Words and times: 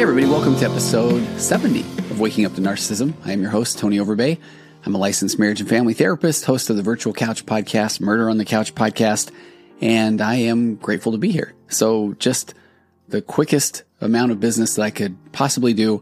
Hey, 0.00 0.04
everybody, 0.04 0.32
welcome 0.32 0.56
to 0.56 0.64
episode 0.64 1.38
70 1.38 1.80
of 1.80 2.20
Waking 2.20 2.46
Up 2.46 2.54
to 2.54 2.62
Narcissism. 2.62 3.12
I 3.22 3.32
am 3.32 3.42
your 3.42 3.50
host, 3.50 3.78
Tony 3.78 3.98
Overbay. 3.98 4.38
I'm 4.86 4.94
a 4.94 4.98
licensed 4.98 5.38
marriage 5.38 5.60
and 5.60 5.68
family 5.68 5.92
therapist, 5.92 6.46
host 6.46 6.70
of 6.70 6.76
the 6.76 6.82
Virtual 6.82 7.12
Couch 7.12 7.44
podcast, 7.44 8.00
Murder 8.00 8.30
on 8.30 8.38
the 8.38 8.46
Couch 8.46 8.74
podcast, 8.74 9.30
and 9.82 10.22
I 10.22 10.36
am 10.36 10.76
grateful 10.76 11.12
to 11.12 11.18
be 11.18 11.30
here. 11.30 11.52
So, 11.68 12.14
just 12.14 12.54
the 13.08 13.20
quickest 13.20 13.82
amount 14.00 14.32
of 14.32 14.40
business 14.40 14.76
that 14.76 14.84
I 14.84 14.90
could 14.90 15.18
possibly 15.32 15.74
do, 15.74 16.00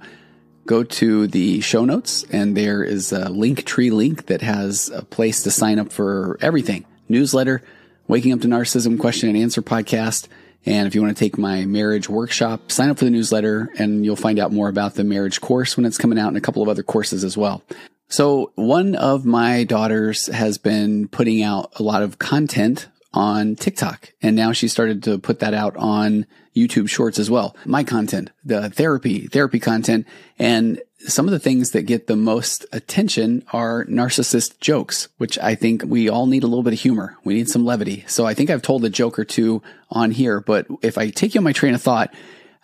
go 0.65 0.85
to 0.85 1.27
the 1.27 1.61
show 1.61 1.85
notes, 1.85 2.25
and 2.31 2.57
there 2.57 2.85
is 2.85 3.11
a 3.11 3.25
Linktree 3.25 3.91
link 3.91 4.27
that 4.27 4.43
has 4.43 4.91
a 4.91 5.03
place 5.03 5.43
to 5.43 5.51
sign 5.51 5.81
up 5.81 5.91
for 5.93 6.39
everything 6.41 6.87
newsletter, 7.09 7.65
Waking 8.07 8.33
Up 8.33 8.43
to 8.43 8.47
Narcissism 8.47 8.97
question 8.97 9.29
and 9.29 9.37
answer 9.37 9.61
podcast 9.61 10.29
and 10.67 10.87
if 10.87 10.95
you 10.95 11.03
want 11.03 11.17
to 11.17 11.19
take 11.19 11.39
my 11.39 11.65
marriage 11.65 12.09
workshop, 12.09 12.71
sign 12.71 12.91
up 12.91 12.99
for 12.99 13.05
the 13.05 13.11
newsletter 13.11 13.71
and 13.79 14.05
you'll 14.05 14.17
find 14.17 14.39
out 14.39 14.53
more 14.53 14.69
about 14.69 14.95
the 14.95 15.05
marriage 15.05 15.41
course 15.41 15.77
when 15.77 15.87
it's 15.87 15.99
coming 15.99 16.19
out 16.19 16.29
and 16.29 16.37
a 16.37 16.43
couple 16.43 16.63
of 16.63 16.69
other 16.69 16.83
courses 16.83 17.25
as 17.25 17.37
well. 17.37 17.63
So 18.09 18.53
one 18.55 18.95
of 18.95 19.25
my 19.25 19.65
daughters 19.65 20.27
has 20.29 20.59
been 20.59 21.09
putting 21.09 21.43
out 21.43 21.73
a 21.79 21.83
lot 21.83 22.03
of 22.03 22.19
content 22.19 22.89
on 23.13 23.57
TikTok 23.57 24.13
and 24.21 24.37
now 24.37 24.53
she 24.53 24.69
started 24.69 25.03
to 25.05 25.19
put 25.19 25.41
that 25.41 25.55
out 25.55 25.77
on 25.77 26.27
YouTube 26.57 26.89
shorts 26.89 27.19
as 27.19 27.31
well. 27.31 27.57
My 27.65 27.85
content, 27.85 28.31
the 28.45 28.69
therapy, 28.71 29.27
therapy 29.27 29.61
content 29.61 30.07
and 30.39 30.81
some 31.07 31.27
of 31.27 31.33
the 31.33 31.39
things 31.39 31.71
that 31.71 31.83
get 31.83 32.07
the 32.07 32.17
most 32.17 32.67
attention 32.73 33.45
are 33.53 33.85
narcissist 33.85 34.59
jokes, 34.61 35.09
which 35.19 35.39
I 35.39 35.55
think 35.55 35.85
we 35.87 36.09
all 36.09 36.27
need 36.27 36.43
a 36.43 36.47
little 36.47 36.65
bit 36.65 36.73
of 36.73 36.81
humor. 36.81 37.17
We 37.25 37.35
need 37.35 37.49
some 37.49 37.65
levity. 37.65 38.05
So 38.09 38.27
I 38.27 38.35
think 38.35 38.51
I've 38.51 38.63
told 38.63 38.85
a 38.85 38.91
joke 38.91 39.19
or 39.19 39.25
two 39.25 39.63
on 39.91 40.11
here, 40.11 40.41
but 40.41 40.67
if 40.83 40.99
I 40.99 41.11
take 41.11 41.35
you 41.35 41.39
on 41.39 41.45
my 41.45 41.53
train 41.53 41.75
of 41.75 41.83
thought, 41.83 42.13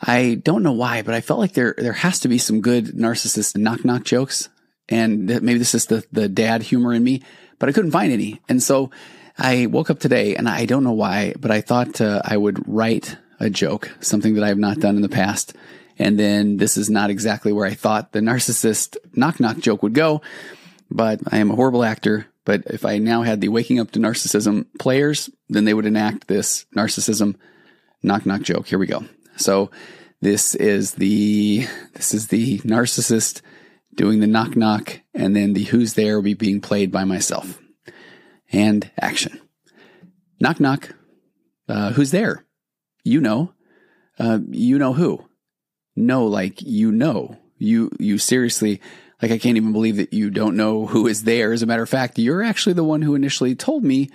I 0.03 0.35
don't 0.35 0.65
know 0.65 0.73
why, 0.73 1.03
but 1.03 1.15
I 1.15 1.21
felt 1.21 1.39
like 1.39 1.55
there, 1.55 1.75
there 1.79 1.93
has 1.93 2.21
to 2.21 2.29
be 2.29 2.39
some 2.39 2.61
good 2.61 2.87
narcissist 2.87 3.57
knock 3.57 3.85
knock 3.85 4.05
jokes. 4.05 4.49
And 4.89 5.27
maybe 5.27 5.59
this 5.59 5.75
is 5.75 5.87
the, 5.87 6.05
the 6.13 6.29
dad 6.29 6.63
humor 6.63 6.93
in 6.93 7.05
me, 7.05 7.23
but 7.59 7.69
I 7.69 7.73
couldn't 7.73 7.93
find 7.93 8.13
any. 8.13 8.41
And 8.49 8.63
so 8.63 8.91
I 9.39 9.67
woke 9.67 9.91
up 9.91 10.01
today 10.01 10.35
and 10.35 10.49
I 10.49 10.67
don't 10.67 10.85
know 10.85 10.93
why, 10.93 11.35
but 11.39 11.51
I 11.51 11.61
thought 11.61 12.01
uh, 12.01 12.21
I 12.25 12.37
would 12.37 12.69
write 12.69 13.17
a 13.41 13.49
joke, 13.49 13.91
something 14.01 14.35
that 14.35 14.45
I 14.45 14.49
have 14.49 14.59
not 14.59 14.81
done 14.81 14.97
in 14.97 15.03
the 15.03 15.09
past 15.09 15.55
and 15.99 16.19
then 16.19 16.57
this 16.57 16.77
is 16.77 16.91
not 16.91 17.11
exactly 17.11 17.53
where 17.53 17.67
I 17.67 17.75
thought 17.75 18.13
the 18.13 18.21
narcissist 18.21 18.97
knock 19.15 19.41
knock 19.41 19.59
joke 19.59 19.83
would 19.83 19.95
go, 19.95 20.23
but 20.91 21.21
I 21.31 21.39
am 21.39 21.51
a 21.51 21.57
horrible 21.57 21.85
actor. 21.85 22.27
But 22.45 22.65
if 22.67 22.85
I 22.85 22.99
now 22.99 23.23
had 23.23 23.41
the 23.41 23.49
waking 23.49 23.81
up 23.81 23.91
to 23.93 23.99
narcissism 23.99 24.67
players, 24.79 25.31
then 25.49 25.65
they 25.65 25.73
would 25.73 25.87
enact 25.87 26.27
this 26.27 26.67
narcissism 26.77 27.37
knock 28.03 28.27
knock 28.27 28.43
joke. 28.43 28.67
Here 28.67 28.79
we 28.79 28.87
go. 28.87 29.05
So 29.37 29.71
this 30.21 30.55
is 30.55 30.95
the 30.95 31.67
this 31.95 32.13
is 32.13 32.29
the 32.29 32.59
narcissist 32.61 33.41
doing 33.95 34.21
the 34.21 34.27
knock 34.27 34.57
knock, 34.57 35.01
and 35.15 35.35
then 35.35 35.53
the 35.53 35.65
who's 35.65 35.95
there 35.95 36.17
will 36.17 36.23
be 36.23 36.35
being 36.35 36.61
played 36.61 36.91
by 36.91 37.05
myself. 37.05 37.61
And 38.53 38.91
action. 39.01 39.41
Knock 40.41 40.61
knock. 40.61 40.95
Uh, 41.69 41.93
who's 41.93 42.11
there? 42.11 42.45
You 43.05 43.21
know. 43.21 43.53
Uh, 44.17 44.39
you 44.51 44.79
know 44.79 44.93
who 44.93 45.25
no, 45.97 46.27
like 46.27 46.63
you 46.63 46.93
know, 46.93 47.37
you, 47.59 47.91
you 47.99 48.19
seriously, 48.19 48.81
like 49.23 49.31
I 49.31 49.39
can't 49.39 49.57
even 49.57 49.73
believe 49.73 49.97
that 49.97 50.13
you 50.13 50.31
don't 50.31 50.57
know 50.57 50.87
who 50.87 51.07
is 51.07 51.25
there. 51.25 51.53
As 51.53 51.63
a 51.63 51.67
matter 51.67 51.83
of 51.83 51.89
fact, 51.89 52.19
you're 52.19 52.43
actually 52.43 52.75
the 52.75 52.85
one 52.85 53.03
who 53.03 53.15
initially 53.15 53.55
told 53.55 53.85
me 53.85 54.11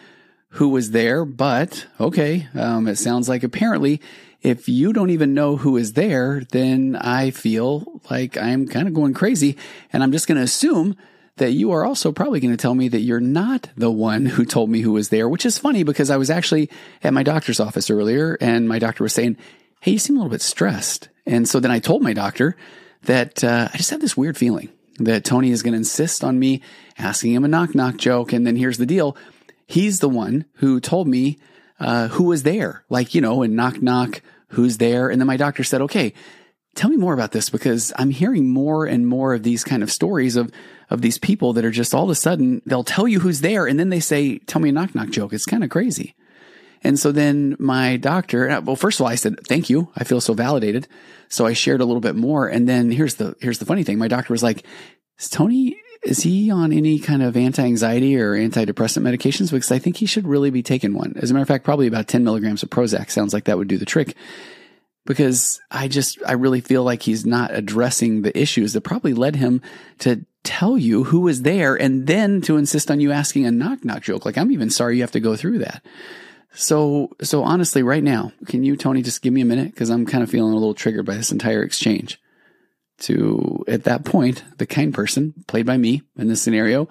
who 0.53 0.69
was 0.69 0.91
there, 0.91 1.25
but 1.25 1.85
okay. 1.99 2.47
Um, 2.55 2.87
it 2.87 2.97
sounds 2.97 3.29
like 3.29 3.43
apparently 3.43 4.01
if 4.41 4.69
you 4.69 4.93
don't 4.93 5.09
even 5.09 5.33
know 5.33 5.57
who 5.57 5.77
is 5.77 5.93
there, 5.93 6.43
then 6.51 6.95
I 6.95 7.31
feel 7.31 8.01
like 8.09 8.37
I'm 8.37 8.67
kind 8.67 8.87
of 8.87 8.93
going 8.93 9.13
crazy 9.13 9.57
and 9.91 10.01
I'm 10.01 10.11
just 10.11 10.27
going 10.27 10.37
to 10.37 10.43
assume 10.43 10.95
that 11.37 11.51
you 11.51 11.71
are 11.71 11.85
also 11.85 12.11
probably 12.11 12.39
going 12.39 12.53
to 12.53 12.61
tell 12.61 12.75
me 12.75 12.87
that 12.89 13.01
you're 13.01 13.19
not 13.19 13.69
the 13.75 13.91
one 13.91 14.25
who 14.25 14.45
told 14.45 14.69
me 14.69 14.81
who 14.81 14.91
was 14.91 15.09
there, 15.09 15.27
which 15.27 15.45
is 15.45 15.57
funny 15.57 15.83
because 15.83 16.09
I 16.09 16.17
was 16.17 16.29
actually 16.29 16.69
at 17.03 17.13
my 17.13 17.23
doctor's 17.23 17.59
office 17.59 17.89
earlier 17.89 18.37
and 18.39 18.67
my 18.67 18.79
doctor 18.79 19.03
was 19.03 19.13
saying, 19.13 19.37
Hey, 19.81 19.91
you 19.91 19.99
seem 19.99 20.17
a 20.17 20.19
little 20.19 20.31
bit 20.31 20.41
stressed. 20.41 21.07
And 21.25 21.47
so 21.47 21.61
then 21.61 21.71
I 21.71 21.79
told 21.79 22.01
my 22.01 22.11
doctor 22.11 22.57
that 23.03 23.43
uh, 23.43 23.69
I 23.73 23.77
just 23.77 23.91
have 23.91 24.01
this 24.01 24.17
weird 24.17 24.37
feeling 24.37 24.69
that 24.97 25.23
Tony 25.23 25.51
is 25.51 25.63
going 25.63 25.71
to 25.71 25.77
insist 25.77 26.21
on 26.21 26.37
me 26.37 26.61
asking 26.97 27.33
him 27.33 27.45
a 27.45 27.47
knock 27.47 27.73
knock 27.73 27.95
joke. 27.95 28.33
And 28.33 28.45
then 28.45 28.57
here's 28.57 28.77
the 28.77 28.85
deal. 28.85 29.15
He's 29.67 29.99
the 29.99 30.09
one 30.09 30.45
who 30.55 30.81
told 30.81 31.07
me 31.07 31.37
uh, 31.79 32.09
who 32.09 32.25
was 32.25 32.43
there, 32.43 32.83
like, 32.89 33.15
you 33.15 33.21
know, 33.21 33.41
and 33.41 33.55
knock 33.55 33.81
knock, 33.81 34.21
who's 34.49 34.79
there. 34.79 35.09
And 35.09 35.21
then 35.21 35.27
my 35.27 35.37
doctor 35.37 35.63
said, 35.63 35.81
okay, 35.83 36.13
tell 36.75 36.89
me 36.89 36.97
more 36.97 37.13
about 37.13 37.31
this 37.31 37.49
because 37.49 37.93
I'm 37.95 38.09
hearing 38.09 38.49
more 38.49 38.85
and 38.85 39.07
more 39.07 39.33
of 39.33 39.43
these 39.43 39.63
kind 39.63 39.81
of 39.81 39.91
stories 39.91 40.35
of, 40.35 40.51
of 40.89 41.01
these 41.01 41.17
people 41.17 41.53
that 41.53 41.63
are 41.63 41.71
just 41.71 41.93
all 41.93 42.03
of 42.03 42.09
a 42.09 42.15
sudden, 42.15 42.61
they'll 42.65 42.83
tell 42.83 43.07
you 43.07 43.21
who's 43.21 43.39
there. 43.39 43.65
And 43.65 43.79
then 43.79 43.89
they 43.89 44.01
say, 44.01 44.39
tell 44.39 44.61
me 44.61 44.69
a 44.69 44.73
knock 44.73 44.93
knock 44.93 45.09
joke. 45.09 45.31
It's 45.31 45.45
kind 45.45 45.63
of 45.63 45.69
crazy. 45.69 46.15
And 46.83 46.99
so 46.99 47.11
then 47.11 47.55
my 47.59 47.97
doctor, 47.97 48.49
uh, 48.49 48.61
well, 48.61 48.75
first 48.75 48.99
of 48.99 49.05
all, 49.05 49.11
I 49.11 49.15
said, 49.15 49.45
thank 49.47 49.69
you. 49.69 49.89
I 49.95 50.03
feel 50.03 50.21
so 50.21 50.33
validated. 50.33 50.87
So 51.27 51.45
I 51.45 51.53
shared 51.53 51.81
a 51.81 51.85
little 51.85 52.01
bit 52.01 52.15
more. 52.15 52.47
And 52.47 52.67
then 52.67 52.91
here's 52.91 53.15
the, 53.15 53.35
here's 53.41 53.59
the 53.59 53.65
funny 53.65 53.83
thing. 53.83 53.97
My 53.97 54.07
doctor 54.07 54.33
was 54.33 54.43
like, 54.43 54.65
is 55.19 55.29
Tony, 55.29 55.81
is 56.03 56.21
he 56.21 56.49
on 56.49 56.71
any 56.71 56.99
kind 56.99 57.21
of 57.21 57.35
anti-anxiety 57.35 58.17
or 58.17 58.33
antidepressant 58.33 59.03
medications? 59.03 59.51
Because 59.51 59.71
I 59.71 59.79
think 59.79 59.97
he 59.97 60.05
should 60.05 60.27
really 60.27 60.49
be 60.49 60.63
taking 60.63 60.93
one. 60.93 61.13
As 61.17 61.29
a 61.29 61.33
matter 61.33 61.41
of 61.41 61.47
fact, 61.47 61.65
probably 61.65 61.87
about 61.87 62.07
10 62.07 62.23
milligrams 62.23 62.63
of 62.63 62.69
Prozac 62.69 63.11
sounds 63.11 63.33
like 63.33 63.45
that 63.45 63.57
would 63.57 63.67
do 63.67 63.77
the 63.77 63.85
trick. 63.85 64.15
Because 65.05 65.59
I 65.71 65.87
just, 65.87 66.19
I 66.25 66.33
really 66.33 66.61
feel 66.61 66.83
like 66.83 67.01
he's 67.01 67.25
not 67.25 67.53
addressing 67.53 68.21
the 68.21 68.37
issues 68.37 68.73
that 68.73 68.81
probably 68.81 69.13
led 69.13 69.35
him 69.35 69.61
to 69.99 70.25
tell 70.43 70.77
you 70.77 71.05
who 71.05 71.21
was 71.21 71.41
there 71.41 71.75
and 71.75 72.07
then 72.07 72.41
to 72.41 72.57
insist 72.57 72.89
on 72.89 72.99
you 72.99 73.11
asking 73.11 73.45
a 73.45 73.51
knock 73.51 73.83
knock 73.83 74.03
joke. 74.03 74.25
Like, 74.25 74.37
I'm 74.37 74.51
even 74.51 74.69
sorry 74.69 74.95
you 74.95 75.03
have 75.03 75.11
to 75.11 75.19
go 75.19 75.35
through 75.35 75.59
that. 75.59 75.83
So, 76.53 77.11
so 77.21 77.43
honestly, 77.43 77.83
right 77.83 78.03
now, 78.03 78.31
can 78.47 78.63
you, 78.63 78.75
Tony, 78.75 79.01
just 79.01 79.21
give 79.21 79.33
me 79.33 79.41
a 79.41 79.45
minute? 79.45 79.75
Cause 79.75 79.89
I'm 79.89 80.05
kind 80.05 80.23
of 80.23 80.29
feeling 80.29 80.51
a 80.51 80.55
little 80.55 80.73
triggered 80.73 81.05
by 81.05 81.15
this 81.15 81.31
entire 81.31 81.63
exchange. 81.63 82.19
To, 83.01 83.63
at 83.67 83.85
that 83.85 84.03
point, 84.03 84.43
the 84.57 84.65
kind 84.65 84.93
person, 84.93 85.33
played 85.47 85.65
by 85.65 85.77
me 85.77 86.01
in 86.17 86.27
this 86.27 86.41
scenario, 86.41 86.89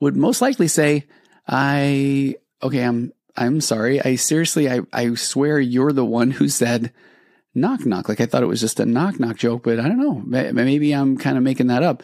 would 0.00 0.16
most 0.16 0.42
likely 0.42 0.68
say, 0.68 1.04
I, 1.48 2.36
okay, 2.62 2.82
I'm, 2.82 3.12
I'm 3.36 3.60
sorry. 3.60 4.02
I 4.02 4.16
seriously, 4.16 4.70
I, 4.70 4.80
I 4.92 5.14
swear 5.14 5.58
you're 5.58 5.92
the 5.92 6.04
one 6.04 6.30
who 6.30 6.48
said 6.48 6.92
knock 7.54 7.86
knock. 7.86 8.08
Like 8.08 8.20
I 8.20 8.26
thought 8.26 8.42
it 8.42 8.46
was 8.46 8.60
just 8.60 8.80
a 8.80 8.86
knock 8.86 9.18
knock 9.18 9.36
joke, 9.36 9.62
but 9.64 9.80
I 9.80 9.88
don't 9.88 9.98
know. 9.98 10.22
Maybe 10.52 10.92
I'm 10.92 11.16
kind 11.16 11.36
of 11.38 11.42
making 11.42 11.68
that 11.68 11.82
up. 11.82 12.02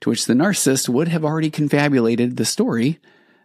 To 0.00 0.10
which 0.10 0.26
the 0.26 0.34
narcissist 0.34 0.88
would 0.88 1.08
have 1.08 1.24
already 1.24 1.50
confabulated 1.50 2.36
the 2.36 2.44
story 2.44 3.00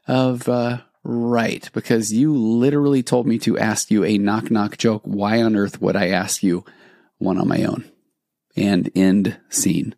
of, 0.08 0.50
uh, 0.50 0.80
Right, 1.04 1.70
because 1.74 2.12
you 2.12 2.36
literally 2.36 3.04
told 3.04 3.26
me 3.26 3.40
to 3.40 3.58
ask 3.58 3.90
you 3.90 4.04
a 4.04 4.18
knock 4.18 4.52
knock 4.52 4.78
joke. 4.78 5.02
Why 5.06 5.42
on 5.42 5.56
earth 5.56 5.82
would 5.82 5.96
I 5.96 6.10
ask 6.10 6.44
you 6.44 6.66
one 7.18 7.38
on 7.38 7.48
my 7.48 7.64
own? 7.64 7.90
And 8.56 8.92
end 8.96 9.40
scene. 9.50 9.96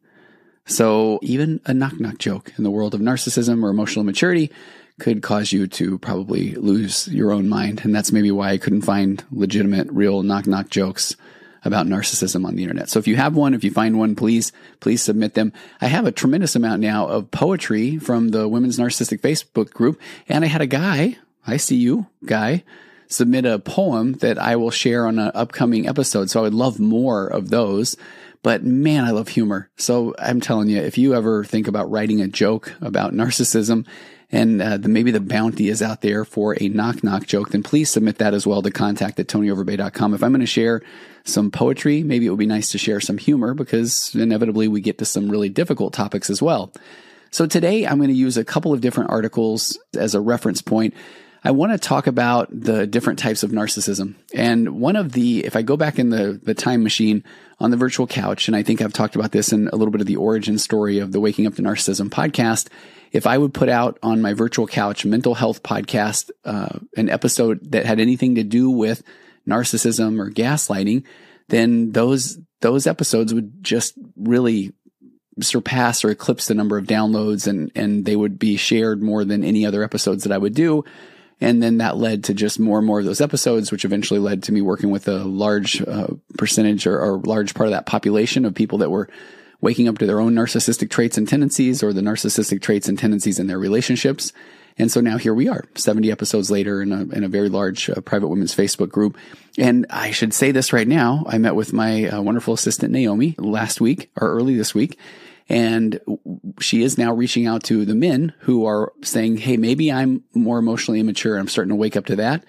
So 0.66 1.20
even 1.24 1.60
a 1.66 1.74
knock 1.74 2.00
knock 2.00 2.20
joke 2.20 2.54
in 2.58 2.64
the 2.64 2.72
world 2.72 2.94
of 2.94 3.02
narcissism 3.02 3.64
or 3.64 3.70
emotional 3.70 4.06
maturity 4.06 4.52
could 5.00 5.24
cause 5.24 5.52
you 5.52 5.66
to 5.66 5.98
probably 5.98 6.54
lose 6.54 7.08
your 7.08 7.32
own 7.32 7.50
mind. 7.50 7.82
And 7.84 7.96
that's 7.96 8.12
maybe 8.12 8.30
why 8.30 8.52
I 8.52 8.58
couldn't 8.60 8.84
find 8.84 9.24
legitimate, 9.32 9.88
real 9.92 10.22
knock 10.22 10.46
knock 10.46 10.70
jokes 10.70 11.16
about 11.64 11.86
narcissism 11.86 12.46
on 12.46 12.56
the 12.56 12.64
internet. 12.64 12.90
So 12.90 13.00
if 13.00 13.08
you 13.08 13.16
have 13.18 13.36
one, 13.36 13.54
if 13.54 13.64
you 13.64 13.72
find 13.72 13.98
one, 13.98 14.16
please, 14.16 14.52
please 14.80 15.02
submit 15.02 15.34
them. 15.34 15.54
I 15.80 15.88
have 15.88 16.06
a 16.06 16.12
tremendous 16.12 16.56
amount 16.56 16.82
now 16.82 17.08
of 17.08 17.32
poetry 17.32 17.98
from 17.98 18.30
the 18.30 18.48
Women's 18.48 18.80
Narcissistic 18.80 19.22
Facebook 19.22 19.72
group. 19.72 20.00
And 20.28 20.44
I 20.44 20.48
had 20.48 20.62
a 20.62 20.68
guy, 20.68 21.18
I 21.46 21.58
see 21.58 21.76
you, 21.76 22.08
guy, 22.26 22.64
submit 23.08 23.46
a 23.46 23.60
poem 23.60 24.14
that 24.14 24.38
I 24.40 24.56
will 24.56 24.72
share 24.72 25.06
on 25.06 25.20
an 25.20 25.32
upcoming 25.34 25.88
episode. 25.88 26.30
So 26.30 26.40
I 26.40 26.44
would 26.44 26.54
love 26.54 26.80
more 26.80 27.28
of 27.28 27.50
those. 27.50 27.96
But 28.44 28.64
man, 28.64 29.04
I 29.04 29.12
love 29.12 29.28
humor. 29.28 29.70
So 29.78 30.16
I'm 30.18 30.42
telling 30.42 30.70
you, 30.70 30.82
if 30.82 30.98
you 30.98 31.14
ever 31.14 31.44
think 31.44 31.68
about 31.68 31.92
writing 31.92 32.22
a 32.22 32.28
joke 32.28 32.74
about 32.82 33.14
narcissism 33.14 33.86
and 34.32 34.62
uh, 34.62 34.78
the, 34.78 34.88
maybe 34.88 35.12
the 35.12 35.20
bounty 35.20 35.70
is 35.70 35.82
out 35.82 36.02
there 36.02 36.24
for 36.24 36.56
a 36.62 36.70
knock 36.70 37.04
knock 37.04 37.26
joke, 37.26 37.50
then 37.50 37.64
please 37.64 37.90
submit 37.90 38.18
that 38.20 38.34
as 38.34 38.48
well 38.48 38.62
to 38.62 38.72
contact 38.72 39.20
at 39.20 39.28
tonyoverbay.com. 39.28 40.14
If 40.14 40.24
I'm 40.24 40.32
going 40.32 40.40
to 40.40 40.46
share 40.46 40.82
some 41.24 41.52
poetry, 41.52 42.04
maybe 42.04 42.26
it 42.26 42.30
would 42.30 42.40
be 42.40 42.46
nice 42.46 42.72
to 42.72 42.78
share 42.78 43.02
some 43.02 43.18
humor 43.18 43.54
because 43.54 44.16
inevitably 44.16 44.68
we 44.68 44.82
get 44.82 44.98
to 45.00 45.06
some 45.06 45.30
really 45.30 45.50
difficult 45.50 45.94
topics 45.94 46.30
as 46.30 46.42
well. 46.42 46.72
So 47.30 47.46
today 47.46 47.86
I'm 47.86 47.98
going 47.98 48.10
to 48.10 48.16
use 48.16 48.38
a 48.38 48.46
couple 48.46 48.74
of 48.74 48.82
different 48.82 49.10
articles 49.10 49.78
as 49.98 50.16
a 50.16 50.22
reference 50.22 50.62
point. 50.62 50.94
I 51.44 51.52
want 51.52 51.72
to 51.72 51.78
talk 51.78 52.06
about 52.06 52.50
the 52.52 52.86
different 52.86 53.18
types 53.18 53.42
of 53.42 53.52
narcissism. 53.52 54.14
And 54.34 54.80
one 54.80 54.96
of 54.96 55.14
the, 55.14 55.44
if 55.44 55.56
I 55.56 55.64
go 55.64 55.76
back 55.76 55.98
in 55.98 56.10
the, 56.10 56.40
the 56.44 56.54
time 56.54 56.84
machine 56.84 57.24
on 57.60 57.72
the 57.72 57.78
virtual 57.78 58.06
couch, 58.06 58.48
and 58.48 58.56
I 58.56 58.62
think 58.62 58.82
I've 58.82 58.94
talked 58.94 59.16
about 59.16 59.32
this 59.32 59.52
in 59.52 59.68
a 59.70 59.76
little 59.76 59.92
bit 59.92 60.02
of 60.02 60.08
the 60.08 60.18
origin 60.18 60.60
story 60.60 61.00
of 61.00 61.12
the 61.12 61.20
Waking 61.20 61.48
Up 61.48 61.56
to 61.56 61.64
Narcissism 61.64 62.10
podcast, 62.10 62.68
if 63.12 63.28
I 63.28 63.38
would 63.38 63.54
put 63.54 63.70
out 63.70 64.00
on 64.02 64.22
my 64.22 64.34
virtual 64.34 64.68
couch 64.68 65.06
mental 65.06 65.36
health 65.36 65.64
podcast 65.64 66.32
uh, 66.46 66.80
an 66.96 67.10
episode 67.10 67.72
that 67.72 67.86
had 67.86 68.00
anything 68.00 68.36
to 68.36 68.44
do 68.44 68.70
with 68.70 69.04
narcissism 69.48 70.20
or 70.20 70.30
gaslighting, 70.30 71.04
then 71.50 71.92
those, 71.92 72.40
those 72.62 72.88
episodes 72.88 73.34
would 73.34 73.64
just 73.64 73.96
really 74.16 74.72
surpass 75.42 76.04
or 76.04 76.10
eclipse 76.10 76.48
the 76.48 76.54
number 76.54 76.78
of 76.78 76.86
downloads 76.86 77.48
and, 77.48 77.72
and 77.76 78.06
they 78.06 78.16
would 78.16 78.38
be 78.40 78.58
shared 78.58 79.02
more 79.02 79.26
than 79.26 79.44
any 79.44 79.66
other 79.66 79.84
episodes 79.84 80.24
that 80.24 80.32
I 80.32 80.38
would 80.38 80.54
do. 80.54 80.84
And 81.40 81.62
then 81.62 81.80
that 81.80 81.98
led 81.98 82.26
to 82.26 82.36
just 82.36 82.60
more 82.60 82.78
and 82.78 82.86
more 82.86 83.00
of 83.00 83.06
those 83.06 83.20
episodes, 83.20 83.72
which 83.72 83.84
eventually 83.84 84.20
led 84.20 84.44
to 84.44 84.52
me 84.52 84.62
working 84.62 84.92
with 84.92 85.08
a 85.08 85.24
large 85.24 85.82
uh, 85.82 86.08
percentage 86.38 86.86
or, 86.86 87.00
or 87.02 87.18
large 87.20 87.56
part 87.56 87.68
of 87.68 87.72
that 87.72 87.88
population 87.88 88.46
of 88.46 88.54
people 88.54 88.78
that 88.80 88.92
were 88.92 89.10
waking 89.62 89.88
up 89.88 90.00
to 90.00 90.08
their 90.08 90.20
own 90.20 90.34
narcissistic 90.34 90.90
traits 90.90 91.18
and 91.18 91.28
tendencies 91.28 91.84
or 91.84 91.94
the 91.94 92.02
narcissistic 92.02 92.62
traits 92.62 92.90
and 92.90 92.98
tendencies 92.98 93.40
in 93.40 93.48
their 93.48 93.60
relationships. 93.60 94.34
And 94.78 94.92
so 94.92 95.02
now 95.02 95.18
here 95.18 95.34
we 95.34 95.48
are, 95.48 95.64
70 95.76 96.12
episodes 96.12 96.50
later 96.50 96.82
in 96.82 96.92
a, 96.92 97.02
in 97.16 97.24
a 97.24 97.28
very 97.28 97.50
large 97.50 97.90
uh, 97.90 98.02
private 98.02 98.30
women's 98.30 98.56
Facebook 98.56 98.90
group. 98.90 99.18
And 99.58 99.86
I 99.90 100.12
should 100.12 100.34
say 100.34 100.52
this 100.52 100.74
right 100.74 100.88
now. 100.88 101.24
I 101.28 101.38
met 101.38 101.56
with 101.56 101.74
my 101.74 102.08
uh, 102.08 102.22
wonderful 102.22 102.54
assistant, 102.54 102.92
Naomi, 102.92 103.36
last 103.38 103.80
week 103.80 104.12
or 104.20 104.32
early 104.32 104.56
this 104.56 104.74
week. 104.74 104.98
And 105.50 106.00
she 106.62 106.82
is 106.82 106.98
now 106.98 107.14
reaching 107.14 107.46
out 107.46 107.64
to 107.66 107.84
the 107.84 107.96
men 107.96 108.34
who 108.40 108.66
are 108.66 108.94
saying, 109.04 109.38
Hey, 109.38 109.58
maybe 109.58 109.92
I'm 109.92 110.24
more 110.34 110.58
emotionally 110.58 111.02
immature. 111.02 111.38
I'm 111.38 111.50
starting 111.50 111.70
to 111.70 111.76
wake 111.76 111.98
up 111.98 112.06
to 112.06 112.16
that 112.16 112.46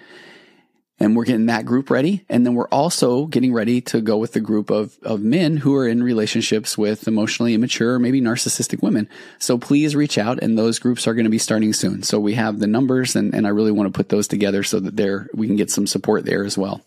and 1.02 1.16
we're 1.16 1.24
getting 1.24 1.46
that 1.46 1.66
group 1.66 1.90
ready. 1.90 2.24
And 2.28 2.46
then 2.46 2.54
we're 2.54 2.68
also 2.68 3.26
getting 3.26 3.52
ready 3.52 3.80
to 3.82 4.00
go 4.00 4.16
with 4.18 4.32
the 4.32 4.40
group 4.40 4.70
of, 4.70 4.96
of 5.02 5.20
men 5.20 5.56
who 5.56 5.74
are 5.76 5.86
in 5.86 6.02
relationships 6.02 6.78
with 6.78 7.08
emotionally 7.08 7.54
immature, 7.54 7.98
maybe 7.98 8.20
narcissistic 8.20 8.82
women. 8.82 9.08
So 9.38 9.58
please 9.58 9.96
reach 9.96 10.18
out 10.18 10.42
and 10.42 10.56
those 10.56 10.78
groups 10.78 11.06
are 11.06 11.14
going 11.14 11.24
to 11.24 11.30
be 11.30 11.38
starting 11.38 11.72
soon. 11.72 12.02
So 12.02 12.20
we 12.20 12.34
have 12.34 12.58
the 12.58 12.66
numbers 12.66 13.16
and, 13.16 13.34
and 13.34 13.46
I 13.46 13.50
really 13.50 13.72
want 13.72 13.92
to 13.92 13.96
put 13.96 14.10
those 14.10 14.28
together 14.28 14.62
so 14.62 14.80
that 14.80 14.96
there, 14.96 15.28
we 15.34 15.46
can 15.46 15.56
get 15.56 15.70
some 15.70 15.86
support 15.86 16.24
there 16.24 16.44
as 16.44 16.56
well. 16.56 16.82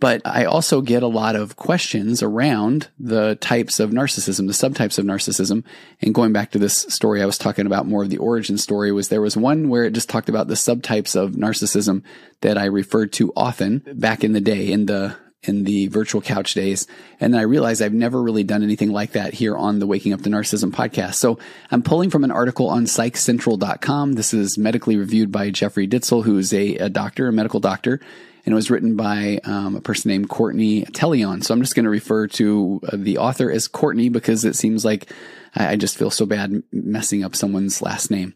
But 0.00 0.22
I 0.24 0.46
also 0.46 0.80
get 0.80 1.02
a 1.02 1.08
lot 1.08 1.36
of 1.36 1.56
questions 1.56 2.22
around 2.22 2.88
the 2.98 3.36
types 3.36 3.78
of 3.78 3.90
narcissism, 3.90 4.46
the 4.46 4.52
subtypes 4.68 4.98
of 4.98 5.04
narcissism. 5.04 5.62
And 6.00 6.14
going 6.14 6.32
back 6.32 6.50
to 6.52 6.58
this 6.58 6.86
story 6.88 7.22
I 7.22 7.26
was 7.26 7.38
talking 7.38 7.66
about 7.66 7.86
more 7.86 8.02
of 8.02 8.10
the 8.10 8.18
origin 8.18 8.56
story 8.56 8.90
was 8.92 9.08
there 9.08 9.20
was 9.20 9.36
one 9.36 9.68
where 9.68 9.84
it 9.84 9.92
just 9.92 10.08
talked 10.08 10.30
about 10.30 10.48
the 10.48 10.54
subtypes 10.54 11.14
of 11.14 11.32
narcissism 11.32 12.02
that 12.40 12.56
I 12.56 12.64
referred 12.64 13.12
to 13.14 13.32
often 13.36 13.82
back 13.94 14.24
in 14.24 14.32
the 14.32 14.40
day 14.40 14.72
in 14.72 14.86
the 14.86 15.16
in 15.42 15.64
the 15.64 15.86
virtual 15.88 16.20
couch 16.20 16.52
days. 16.54 16.86
And 17.18 17.36
I 17.36 17.42
realized 17.42 17.80
I've 17.80 17.94
never 17.94 18.22
really 18.22 18.44
done 18.44 18.62
anything 18.62 18.92
like 18.92 19.12
that 19.12 19.32
here 19.32 19.56
on 19.56 19.78
the 19.78 19.86
Waking 19.86 20.12
Up 20.12 20.20
to 20.22 20.28
Narcissism 20.28 20.70
podcast. 20.70 21.14
So 21.14 21.38
I'm 21.70 21.82
pulling 21.82 22.10
from 22.10 22.24
an 22.24 22.30
article 22.30 22.68
on 22.68 22.84
psychcentral.com. 22.84 24.14
This 24.14 24.34
is 24.34 24.58
medically 24.58 24.96
reviewed 24.96 25.32
by 25.32 25.50
Jeffrey 25.50 25.88
Ditzell, 25.88 26.24
who's 26.24 26.52
a, 26.52 26.76
a 26.76 26.88
doctor, 26.90 27.28
a 27.28 27.32
medical 27.32 27.60
doctor 27.60 28.00
and 28.44 28.52
it 28.52 28.56
was 28.56 28.70
written 28.70 28.96
by 28.96 29.40
um, 29.44 29.76
a 29.76 29.80
person 29.80 30.10
named 30.10 30.28
Courtney 30.28 30.84
Telloian. 30.84 31.44
So 31.44 31.54
I'm 31.54 31.60
just 31.60 31.74
going 31.74 31.84
to 31.84 31.90
refer 31.90 32.26
to 32.28 32.80
uh, 32.84 32.96
the 32.96 33.18
author 33.18 33.50
as 33.50 33.68
Courtney 33.68 34.08
because 34.08 34.44
it 34.44 34.56
seems 34.56 34.84
like 34.84 35.12
I, 35.54 35.72
I 35.72 35.76
just 35.76 35.96
feel 35.96 36.10
so 36.10 36.26
bad 36.26 36.62
messing 36.72 37.24
up 37.24 37.36
someone's 37.36 37.82
last 37.82 38.10
name. 38.10 38.34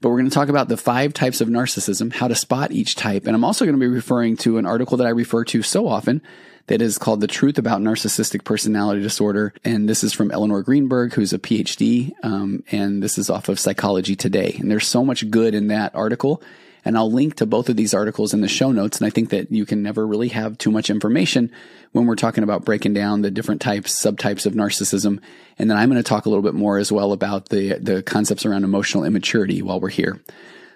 But 0.00 0.10
we're 0.10 0.18
going 0.18 0.30
to 0.30 0.34
talk 0.34 0.48
about 0.48 0.68
the 0.68 0.76
five 0.76 1.12
types 1.12 1.40
of 1.40 1.48
narcissism, 1.48 2.12
how 2.12 2.28
to 2.28 2.34
spot 2.34 2.70
each 2.70 2.94
type. 2.94 3.26
And 3.26 3.34
I'm 3.34 3.44
also 3.44 3.64
going 3.64 3.74
to 3.74 3.80
be 3.80 3.92
referring 3.92 4.36
to 4.38 4.58
an 4.58 4.66
article 4.66 4.96
that 4.98 5.06
I 5.06 5.10
refer 5.10 5.44
to 5.46 5.62
so 5.62 5.88
often 5.88 6.22
that 6.68 6.80
is 6.80 6.98
called 6.98 7.20
The 7.20 7.26
Truth 7.26 7.58
About 7.58 7.80
Narcissistic 7.80 8.44
Personality 8.44 9.02
Disorder. 9.02 9.52
And 9.64 9.88
this 9.88 10.04
is 10.04 10.12
from 10.12 10.30
Eleanor 10.30 10.62
Greenberg, 10.62 11.14
who's 11.14 11.32
a 11.32 11.38
PhD. 11.38 12.12
Um, 12.22 12.62
and 12.70 13.02
this 13.02 13.18
is 13.18 13.28
off 13.28 13.48
of 13.48 13.58
Psychology 13.58 14.14
Today. 14.14 14.56
And 14.60 14.70
there's 14.70 14.86
so 14.86 15.04
much 15.04 15.28
good 15.30 15.54
in 15.54 15.68
that 15.68 15.94
article. 15.96 16.42
And 16.88 16.96
I'll 16.96 17.12
link 17.12 17.34
to 17.34 17.44
both 17.44 17.68
of 17.68 17.76
these 17.76 17.92
articles 17.92 18.32
in 18.32 18.40
the 18.40 18.48
show 18.48 18.72
notes. 18.72 18.96
And 18.96 19.06
I 19.06 19.10
think 19.10 19.28
that 19.28 19.52
you 19.52 19.66
can 19.66 19.82
never 19.82 20.06
really 20.06 20.28
have 20.28 20.56
too 20.56 20.70
much 20.70 20.88
information 20.88 21.52
when 21.92 22.06
we're 22.06 22.16
talking 22.16 22.42
about 22.42 22.64
breaking 22.64 22.94
down 22.94 23.20
the 23.20 23.30
different 23.30 23.60
types, 23.60 23.92
subtypes 23.92 24.46
of 24.46 24.54
narcissism. 24.54 25.20
And 25.58 25.68
then 25.68 25.76
I'm 25.76 25.90
going 25.90 26.02
to 26.02 26.08
talk 26.08 26.24
a 26.24 26.30
little 26.30 26.42
bit 26.42 26.54
more 26.54 26.78
as 26.78 26.90
well 26.90 27.12
about 27.12 27.50
the, 27.50 27.74
the 27.74 28.02
concepts 28.02 28.46
around 28.46 28.64
emotional 28.64 29.04
immaturity 29.04 29.60
while 29.60 29.80
we're 29.80 29.90
here. 29.90 30.18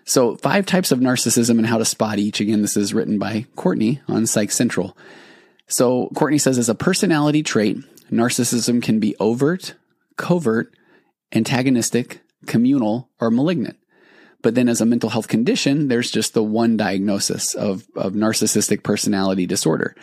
So 0.05 0.37
five 0.37 0.67
types 0.67 0.93
of 0.93 0.99
narcissism 0.99 1.57
and 1.57 1.67
how 1.67 1.79
to 1.79 1.85
spot 1.87 2.19
each. 2.19 2.41
Again, 2.41 2.61
this 2.61 2.77
is 2.77 2.93
written 2.93 3.19
by 3.19 3.47
Courtney 3.57 4.03
on 4.07 4.27
Psych 4.27 4.51
Central. 4.51 4.95
So 5.67 6.11
Courtney 6.15 6.37
says 6.37 6.59
as 6.59 6.69
a 6.69 6.75
personality 6.75 7.43
trait, 7.43 7.79
narcissism 8.11 8.83
can 8.83 9.01
be 9.01 9.17
overt, 9.19 9.77
covert, 10.19 10.75
antagonistic, 11.35 12.21
communal, 12.45 13.09
or 13.19 13.31
malignant. 13.31 13.79
But 14.43 14.55
then 14.55 14.69
as 14.69 14.81
a 14.81 14.87
mental 14.87 15.11
health 15.11 15.29
condition, 15.29 15.89
there's 15.89 16.11
just 16.11 16.35
the 16.35 16.43
one 16.43 16.77
diagnosis 16.77 17.55
of, 17.55 17.87
of 17.97 18.13
narcissistic 18.13 18.83
personality 18.83 19.47
disorder. 19.47 19.97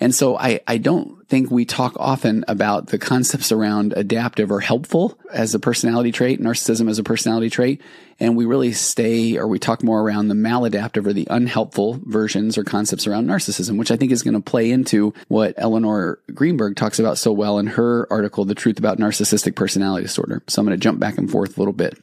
And 0.00 0.14
so 0.14 0.36
I, 0.36 0.60
I 0.66 0.78
don't 0.78 1.26
think 1.28 1.50
we 1.50 1.64
talk 1.64 1.94
often 1.98 2.44
about 2.48 2.88
the 2.88 2.98
concepts 2.98 3.52
around 3.52 3.94
adaptive 3.96 4.50
or 4.50 4.60
helpful 4.60 5.18
as 5.32 5.54
a 5.54 5.60
personality 5.60 6.12
trait, 6.12 6.40
narcissism 6.40 6.88
as 6.88 6.98
a 6.98 7.04
personality 7.04 7.48
trait. 7.48 7.80
And 8.20 8.36
we 8.36 8.44
really 8.44 8.72
stay 8.72 9.38
or 9.38 9.46
we 9.46 9.58
talk 9.58 9.82
more 9.82 10.00
around 10.00 10.28
the 10.28 10.34
maladaptive 10.34 11.06
or 11.06 11.12
the 11.12 11.26
unhelpful 11.30 12.00
versions 12.04 12.58
or 12.58 12.64
concepts 12.64 13.06
around 13.06 13.26
narcissism, 13.26 13.78
which 13.78 13.90
I 13.90 13.96
think 13.96 14.12
is 14.12 14.22
going 14.22 14.34
to 14.34 14.40
play 14.40 14.70
into 14.70 15.14
what 15.28 15.54
Eleanor 15.56 16.18
Greenberg 16.32 16.76
talks 16.76 16.98
about 16.98 17.18
so 17.18 17.32
well 17.32 17.58
in 17.58 17.68
her 17.68 18.06
article, 18.12 18.44
The 18.44 18.54
Truth 18.54 18.78
About 18.78 18.98
Narcissistic 18.98 19.54
Personality 19.54 20.04
Disorder. 20.04 20.42
So 20.48 20.60
I'm 20.60 20.66
going 20.66 20.78
to 20.78 20.82
jump 20.82 21.00
back 21.00 21.18
and 21.18 21.30
forth 21.30 21.56
a 21.56 21.60
little 21.60 21.72
bit. 21.72 21.98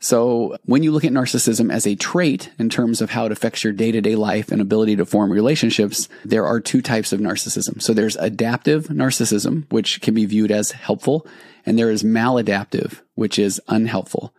So 0.00 0.56
when 0.64 0.84
you 0.84 0.92
look 0.92 1.04
at 1.04 1.12
narcissism 1.12 1.72
as 1.72 1.86
a 1.86 1.96
trait 1.96 2.50
in 2.58 2.68
terms 2.68 3.00
of 3.00 3.10
how 3.10 3.26
it 3.26 3.32
affects 3.32 3.64
your 3.64 3.72
day 3.72 3.90
to 3.90 4.00
day 4.00 4.14
life 4.14 4.52
and 4.52 4.60
ability 4.60 4.96
to 4.96 5.04
form 5.04 5.32
relationships, 5.32 6.08
there 6.24 6.46
are 6.46 6.60
two 6.60 6.82
types 6.82 7.12
of 7.12 7.20
narcissism. 7.20 7.82
So 7.82 7.92
there's 7.92 8.16
adaptive 8.16 8.86
narcissism, 8.86 9.70
which 9.72 10.00
can 10.00 10.14
be 10.14 10.24
viewed 10.24 10.52
as 10.52 10.70
helpful, 10.70 11.26
and 11.66 11.76
there 11.76 11.90
is 11.90 12.04
maladaptive, 12.04 13.00
which 13.16 13.38
is 13.38 13.60
unhelpful. 13.66 14.32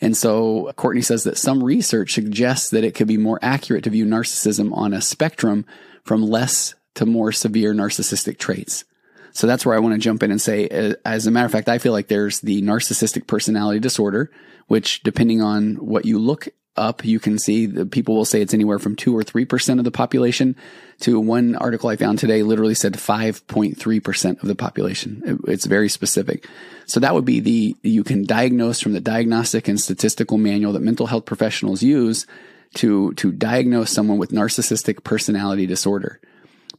And 0.00 0.16
so 0.16 0.72
Courtney 0.74 1.02
says 1.02 1.22
that 1.24 1.38
some 1.38 1.62
research 1.62 2.14
suggests 2.14 2.70
that 2.70 2.84
it 2.84 2.94
could 2.96 3.06
be 3.06 3.16
more 3.16 3.38
accurate 3.40 3.84
to 3.84 3.90
view 3.90 4.04
narcissism 4.04 4.76
on 4.76 4.92
a 4.92 5.00
spectrum 5.00 5.64
from 6.02 6.22
less 6.22 6.74
to 6.94 7.06
more 7.06 7.30
severe 7.30 7.72
narcissistic 7.72 8.38
traits. 8.38 8.84
So 9.32 9.46
that's 9.46 9.64
where 9.64 9.74
I 9.74 9.80
want 9.80 9.94
to 9.94 10.00
jump 10.00 10.22
in 10.22 10.30
and 10.30 10.40
say, 10.40 10.68
uh, 10.68 10.94
as 11.04 11.26
a 11.26 11.30
matter 11.30 11.46
of 11.46 11.52
fact, 11.52 11.68
I 11.68 11.78
feel 11.78 11.92
like 11.92 12.08
there's 12.08 12.40
the 12.40 12.62
narcissistic 12.62 13.26
personality 13.26 13.80
disorder, 13.80 14.30
which 14.66 15.02
depending 15.02 15.42
on 15.42 15.74
what 15.76 16.04
you 16.04 16.18
look 16.18 16.48
up, 16.76 17.04
you 17.04 17.20
can 17.20 17.38
see 17.38 17.66
that 17.66 17.92
people 17.92 18.16
will 18.16 18.24
say 18.24 18.40
it's 18.40 18.54
anywhere 18.54 18.78
from 18.78 18.96
two 18.96 19.16
or 19.16 19.22
3% 19.22 19.78
of 19.78 19.84
the 19.84 19.90
population 19.90 20.56
to 21.00 21.20
one 21.20 21.54
article 21.56 21.88
I 21.88 21.96
found 21.96 22.18
today 22.18 22.42
literally 22.42 22.74
said 22.74 22.94
5.3% 22.94 24.42
of 24.42 24.48
the 24.48 24.54
population. 24.54 25.40
It's 25.46 25.66
very 25.66 25.88
specific. 25.88 26.46
So 26.86 27.00
that 27.00 27.14
would 27.14 27.24
be 27.24 27.40
the, 27.40 27.76
you 27.82 28.04
can 28.04 28.24
diagnose 28.24 28.80
from 28.80 28.92
the 28.92 29.00
diagnostic 29.00 29.68
and 29.68 29.80
statistical 29.80 30.38
manual 30.38 30.72
that 30.72 30.82
mental 30.82 31.06
health 31.06 31.26
professionals 31.26 31.82
use 31.82 32.26
to, 32.74 33.12
to 33.14 33.30
diagnose 33.30 33.90
someone 33.90 34.18
with 34.18 34.32
narcissistic 34.32 35.04
personality 35.04 35.66
disorder. 35.66 36.20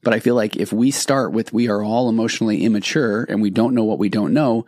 But 0.03 0.13
I 0.13 0.19
feel 0.19 0.35
like 0.35 0.55
if 0.55 0.71
we 0.71 0.91
start 0.91 1.31
with 1.31 1.53
we 1.53 1.69
are 1.69 1.83
all 1.83 2.09
emotionally 2.09 2.63
immature 2.63 3.23
and 3.23 3.41
we 3.41 3.49
don't 3.49 3.73
know 3.73 3.85
what 3.85 3.97
we 3.97 4.09
don't 4.09 4.33
know, 4.33 4.65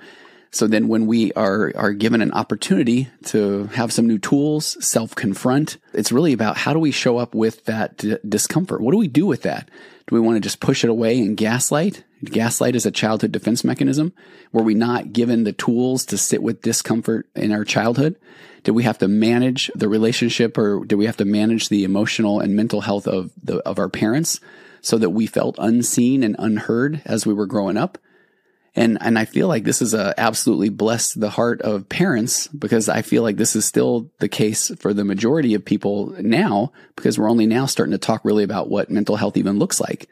so 0.52 0.68
then 0.68 0.88
when 0.88 1.08
we 1.08 1.34
are, 1.34 1.72
are 1.76 1.94
given 1.94 2.22
an 2.22 2.32
opportunity 2.32 3.10
to 3.26 3.68
have 3.68 3.92
some 3.92 4.08
new 4.08 4.18
tools, 4.18 4.78
self 4.86 5.14
confront, 5.16 5.78
it's 5.94 6.12
really 6.12 6.34
about 6.34 6.58
how 6.58 6.74
do 6.74 6.80
we 6.80 6.92
show 6.92 7.18
up 7.18 7.36
with 7.36 7.66
that 7.66 7.98
d- 7.98 8.18
discomfort? 8.28 8.82
What 8.82 8.92
do 8.92 8.98
we 8.98 9.08
do 9.08 9.26
with 9.26 9.44
that? 9.44 9.70
Do 10.08 10.16
we 10.16 10.22
want 10.22 10.38
to 10.38 10.42
just 10.42 10.62
push 10.62 10.84
it 10.84 10.90
away 10.90 11.20
and 11.20 11.36
gaslight? 11.36 12.04
Gaslight 12.24 12.76
is 12.76 12.86
a 12.86 12.92
childhood 12.92 13.32
defense 13.32 13.64
mechanism. 13.64 14.14
Were 14.52 14.64
we 14.64 14.74
not 14.74 15.14
given 15.14 15.44
the 15.44 15.54
tools 15.54 16.06
to 16.06 16.18
sit 16.18 16.42
with 16.42 16.62
discomfort 16.62 17.28
in 17.36 17.52
our 17.52 17.66
childhood? 17.66 18.16
Did 18.64 18.72
we 18.72 18.84
have 18.84 18.98
to 19.00 19.08
manage 19.08 19.70
the 19.76 19.90
relationship 19.90 20.58
or 20.58 20.84
did 20.86 20.96
we 20.96 21.06
have 21.06 21.18
to 21.18 21.26
manage 21.26 21.70
the 21.70 21.84
emotional 21.84 22.40
and 22.40 22.56
mental 22.56 22.82
health 22.82 23.08
of 23.08 23.32
the, 23.44 23.58
of 23.60 23.80
our 23.80 23.90
parents 23.90 24.40
so 24.82 24.98
that 24.98 25.12
we 25.12 25.28
felt 25.28 25.56
unseen 25.60 26.24
and 26.24 26.36
unheard 26.40 27.02
as 27.06 27.26
we 27.26 27.34
were 27.34 27.46
growing 27.46 27.78
up? 27.78 27.98
And, 28.78 29.00
and 29.02 29.18
I 29.18 29.26
feel 29.26 29.48
like 29.48 29.64
this 29.64 29.82
is 29.82 29.96
a 29.96 30.14
absolutely 30.20 30.70
blessed 30.70 31.20
the 31.20 31.32
heart 31.32 31.64
of 31.64 31.90
parents 31.90 32.46
because 32.46 32.88
I 32.88 33.02
feel 33.02 33.24
like 33.24 33.36
this 33.36 33.56
is 33.56 33.66
still 33.66 34.12
the 34.20 34.30
case 34.30 34.72
for 34.80 34.94
the 34.94 35.04
majority 35.04 35.56
of 35.56 35.66
people 35.66 36.14
now 36.20 36.72
because 36.96 37.18
we're 37.18 37.30
only 37.30 37.48
now 37.48 37.66
starting 37.66 37.94
to 37.94 37.98
talk 37.98 38.24
really 38.24 38.44
about 38.44 38.70
what 38.70 38.92
mental 38.92 39.16
health 39.16 39.36
even 39.36 39.58
looks 39.58 39.82
like. 39.82 40.08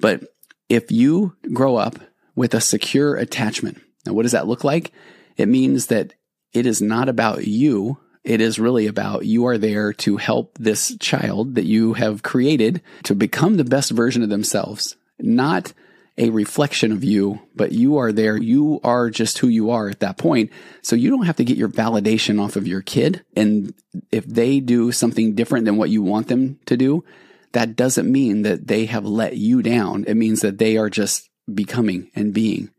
But 0.00 0.24
if 0.68 0.90
you 0.90 1.36
grow 1.52 1.76
up 1.76 2.00
with 2.34 2.52
a 2.52 2.60
secure 2.60 3.14
attachment, 3.14 3.80
now 4.04 4.12
what 4.12 4.22
does 4.22 4.32
that 4.32 4.48
look 4.48 4.64
like? 4.64 4.90
It 5.36 5.46
means 5.46 5.86
that 5.86 6.14
it 6.52 6.66
is 6.66 6.82
not 6.82 7.08
about 7.08 7.46
you. 7.46 7.98
It 8.24 8.40
is 8.40 8.58
really 8.58 8.88
about 8.88 9.24
you 9.24 9.46
are 9.46 9.56
there 9.56 9.92
to 9.92 10.16
help 10.16 10.58
this 10.58 10.96
child 10.98 11.54
that 11.54 11.64
you 11.64 11.92
have 11.92 12.24
created 12.24 12.82
to 13.04 13.14
become 13.14 13.56
the 13.56 13.62
best 13.62 13.92
version 13.92 14.24
of 14.24 14.30
themselves, 14.30 14.96
not 15.20 15.72
a 16.16 16.30
reflection 16.30 16.92
of 16.92 17.02
you, 17.02 17.40
but 17.56 17.72
you 17.72 17.96
are 17.96 18.12
there. 18.12 18.36
You 18.36 18.80
are 18.84 19.10
just 19.10 19.38
who 19.38 19.48
you 19.48 19.70
are 19.70 19.88
at 19.88 20.00
that 20.00 20.16
point. 20.16 20.50
So 20.82 20.94
you 20.94 21.10
don't 21.10 21.26
have 21.26 21.36
to 21.36 21.44
get 21.44 21.56
your 21.56 21.68
validation 21.68 22.40
off 22.40 22.56
of 22.56 22.68
your 22.68 22.82
kid. 22.82 23.24
And 23.34 23.74
if 24.12 24.24
they 24.24 24.60
do 24.60 24.92
something 24.92 25.34
different 25.34 25.64
than 25.64 25.76
what 25.76 25.90
you 25.90 26.02
want 26.02 26.28
them 26.28 26.60
to 26.66 26.76
do, 26.76 27.04
that 27.52 27.76
doesn't 27.76 28.10
mean 28.10 28.42
that 28.42 28.68
they 28.68 28.86
have 28.86 29.04
let 29.04 29.36
you 29.36 29.62
down. 29.62 30.04
It 30.06 30.14
means 30.14 30.40
that 30.40 30.58
they 30.58 30.76
are 30.76 30.90
just 30.90 31.30
becoming 31.52 32.10
and 32.14 32.32
being. 32.32 32.70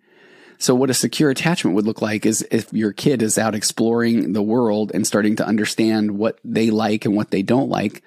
So 0.58 0.74
what 0.74 0.90
a 0.90 0.94
secure 0.94 1.30
attachment 1.30 1.76
would 1.76 1.86
look 1.86 2.02
like 2.02 2.26
is 2.26 2.48
if 2.50 2.72
your 2.72 2.94
kid 2.94 3.22
is 3.22 3.38
out 3.38 3.56
exploring 3.56 4.34
the 4.34 4.42
world 4.42 4.92
and 4.94 5.06
starting 5.06 5.36
to 5.38 5.46
understand 5.46 6.18
what 6.18 6.40
they 6.46 6.70
like 6.72 7.04
and 7.04 7.16
what 7.16 7.32
they 7.32 7.42
don't 7.42 7.70
like, 7.70 8.02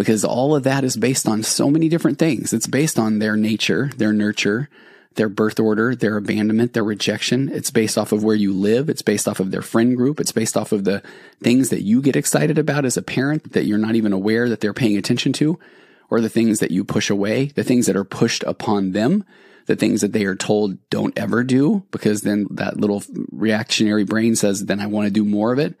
because 0.00 0.24
all 0.24 0.56
of 0.56 0.62
that 0.62 0.82
is 0.82 0.96
based 0.96 1.28
on 1.28 1.42
so 1.42 1.68
many 1.70 1.86
different 1.90 2.18
things. 2.18 2.54
It's 2.54 2.66
based 2.66 2.98
on 2.98 3.18
their 3.18 3.36
nature, 3.36 3.90
their 3.98 4.14
nurture, 4.14 4.70
their 5.16 5.28
birth 5.28 5.60
order, 5.60 5.94
their 5.94 6.16
abandonment, 6.16 6.72
their 6.72 6.82
rejection. 6.82 7.50
It's 7.50 7.70
based 7.70 7.98
off 7.98 8.10
of 8.10 8.24
where 8.24 8.34
you 8.34 8.54
live. 8.54 8.88
It's 8.88 9.02
based 9.02 9.28
off 9.28 9.40
of 9.40 9.50
their 9.50 9.60
friend 9.60 9.98
group. 9.98 10.18
It's 10.18 10.32
based 10.32 10.56
off 10.56 10.72
of 10.72 10.84
the 10.84 11.02
things 11.42 11.68
that 11.68 11.82
you 11.82 12.00
get 12.00 12.16
excited 12.16 12.56
about 12.56 12.86
as 12.86 12.96
a 12.96 13.02
parent 13.02 13.52
that 13.52 13.66
you're 13.66 13.76
not 13.76 13.94
even 13.94 14.14
aware 14.14 14.48
that 14.48 14.62
they're 14.62 14.72
paying 14.72 14.96
attention 14.96 15.34
to, 15.34 15.58
or 16.08 16.22
the 16.22 16.30
things 16.30 16.60
that 16.60 16.70
you 16.70 16.82
push 16.82 17.10
away, 17.10 17.48
the 17.48 17.62
things 17.62 17.84
that 17.84 17.94
are 17.94 18.02
pushed 18.02 18.42
upon 18.44 18.92
them 18.92 19.22
the 19.66 19.76
things 19.76 20.00
that 20.00 20.12
they 20.12 20.24
are 20.24 20.34
told 20.34 20.78
don't 20.88 21.16
ever 21.18 21.44
do 21.44 21.84
because 21.90 22.22
then 22.22 22.46
that 22.52 22.80
little 22.80 23.02
reactionary 23.30 24.04
brain 24.04 24.34
says, 24.34 24.64
then 24.64 24.80
I 24.80 24.86
want 24.86 25.04
to 25.04 25.12
do 25.12 25.24
more 25.24 25.52
of 25.52 25.58
it. 25.58 25.76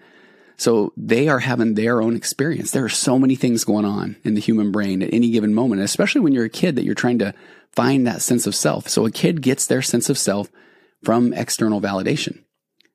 So 0.60 0.92
they 0.94 1.26
are 1.28 1.38
having 1.38 1.72
their 1.72 2.02
own 2.02 2.14
experience. 2.14 2.70
There 2.70 2.84
are 2.84 2.90
so 2.90 3.18
many 3.18 3.34
things 3.34 3.64
going 3.64 3.86
on 3.86 4.16
in 4.24 4.34
the 4.34 4.42
human 4.42 4.70
brain 4.70 5.02
at 5.02 5.08
any 5.10 5.30
given 5.30 5.54
moment, 5.54 5.80
especially 5.80 6.20
when 6.20 6.34
you're 6.34 6.44
a 6.44 6.50
kid 6.50 6.76
that 6.76 6.84
you're 6.84 6.94
trying 6.94 7.18
to 7.20 7.32
find 7.72 8.06
that 8.06 8.20
sense 8.20 8.46
of 8.46 8.54
self. 8.54 8.86
So 8.86 9.06
a 9.06 9.10
kid 9.10 9.40
gets 9.40 9.66
their 9.66 9.80
sense 9.80 10.10
of 10.10 10.18
self 10.18 10.50
from 11.02 11.32
external 11.32 11.80
validation. 11.80 12.44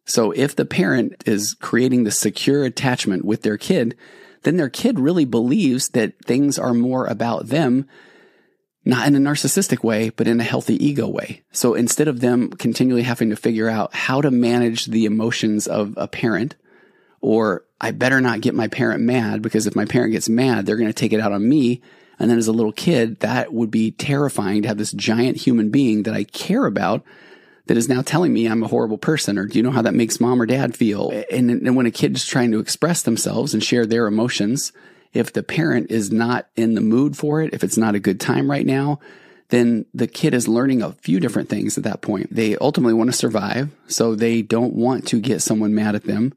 So 0.06 0.30
if 0.30 0.56
the 0.56 0.64
parent 0.64 1.24
is 1.26 1.56
creating 1.56 2.04
the 2.04 2.12
secure 2.12 2.64
attachment 2.66 3.26
with 3.26 3.42
their 3.42 3.58
kid, 3.58 3.98
then 4.44 4.58
their 4.58 4.70
kid 4.70 5.00
really 5.00 5.26
believes 5.26 5.90
that 5.90 6.24
things 6.24 6.60
are 6.60 6.76
more 6.76 7.08
about 7.08 7.48
them 7.48 7.88
not 8.88 9.08
in 9.08 9.16
a 9.16 9.20
narcissistic 9.20 9.84
way, 9.84 10.12
but 10.12 10.28
in 10.28 10.40
a 10.40 10.44
healthy 10.44 10.76
ego 10.86 11.08
way. 11.08 11.42
So 11.52 11.74
instead 11.74 12.08
of 12.08 12.20
them 12.20 12.52
continually 12.52 13.02
having 13.02 13.32
to 13.32 13.36
figure 13.36 13.68
out 13.68 13.96
how 13.96 14.22
to 14.22 14.30
manage 14.30 14.86
the 14.86 15.06
emotions 15.06 15.66
of 15.66 15.96
a 15.98 16.08
parent, 16.08 16.56
or 17.25 17.65
I 17.82 17.89
better 17.89 18.22
not 18.22 18.41
get 18.41 18.53
my 18.53 18.67
parent 18.67 19.01
mad 19.01 19.41
because 19.41 19.65
if 19.65 19.75
my 19.75 19.86
parent 19.86 20.12
gets 20.12 20.29
mad, 20.29 20.67
they're 20.67 20.77
going 20.77 20.89
to 20.89 20.94
take 20.94 21.12
it 21.12 21.20
out 21.20 21.32
on 21.32 21.50
me. 21.50 21.82
And 22.20 22.29
then 22.29 22.38
as 22.38 22.48
a 22.48 22.51
little 22.53 22.72
kid, 22.72 23.20
that 23.22 23.51
would 23.51 23.72
be 23.72 23.89
terrifying 23.89 24.62
to 24.62 24.67
have 24.67 24.77
this 24.77 24.91
giant 24.91 25.38
human 25.38 25.72
being 25.72 26.03
that 26.03 26.13
I 26.13 26.24
care 26.24 26.67
about 26.67 27.03
that 27.65 27.77
is 27.77 27.89
now 27.89 28.03
telling 28.03 28.32
me 28.32 28.46
I'm 28.46 28.62
a 28.62 28.67
horrible 28.67 29.00
person. 29.00 29.39
Or 29.39 29.48
do 29.48 29.58
you 29.58 29.63
know 29.63 29.72
how 29.72 29.82
that 29.82 29.96
makes 29.96 30.20
mom 30.20 30.39
or 30.39 30.46
dad 30.46 30.77
feel? 30.77 31.10
And, 31.32 31.50
and 31.50 31.75
when 31.75 31.88
a 31.88 31.91
kid 31.91 32.15
is 32.15 32.27
trying 32.27 32.51
to 32.51 32.60
express 32.60 33.01
themselves 33.01 33.55
and 33.55 33.63
share 33.63 33.88
their 33.88 34.05
emotions, 34.05 34.72
if 35.12 35.34
the 35.34 35.41
parent 35.41 35.89
is 35.89 36.12
not 36.12 36.48
in 36.55 36.75
the 36.75 36.82
mood 36.82 37.17
for 37.17 37.41
it, 37.41 37.55
if 37.55 37.63
it's 37.63 37.77
not 37.77 37.96
a 37.96 38.00
good 38.00 38.20
time 38.20 38.51
right 38.51 38.67
now, 38.67 39.00
then 39.50 39.88
the 39.96 40.08
kid 40.08 40.36
is 40.36 40.48
learning 40.48 40.84
a 40.84 40.91
few 40.91 41.20
different 41.20 41.50
things 41.50 41.75
at 41.75 41.86
that 41.86 42.01
point. 42.01 42.34
They 42.34 42.55
ultimately 42.58 42.94
want 42.94 43.10
to 43.10 43.17
survive, 43.17 43.72
so 43.88 44.13
they 44.13 44.44
don't 44.44 44.75
want 44.75 45.08
to 45.08 45.20
get 45.20 45.41
someone 45.41 45.74
mad 45.74 45.96
at 45.96 46.03
them. 46.03 46.36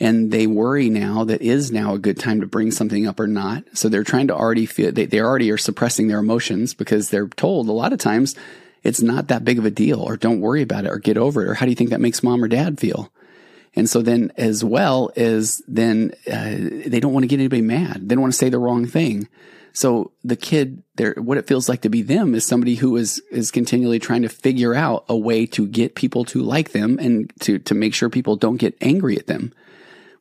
And 0.00 0.32
they 0.32 0.46
worry 0.46 0.90
now 0.90 1.24
that 1.24 1.40
is 1.40 1.70
now 1.70 1.94
a 1.94 1.98
good 1.98 2.18
time 2.18 2.40
to 2.40 2.46
bring 2.46 2.70
something 2.70 3.06
up 3.06 3.20
or 3.20 3.26
not. 3.26 3.64
So 3.74 3.88
they're 3.88 4.04
trying 4.04 4.28
to 4.28 4.34
already 4.34 4.66
feel, 4.66 4.92
they, 4.92 5.06
they 5.06 5.20
already 5.20 5.50
are 5.50 5.58
suppressing 5.58 6.08
their 6.08 6.18
emotions 6.18 6.74
because 6.74 7.10
they're 7.10 7.28
told 7.28 7.68
a 7.68 7.72
lot 7.72 7.92
of 7.92 7.98
times 7.98 8.34
it's 8.82 9.00
not 9.00 9.28
that 9.28 9.44
big 9.44 9.58
of 9.58 9.64
a 9.64 9.70
deal 9.70 10.00
or 10.00 10.16
don't 10.16 10.40
worry 10.40 10.62
about 10.62 10.84
it 10.84 10.90
or 10.90 10.98
get 10.98 11.16
over 11.16 11.44
it. 11.44 11.48
Or 11.48 11.54
how 11.54 11.66
do 11.66 11.70
you 11.70 11.76
think 11.76 11.90
that 11.90 12.00
makes 12.00 12.22
mom 12.22 12.42
or 12.42 12.48
dad 12.48 12.78
feel? 12.78 13.12
And 13.76 13.88
so 13.88 14.02
then 14.02 14.32
as 14.36 14.64
well 14.64 15.10
as 15.16 15.62
then 15.66 16.12
uh, 16.30 16.54
they 16.86 17.00
don't 17.00 17.12
want 17.12 17.24
to 17.24 17.28
get 17.28 17.40
anybody 17.40 17.62
mad. 17.62 18.08
They 18.08 18.14
don't 18.14 18.22
want 18.22 18.32
to 18.32 18.38
say 18.38 18.48
the 18.48 18.58
wrong 18.58 18.86
thing. 18.86 19.28
So 19.72 20.12
the 20.22 20.36
kid 20.36 20.84
there, 20.94 21.14
what 21.14 21.38
it 21.38 21.48
feels 21.48 21.68
like 21.68 21.82
to 21.82 21.88
be 21.88 22.02
them 22.02 22.34
is 22.34 22.46
somebody 22.46 22.76
who 22.76 22.96
is, 22.96 23.20
is 23.32 23.50
continually 23.50 23.98
trying 23.98 24.22
to 24.22 24.28
figure 24.28 24.74
out 24.74 25.04
a 25.08 25.16
way 25.16 25.46
to 25.46 25.66
get 25.66 25.96
people 25.96 26.24
to 26.26 26.42
like 26.42 26.70
them 26.70 26.98
and 27.00 27.32
to, 27.40 27.58
to 27.58 27.74
make 27.74 27.94
sure 27.94 28.08
people 28.08 28.36
don't 28.36 28.58
get 28.58 28.76
angry 28.80 29.16
at 29.16 29.26
them. 29.26 29.52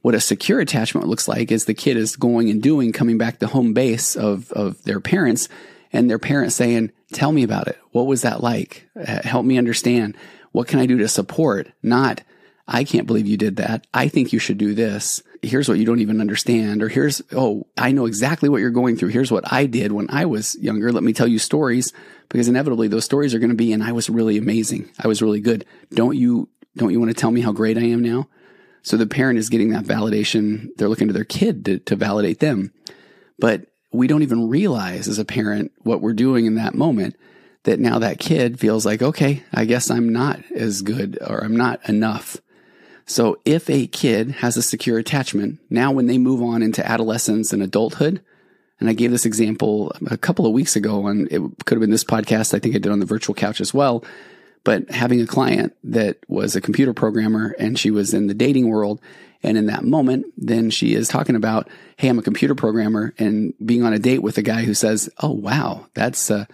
What 0.03 0.15
a 0.15 0.19
secure 0.19 0.59
attachment 0.59 1.07
looks 1.07 1.29
like 1.29 1.49
is 1.49 1.63
the 1.63 1.73
kid 1.73 1.95
is 1.95 2.17
going 2.17 2.49
and 2.49 2.61
doing, 2.61 2.91
coming 2.91 3.17
back 3.17 3.39
to 3.39 3.47
home 3.47 3.73
base 3.73 4.17
of, 4.17 4.51
of 4.51 4.83
their 4.83 4.99
parents 4.99 5.47
and 5.93 6.09
their 6.09 6.19
parents 6.19 6.55
saying, 6.55 6.91
tell 7.13 7.31
me 7.31 7.41
about 7.41 7.69
it. 7.69 7.79
What 7.91 8.05
was 8.05 8.23
that 8.23 8.43
like? 8.43 8.85
Help 9.05 9.45
me 9.45 9.57
understand. 9.57 10.17
What 10.51 10.67
can 10.67 10.79
I 10.79 10.87
do 10.87 10.97
to 10.97 11.07
support? 11.07 11.71
Not, 11.81 12.21
I 12.67 12.83
can't 12.83 13.07
believe 13.07 13.27
you 13.27 13.37
did 13.37 13.55
that. 13.55 13.87
I 13.93 14.09
think 14.09 14.33
you 14.33 14.39
should 14.39 14.57
do 14.57 14.73
this. 14.73 15.23
Here's 15.41 15.69
what 15.69 15.77
you 15.77 15.85
don't 15.85 16.01
even 16.01 16.19
understand. 16.19 16.83
Or 16.83 16.89
here's, 16.89 17.21
oh, 17.31 17.65
I 17.77 17.93
know 17.93 18.05
exactly 18.05 18.49
what 18.49 18.59
you're 18.59 18.71
going 18.71 18.97
through. 18.97 19.09
Here's 19.09 19.31
what 19.31 19.53
I 19.53 19.67
did 19.67 19.93
when 19.93 20.09
I 20.09 20.25
was 20.25 20.55
younger. 20.55 20.91
Let 20.91 21.03
me 21.03 21.13
tell 21.13 21.27
you 21.27 21.39
stories 21.39 21.93
because 22.27 22.49
inevitably 22.49 22.89
those 22.89 23.05
stories 23.05 23.33
are 23.33 23.39
going 23.39 23.51
to 23.51 23.55
be, 23.55 23.71
and 23.71 23.81
I 23.81 23.93
was 23.93 24.09
really 24.09 24.37
amazing. 24.37 24.91
I 24.99 25.07
was 25.07 25.21
really 25.21 25.39
good. 25.39 25.65
Don't 25.93 26.17
you, 26.17 26.49
don't 26.75 26.91
you 26.91 26.99
want 26.99 27.09
to 27.09 27.15
tell 27.15 27.31
me 27.31 27.39
how 27.39 27.53
great 27.53 27.77
I 27.77 27.83
am 27.83 28.01
now? 28.01 28.27
So 28.83 28.97
the 28.97 29.07
parent 29.07 29.39
is 29.39 29.49
getting 29.49 29.69
that 29.71 29.85
validation. 29.85 30.69
They're 30.77 30.89
looking 30.89 31.07
to 31.07 31.13
their 31.13 31.23
kid 31.23 31.65
to, 31.65 31.79
to 31.79 31.95
validate 31.95 32.39
them. 32.39 32.71
But 33.39 33.67
we 33.91 34.07
don't 34.07 34.23
even 34.23 34.49
realize 34.49 35.07
as 35.07 35.19
a 35.19 35.25
parent 35.25 35.71
what 35.79 36.01
we're 36.01 36.13
doing 36.13 36.45
in 36.45 36.55
that 36.55 36.75
moment 36.75 37.15
that 37.63 37.79
now 37.79 37.99
that 37.99 38.19
kid 38.19 38.59
feels 38.59 38.85
like, 38.85 39.01
okay, 39.01 39.43
I 39.53 39.65
guess 39.65 39.89
I'm 39.89 40.11
not 40.11 40.41
as 40.53 40.81
good 40.81 41.17
or 41.25 41.43
I'm 41.43 41.55
not 41.55 41.87
enough. 41.87 42.37
So 43.05 43.39
if 43.45 43.69
a 43.69 43.87
kid 43.87 44.31
has 44.31 44.57
a 44.57 44.61
secure 44.61 44.97
attachment, 44.97 45.59
now 45.69 45.91
when 45.91 46.07
they 46.07 46.17
move 46.17 46.41
on 46.41 46.61
into 46.61 46.85
adolescence 46.85 47.53
and 47.53 47.63
adulthood, 47.63 48.21
and 48.79 48.89
I 48.89 48.93
gave 48.93 49.11
this 49.11 49.25
example 49.25 49.93
a 50.07 50.17
couple 50.17 50.45
of 50.45 50.51
weeks 50.51 50.75
ago 50.75 51.07
and 51.07 51.31
it 51.31 51.41
could 51.65 51.75
have 51.75 51.81
been 51.81 51.89
this 51.89 52.03
podcast. 52.03 52.53
I 52.53 52.59
think 52.59 52.75
I 52.75 52.79
did 52.79 52.91
on 52.91 52.99
the 52.99 53.05
virtual 53.05 53.35
couch 53.35 53.61
as 53.61 53.73
well. 53.73 54.03
But 54.63 54.89
having 54.89 55.21
a 55.21 55.27
client 55.27 55.75
that 55.83 56.17
was 56.27 56.55
a 56.55 56.61
computer 56.61 56.93
programmer 56.93 57.55
and 57.59 57.77
she 57.77 57.91
was 57.91 58.13
in 58.13 58.27
the 58.27 58.33
dating 58.33 58.69
world. 58.69 59.01
And 59.45 59.57
in 59.57 59.65
that 59.65 59.83
moment, 59.83 60.27
then 60.37 60.69
she 60.69 60.93
is 60.93 61.09
talking 61.09 61.35
about, 61.35 61.69
Hey, 61.97 62.07
I'm 62.07 62.19
a 62.19 62.23
computer 62.23 62.55
programmer 62.55 63.13
and 63.17 63.53
being 63.63 63.83
on 63.83 63.93
a 63.93 63.99
date 63.99 64.23
with 64.23 64.37
a 64.37 64.41
guy 64.41 64.63
who 64.63 64.73
says, 64.73 65.09
Oh, 65.19 65.31
wow, 65.31 65.87
that's, 65.93 66.31
uh, 66.31 66.45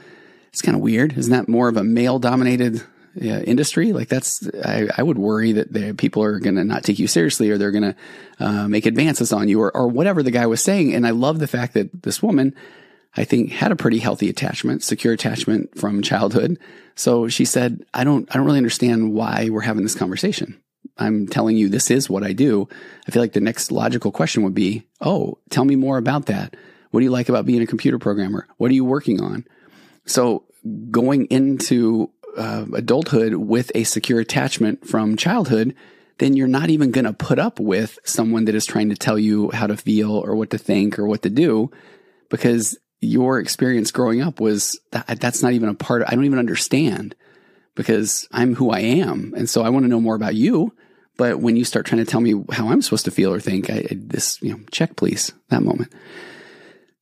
it's 0.48 0.64
kind 0.64 0.76
of 0.76 0.82
weird. 0.82 1.16
Isn't 1.16 1.32
that 1.32 1.48
more 1.48 1.70
of 1.70 1.78
a 1.78 1.84
male 1.84 2.18
dominated 2.18 2.82
uh, 3.22 3.42
industry, 3.42 3.92
like 3.92 4.08
that's, 4.08 4.48
I, 4.64 4.88
I 4.98 5.04
would 5.04 5.18
worry 5.18 5.54
that 5.54 5.74
the 5.74 5.94
people 5.94 6.24
are 6.24 6.40
going 6.40 6.56
to 6.56 6.64
not 6.64 6.84
take 6.84 7.00
you 7.00 7.08
seriously 7.08 7.50
or 7.50 7.58
they're 7.58 7.72
going 7.72 7.94
to 7.94 7.96
uh, 8.40 8.68
make 8.68 8.86
advances 8.86 9.34
on 9.34 9.48
you 9.48 9.60
or, 9.62 9.76
or 9.76 9.88
whatever 9.88 10.24
the 10.24 10.32
guy 10.32 10.46
was 10.46 10.62
saying. 10.62 10.94
And 10.94 11.06
I 11.06 11.10
love 11.12 11.40
the 11.40 11.48
fact 11.48 11.74
that 11.74 12.04
this 12.04 12.22
woman, 12.22 12.56
I 13.20 13.26
think, 13.26 13.52
had 13.52 13.74
a 13.74 13.76
pretty 13.76 14.00
healthy 14.00 14.30
attachment, 14.30 14.82
secure 14.82 15.14
attachment 15.14 15.78
from 15.78 16.02
childhood. 16.02 16.58
So 16.96 17.28
she 17.28 17.44
said, 17.44 17.84
I 17.94 18.06
don't, 18.06 18.28
I 18.32 18.38
don't 18.38 18.46
really 18.46 18.58
understand 18.58 19.14
why 19.14 19.50
we're 19.52 19.60
having 19.60 19.84
this 19.84 19.94
conversation. 19.94 20.58
I'm 20.98 21.28
telling 21.28 21.58
you 21.58 21.68
this 21.68 21.92
is 21.92 22.10
what 22.10 22.24
I 22.24 22.32
do. 22.32 22.70
I 23.06 23.12
feel 23.12 23.22
like 23.22 23.34
the 23.34 23.42
next 23.42 23.74
logical 23.74 24.14
question 24.14 24.44
would 24.44 24.56
be, 24.56 24.88
Oh, 25.02 25.38
tell 25.50 25.66
me 25.66 25.76
more 25.76 25.98
about 25.98 26.28
that. 26.28 26.56
What 26.92 27.02
do 27.02 27.04
you 27.04 27.12
like 27.12 27.28
about 27.28 27.46
being 27.46 27.62
a 27.62 27.68
computer 27.68 28.00
programmer? 28.00 28.48
What 28.56 28.72
are 28.72 28.76
you 28.76 28.86
working 28.86 29.22
on? 29.22 29.46
So 30.06 30.46
going 30.90 31.26
into 31.26 32.12
uh, 32.38 32.66
adulthood 32.74 33.34
with 33.34 33.70
a 33.76 33.84
secure 33.84 34.22
attachment 34.22 34.88
from 34.88 35.18
childhood, 35.18 35.76
then 36.20 36.38
you're 36.38 36.48
not 36.48 36.70
even 36.70 36.92
going 36.92 37.06
to 37.06 37.14
put 37.14 37.38
up 37.38 37.60
with 37.60 38.00
someone 38.06 38.46
that 38.46 38.56
is 38.56 38.66
trying 38.66 38.90
to 38.90 38.96
tell 38.96 39.20
you 39.20 39.52
how 39.52 39.68
to 39.68 39.76
feel 39.76 40.12
or 40.12 40.36
what 40.36 40.52
to 40.52 40.58
think 40.58 40.98
or 40.98 41.06
what 41.06 41.22
to 41.24 41.30
do 41.30 41.70
because 42.30 42.78
your 43.02 43.40
experience 43.40 43.92
growing 43.92 44.22
up 44.22 44.40
was 44.40 44.80
that, 44.92 45.20
that's 45.20 45.42
not 45.42 45.54
even 45.54 45.70
a 45.70 45.74
part 45.74 46.02
of, 46.02 46.10
I 46.10 46.16
don't 46.16 46.26
even 46.26 46.40
understand 46.40 47.16
because 47.76 48.28
I'm 48.32 48.56
who 48.56 48.72
I 48.72 48.80
am. 48.80 49.34
And 49.38 49.50
so 49.50 49.62
I 49.62 49.70
want 49.70 49.86
to 49.86 49.90
know 49.90 50.02
more 50.02 50.16
about 50.16 50.36
you. 50.36 50.74
But 51.18 51.40
when 51.40 51.56
you 51.56 51.66
start 51.66 51.86
trying 51.86 52.04
to 52.04 52.10
tell 52.10 52.22
me 52.22 52.34
how 52.52 52.70
I'm 52.70 52.82
supposed 52.82 53.06
to 53.06 53.12
feel 53.12 53.34
or 53.34 53.40
think, 53.40 53.70
I, 53.70 53.88
this, 53.92 54.42
you 54.42 54.52
know, 54.52 54.60
check 54.72 54.96
please, 54.96 55.32
that 55.50 55.64
moment. 55.64 55.94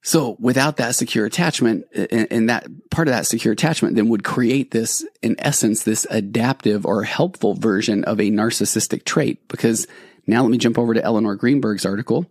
So 0.02 0.38
without 0.40 0.78
that 0.78 0.96
secure 0.96 1.26
attachment 1.26 1.86
and, 1.94 2.50
that 2.50 2.68
part 2.90 3.08
of 3.08 3.14
that 3.14 3.26
secure 3.26 3.52
attachment 3.52 3.96
then 3.96 4.10
would 4.10 4.24
create 4.24 4.72
this, 4.72 5.06
in 5.22 5.36
essence, 5.40 5.84
this 5.84 6.08
adaptive 6.10 6.86
or 6.86 7.04
helpful 7.04 7.56
version 7.56 8.04
of 8.06 8.20
a 8.20 8.32
narcissistic 8.32 9.04
trait. 9.04 9.48
Because 9.50 9.86
now 10.26 10.44
let 10.44 10.52
me 10.52 10.58
jump 10.58 10.78
over 10.80 10.94
to 10.94 11.04
Eleanor 11.04 11.36
Greenberg's 11.36 11.86
article 11.86 12.26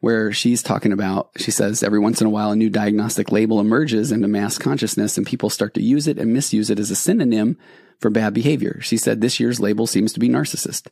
where 0.00 0.32
she's 0.32 0.62
talking 0.62 0.92
about, 0.92 1.30
she 1.36 1.50
says, 1.50 1.82
every 1.82 1.98
once 1.98 2.20
in 2.20 2.26
a 2.26 2.30
while, 2.30 2.52
a 2.52 2.56
new 2.56 2.70
diagnostic 2.70 3.32
label 3.32 3.58
emerges 3.58 4.12
into 4.12 4.28
mass 4.28 4.56
consciousness 4.56 5.18
and 5.18 5.26
people 5.26 5.50
start 5.50 5.74
to 5.74 5.82
use 5.82 6.06
it 6.06 6.18
and 6.18 6.32
misuse 6.32 6.70
it 6.70 6.78
as 6.78 6.90
a 6.90 6.96
synonym 6.96 7.58
for 7.98 8.10
bad 8.10 8.32
behavior. 8.32 8.80
She 8.80 8.96
said 8.96 9.20
this 9.20 9.40
year's 9.40 9.60
label 9.60 9.86
seems 9.86 10.12
to 10.12 10.20
be 10.20 10.28
narcissist. 10.28 10.86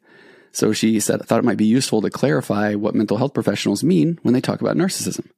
So 0.50 0.72
she 0.72 0.98
said, 0.98 1.20
I 1.20 1.24
thought 1.24 1.38
it 1.38 1.44
might 1.44 1.58
be 1.58 1.66
useful 1.66 2.02
to 2.02 2.10
clarify 2.10 2.74
what 2.74 2.94
mental 2.94 3.18
health 3.18 3.34
professionals 3.34 3.84
mean 3.84 4.18
when 4.22 4.34
they 4.34 4.40
talk 4.40 4.60
about 4.60 4.76
narcissism. 4.76 5.28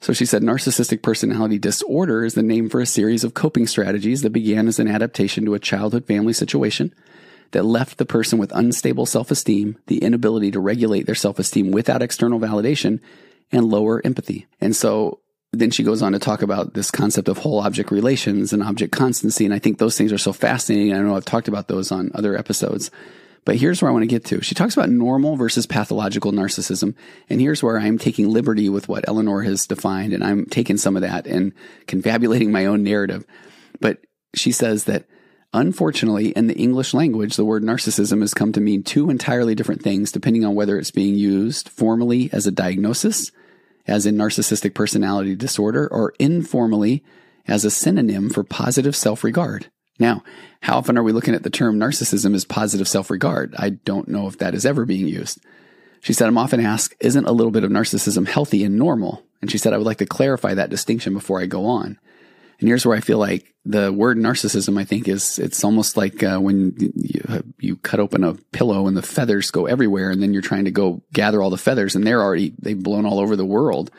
So 0.00 0.12
she 0.12 0.24
said 0.24 0.42
narcissistic 0.42 1.02
personality 1.02 1.58
disorder 1.58 2.24
is 2.24 2.34
the 2.34 2.42
name 2.42 2.70
for 2.70 2.80
a 2.80 2.86
series 2.86 3.24
of 3.24 3.34
coping 3.34 3.66
strategies 3.66 4.22
that 4.22 4.30
began 4.30 4.68
as 4.68 4.78
an 4.78 4.88
adaptation 4.88 5.44
to 5.44 5.54
a 5.54 5.58
childhood 5.58 6.06
family 6.06 6.32
situation 6.32 6.94
that 7.52 7.64
left 7.64 7.98
the 7.98 8.06
person 8.06 8.38
with 8.38 8.52
unstable 8.54 9.06
self-esteem, 9.06 9.76
the 9.86 10.02
inability 10.02 10.50
to 10.52 10.60
regulate 10.60 11.06
their 11.06 11.14
self-esteem 11.14 11.70
without 11.70 12.02
external 12.02 12.38
validation, 12.38 13.00
and 13.52 13.66
lower 13.66 14.00
empathy. 14.04 14.46
And 14.60 14.76
so 14.76 15.20
then 15.52 15.70
she 15.72 15.82
goes 15.82 16.02
on 16.02 16.12
to 16.12 16.18
talk 16.18 16.42
about 16.42 16.74
this 16.74 16.90
concept 16.90 17.28
of 17.28 17.38
whole 17.38 17.60
object 17.60 17.90
relations 17.90 18.52
and 18.52 18.62
object 18.62 18.92
constancy. 18.92 19.44
And 19.44 19.52
I 19.52 19.58
think 19.58 19.78
those 19.78 19.98
things 19.98 20.12
are 20.12 20.18
so 20.18 20.32
fascinating. 20.32 20.94
I 20.94 21.00
know 21.00 21.16
I've 21.16 21.24
talked 21.24 21.48
about 21.48 21.66
those 21.66 21.90
on 21.90 22.12
other 22.14 22.36
episodes. 22.36 22.90
But 23.44 23.56
here's 23.56 23.80
where 23.80 23.90
I 23.90 23.92
want 23.92 24.02
to 24.02 24.06
get 24.06 24.26
to. 24.26 24.42
She 24.42 24.54
talks 24.54 24.76
about 24.76 24.90
normal 24.90 25.34
versus 25.34 25.66
pathological 25.66 26.30
narcissism. 26.30 26.94
And 27.28 27.40
here's 27.40 27.62
where 27.62 27.80
I'm 27.80 27.98
taking 27.98 28.28
liberty 28.30 28.68
with 28.68 28.86
what 28.86 29.08
Eleanor 29.08 29.42
has 29.42 29.66
defined. 29.66 30.12
And 30.12 30.22
I'm 30.22 30.46
taking 30.46 30.76
some 30.76 30.94
of 30.94 31.02
that 31.02 31.26
and 31.26 31.52
confabulating 31.86 32.52
my 32.52 32.66
own 32.66 32.84
narrative. 32.84 33.24
But 33.80 33.98
she 34.34 34.52
says 34.52 34.84
that 34.84 35.06
unfortunately, 35.52 36.30
in 36.30 36.46
the 36.46 36.56
English 36.56 36.94
language, 36.94 37.36
the 37.36 37.44
word 37.44 37.62
narcissism 37.62 38.20
has 38.20 38.34
come 38.34 38.52
to 38.52 38.60
mean 38.60 38.82
two 38.82 39.10
entirely 39.10 39.54
different 39.54 39.82
things 39.82 40.12
depending 40.12 40.44
on 40.44 40.54
whether 40.54 40.78
it's 40.78 40.90
being 40.90 41.14
used 41.14 41.68
formally 41.68 42.30
as 42.32 42.46
a 42.46 42.52
diagnosis, 42.52 43.32
as 43.86 44.06
in 44.06 44.16
narcissistic 44.16 44.74
personality 44.74 45.34
disorder, 45.34 45.88
or 45.88 46.14
informally 46.18 47.02
as 47.46 47.64
a 47.64 47.70
synonym 47.70 48.30
for 48.30 48.44
positive 48.44 48.94
self 48.94 49.24
regard. 49.24 49.70
Now, 49.98 50.22
how 50.62 50.78
often 50.78 50.96
are 50.96 51.02
we 51.02 51.12
looking 51.12 51.34
at 51.34 51.42
the 51.42 51.50
term 51.50 51.78
narcissism 51.78 52.34
as 52.34 52.44
positive 52.44 52.88
self 52.88 53.10
regard? 53.10 53.54
I 53.58 53.70
don't 53.70 54.08
know 54.08 54.26
if 54.26 54.38
that 54.38 54.54
is 54.54 54.64
ever 54.64 54.84
being 54.86 55.06
used. 55.06 55.40
She 56.00 56.14
said, 56.14 56.26
I'm 56.26 56.38
often 56.38 56.60
asked, 56.60 56.94
isn't 57.00 57.26
a 57.26 57.32
little 57.32 57.50
bit 57.50 57.64
of 57.64 57.70
narcissism 57.70 58.26
healthy 58.26 58.64
and 58.64 58.78
normal? 58.78 59.22
And 59.42 59.50
she 59.50 59.58
said, 59.58 59.74
I 59.74 59.76
would 59.76 59.86
like 59.86 59.98
to 59.98 60.06
clarify 60.06 60.54
that 60.54 60.70
distinction 60.70 61.12
before 61.12 61.40
I 61.40 61.46
go 61.46 61.66
on. 61.66 61.98
And 62.60 62.68
here's 62.68 62.84
where 62.84 62.96
I 62.96 63.00
feel 63.00 63.18
like 63.18 63.54
the 63.64 63.92
word 63.92 64.18
narcissism, 64.18 64.78
I 64.78 64.84
think, 64.84 65.08
is 65.08 65.38
it's 65.38 65.64
almost 65.64 65.96
like 65.96 66.22
uh, 66.22 66.38
when 66.38 66.74
you, 66.78 67.42
you 67.58 67.76
cut 67.76 68.00
open 68.00 68.22
a 68.22 68.34
pillow 68.34 68.86
and 68.86 68.96
the 68.96 69.02
feathers 69.02 69.50
go 69.50 69.66
everywhere, 69.66 70.10
and 70.10 70.22
then 70.22 70.32
you're 70.32 70.42
trying 70.42 70.66
to 70.66 70.70
go 70.70 71.02
gather 71.12 71.42
all 71.42 71.50
the 71.50 71.58
feathers, 71.58 71.94
and 71.94 72.06
they're 72.06 72.22
already 72.22 72.54
they've 72.58 72.82
blown 72.82 73.06
all 73.06 73.18
over 73.18 73.34
the 73.34 73.46
world. 73.46 73.90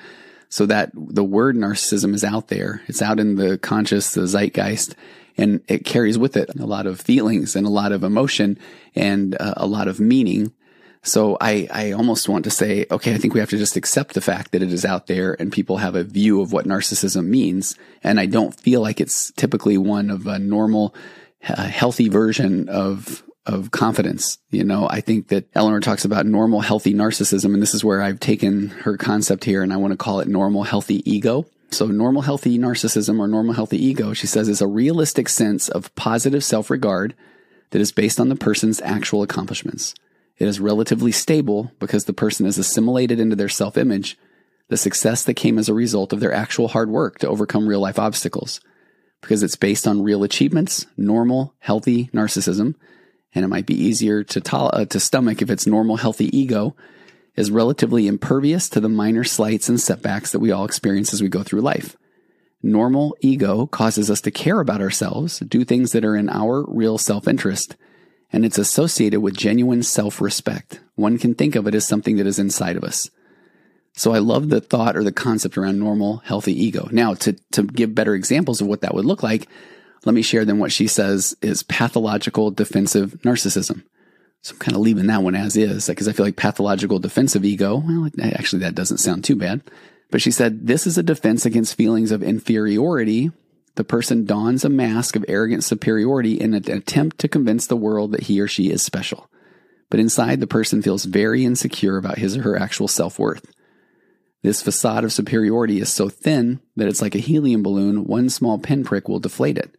So 0.49 0.65
that 0.65 0.91
the 0.93 1.23
word 1.23 1.55
narcissism 1.55 2.13
is 2.13 2.23
out 2.23 2.49
there. 2.49 2.81
It's 2.87 3.01
out 3.01 3.19
in 3.19 3.35
the 3.35 3.57
conscious, 3.57 4.13
the 4.13 4.27
zeitgeist, 4.27 4.95
and 5.37 5.61
it 5.67 5.85
carries 5.85 6.17
with 6.17 6.35
it 6.35 6.49
a 6.59 6.65
lot 6.65 6.85
of 6.85 6.99
feelings 6.99 7.55
and 7.55 7.65
a 7.65 7.69
lot 7.69 7.93
of 7.93 8.03
emotion 8.03 8.59
and 8.93 9.35
uh, 9.39 9.53
a 9.57 9.65
lot 9.65 9.87
of 9.87 9.99
meaning. 9.99 10.53
So 11.03 11.35
I, 11.41 11.67
I 11.71 11.91
almost 11.93 12.29
want 12.29 12.43
to 12.43 12.51
say, 12.51 12.85
okay, 12.91 13.15
I 13.15 13.17
think 13.17 13.33
we 13.33 13.39
have 13.39 13.49
to 13.49 13.57
just 13.57 13.75
accept 13.75 14.13
the 14.13 14.21
fact 14.21 14.51
that 14.51 14.61
it 14.61 14.71
is 14.71 14.85
out 14.85 15.07
there 15.07 15.35
and 15.39 15.51
people 15.51 15.77
have 15.77 15.95
a 15.95 16.03
view 16.03 16.41
of 16.41 16.53
what 16.53 16.67
narcissism 16.67 17.25
means. 17.25 17.75
And 18.03 18.19
I 18.19 18.27
don't 18.27 18.53
feel 18.53 18.81
like 18.81 19.01
it's 19.01 19.31
typically 19.31 19.79
one 19.79 20.11
of 20.11 20.27
a 20.27 20.37
normal, 20.37 20.93
uh, 21.47 21.63
healthy 21.63 22.07
version 22.07 22.69
of, 22.69 23.23
of 23.47 23.71
confidence. 23.71 24.37
You 24.51 24.63
know, 24.63 24.87
I 24.87 25.01
think 25.01 25.29
that 25.29 25.49
Eleanor 25.55 25.79
talks 25.79 26.05
about 26.05 26.27
normal, 26.27 26.61
healthy 26.61 26.93
narcissism. 26.93 27.53
And 27.53 27.61
this 27.63 27.73
is 27.73 27.83
where 27.83 28.03
I've 28.03 28.19
taken 28.19 28.67
her 28.69 28.95
concept 28.95 29.43
here 29.43 29.63
and 29.63 29.73
I 29.73 29.77
want 29.77 29.93
to 29.93 29.97
call 29.97 30.19
it 30.19 30.27
normal, 30.27 30.63
healthy 30.63 31.01
ego. 31.11 31.47
So 31.71 31.87
normal 31.87 32.21
healthy 32.21 32.59
narcissism 32.59 33.17
or 33.17 33.27
normal 33.27 33.55
healthy 33.55 33.83
ego, 33.83 34.13
she 34.13 34.27
says, 34.27 34.47
is 34.47 34.61
a 34.61 34.67
realistic 34.67 35.29
sense 35.29 35.67
of 35.67 35.93
positive 35.95 36.43
self-regard 36.43 37.15
that 37.71 37.81
is 37.81 37.91
based 37.91 38.19
on 38.19 38.29
the 38.29 38.35
person's 38.35 38.81
actual 38.81 39.23
accomplishments. 39.23 39.95
It 40.41 40.47
is 40.47 40.59
relatively 40.59 41.11
stable 41.11 41.71
because 41.77 42.05
the 42.05 42.13
person 42.13 42.47
is 42.47 42.57
assimilated 42.57 43.19
into 43.19 43.35
their 43.35 43.47
self-image, 43.47 44.17
the 44.69 44.75
success 44.75 45.23
that 45.25 45.35
came 45.35 45.59
as 45.59 45.69
a 45.69 45.73
result 45.75 46.13
of 46.13 46.19
their 46.19 46.33
actual 46.33 46.69
hard 46.69 46.89
work 46.89 47.19
to 47.19 47.27
overcome 47.27 47.67
real 47.67 47.79
life 47.79 47.99
obstacles. 47.99 48.59
Because 49.21 49.43
it's 49.43 49.55
based 49.55 49.85
on 49.85 50.01
real 50.01 50.23
achievements, 50.23 50.87
normal, 50.97 51.53
healthy 51.59 52.07
narcissism, 52.07 52.73
and 53.35 53.45
it 53.45 53.49
might 53.49 53.67
be 53.67 53.79
easier 53.79 54.23
to, 54.23 54.41
to, 54.41 54.57
uh, 54.57 54.85
to 54.85 54.99
stomach 54.99 55.43
if 55.43 55.51
it's 55.51 55.67
normal, 55.67 55.97
healthy 55.97 56.35
ego 56.35 56.75
is 57.35 57.51
relatively 57.51 58.07
impervious 58.07 58.67
to 58.69 58.79
the 58.79 58.89
minor 58.89 59.23
slights 59.23 59.69
and 59.69 59.79
setbacks 59.79 60.31
that 60.31 60.39
we 60.39 60.49
all 60.49 60.65
experience 60.65 61.13
as 61.13 61.21
we 61.21 61.29
go 61.29 61.43
through 61.43 61.61
life. 61.61 61.95
Normal 62.63 63.15
ego 63.21 63.67
causes 63.67 64.09
us 64.09 64.21
to 64.21 64.31
care 64.31 64.59
about 64.59 64.81
ourselves, 64.81 65.37
do 65.41 65.63
things 65.63 65.91
that 65.91 66.03
are 66.03 66.15
in 66.15 66.29
our 66.29 66.65
real 66.67 66.97
self 66.97 67.27
interest, 67.27 67.75
and 68.31 68.45
it's 68.45 68.57
associated 68.57 69.21
with 69.21 69.35
genuine 69.35 69.83
self 69.83 70.21
respect. 70.21 70.79
One 70.95 71.17
can 71.17 71.35
think 71.35 71.55
of 71.55 71.67
it 71.67 71.75
as 71.75 71.87
something 71.87 72.17
that 72.17 72.27
is 72.27 72.39
inside 72.39 72.77
of 72.77 72.83
us. 72.83 73.09
So 73.93 74.13
I 74.13 74.19
love 74.19 74.49
the 74.49 74.61
thought 74.61 74.95
or 74.95 75.03
the 75.03 75.11
concept 75.11 75.57
around 75.57 75.79
normal, 75.79 76.17
healthy 76.17 76.53
ego. 76.53 76.87
Now, 76.91 77.13
to, 77.15 77.33
to 77.51 77.63
give 77.63 77.93
better 77.93 78.15
examples 78.15 78.61
of 78.61 78.67
what 78.67 78.81
that 78.81 78.93
would 78.93 79.05
look 79.05 79.21
like, 79.21 79.47
let 80.05 80.15
me 80.15 80.21
share 80.21 80.45
then 80.45 80.59
what 80.59 80.71
she 80.71 80.87
says 80.87 81.35
is 81.41 81.63
pathological 81.63 82.51
defensive 82.51 83.13
narcissism. 83.23 83.83
So 84.41 84.53
I'm 84.53 84.59
kind 84.59 84.75
of 84.75 84.81
leaving 84.81 85.07
that 85.07 85.21
one 85.21 85.35
as 85.35 85.55
is 85.55 85.87
because 85.87 86.07
I 86.07 86.13
feel 86.13 86.25
like 86.25 86.35
pathological 86.35 86.99
defensive 86.99 87.45
ego, 87.45 87.83
well, 87.85 88.09
actually, 88.33 88.59
that 88.59 88.75
doesn't 88.75 88.97
sound 88.97 89.23
too 89.23 89.35
bad. 89.35 89.61
But 90.09 90.21
she 90.21 90.31
said, 90.31 90.65
this 90.65 90.87
is 90.87 90.97
a 90.97 91.03
defense 91.03 91.45
against 91.45 91.75
feelings 91.75 92.11
of 92.11 92.23
inferiority. 92.23 93.31
The 93.75 93.83
person 93.83 94.25
dons 94.25 94.65
a 94.65 94.69
mask 94.69 95.15
of 95.15 95.25
arrogant 95.27 95.63
superiority 95.63 96.33
in 96.33 96.53
an 96.53 96.69
attempt 96.69 97.19
to 97.19 97.27
convince 97.27 97.67
the 97.67 97.77
world 97.77 98.11
that 98.11 98.23
he 98.23 98.41
or 98.41 98.47
she 98.47 98.69
is 98.69 98.81
special. 98.81 99.29
But 99.89 99.99
inside, 99.99 100.39
the 100.39 100.47
person 100.47 100.81
feels 100.81 101.05
very 101.05 101.45
insecure 101.45 101.97
about 101.97 102.17
his 102.17 102.37
or 102.37 102.41
her 102.43 102.57
actual 102.57 102.87
self 102.87 103.19
worth. 103.19 103.51
This 104.41 104.61
facade 104.61 105.03
of 105.03 105.13
superiority 105.13 105.79
is 105.79 105.89
so 105.89 106.09
thin 106.09 106.59
that 106.75 106.87
it's 106.87 107.01
like 107.01 107.13
a 107.13 107.19
helium 107.19 107.61
balloon. 107.61 108.05
One 108.05 108.29
small 108.29 108.57
pinprick 108.57 109.07
will 109.07 109.19
deflate 109.19 109.57
it. 109.57 109.75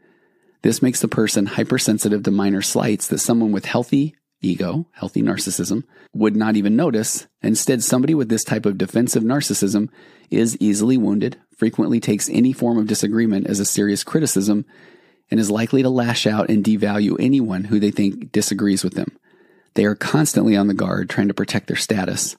This 0.63 0.81
makes 0.81 1.01
the 1.01 1.09
person 1.09 1.47
hypersensitive 1.47 2.23
to 2.23 2.31
minor 2.31 2.63
slights 2.63 3.09
that 3.09 3.19
someone 3.19 3.51
with 3.51 3.65
healthy, 3.65 4.15
ego, 4.41 4.87
healthy 4.93 5.21
narcissism, 5.21 5.83
would 6.13 6.37
not 6.37 6.55
even 6.55 6.77
notice. 6.77 7.27
Instead, 7.43 7.83
somebody 7.83 8.15
with 8.15 8.29
this 8.29 8.45
type 8.45 8.65
of 8.65 8.79
defensive 8.79 9.25
narcissism 9.25 9.89
is 10.31 10.57
easily 10.61 10.97
wounded, 10.97 11.39
frequently 11.63 12.01
takes 12.01 12.29
any 12.29 12.53
form 12.53 12.77
of 12.77 12.89
disagreement 12.89 13.47
as 13.47 13.61
a 13.61 13.65
serious 13.65 14.03
criticism, 14.03 14.65
and 15.31 15.39
is 15.39 15.49
likely 15.49 15.81
to 15.81 15.89
lash 15.89 16.27
out 16.27 16.51
and 16.51 16.65
devalue 16.65 17.15
anyone 17.21 17.63
who 17.63 17.79
they 17.79 17.93
think 17.93 18.33
disagrees 18.33 18.83
with 18.83 18.95
them. 18.95 19.17
They 19.75 19.85
are 19.85 19.95
constantly 19.95 20.57
on 20.57 20.67
the 20.67 20.75
guard, 20.75 21.09
trying 21.09 21.29
to 21.29 21.35
protect 21.35 21.69
their 21.69 21.77
status. 21.77 22.35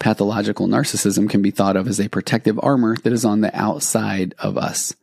Pathological 0.00 0.66
narcissism 0.66 1.30
can 1.30 1.42
be 1.42 1.52
thought 1.52 1.76
of 1.76 1.86
as 1.86 2.00
a 2.00 2.08
protective 2.08 2.58
armor 2.60 2.96
that 3.04 3.12
is 3.12 3.24
on 3.24 3.40
the 3.40 3.56
outside 3.56 4.34
of 4.40 4.58
us. 4.58 4.96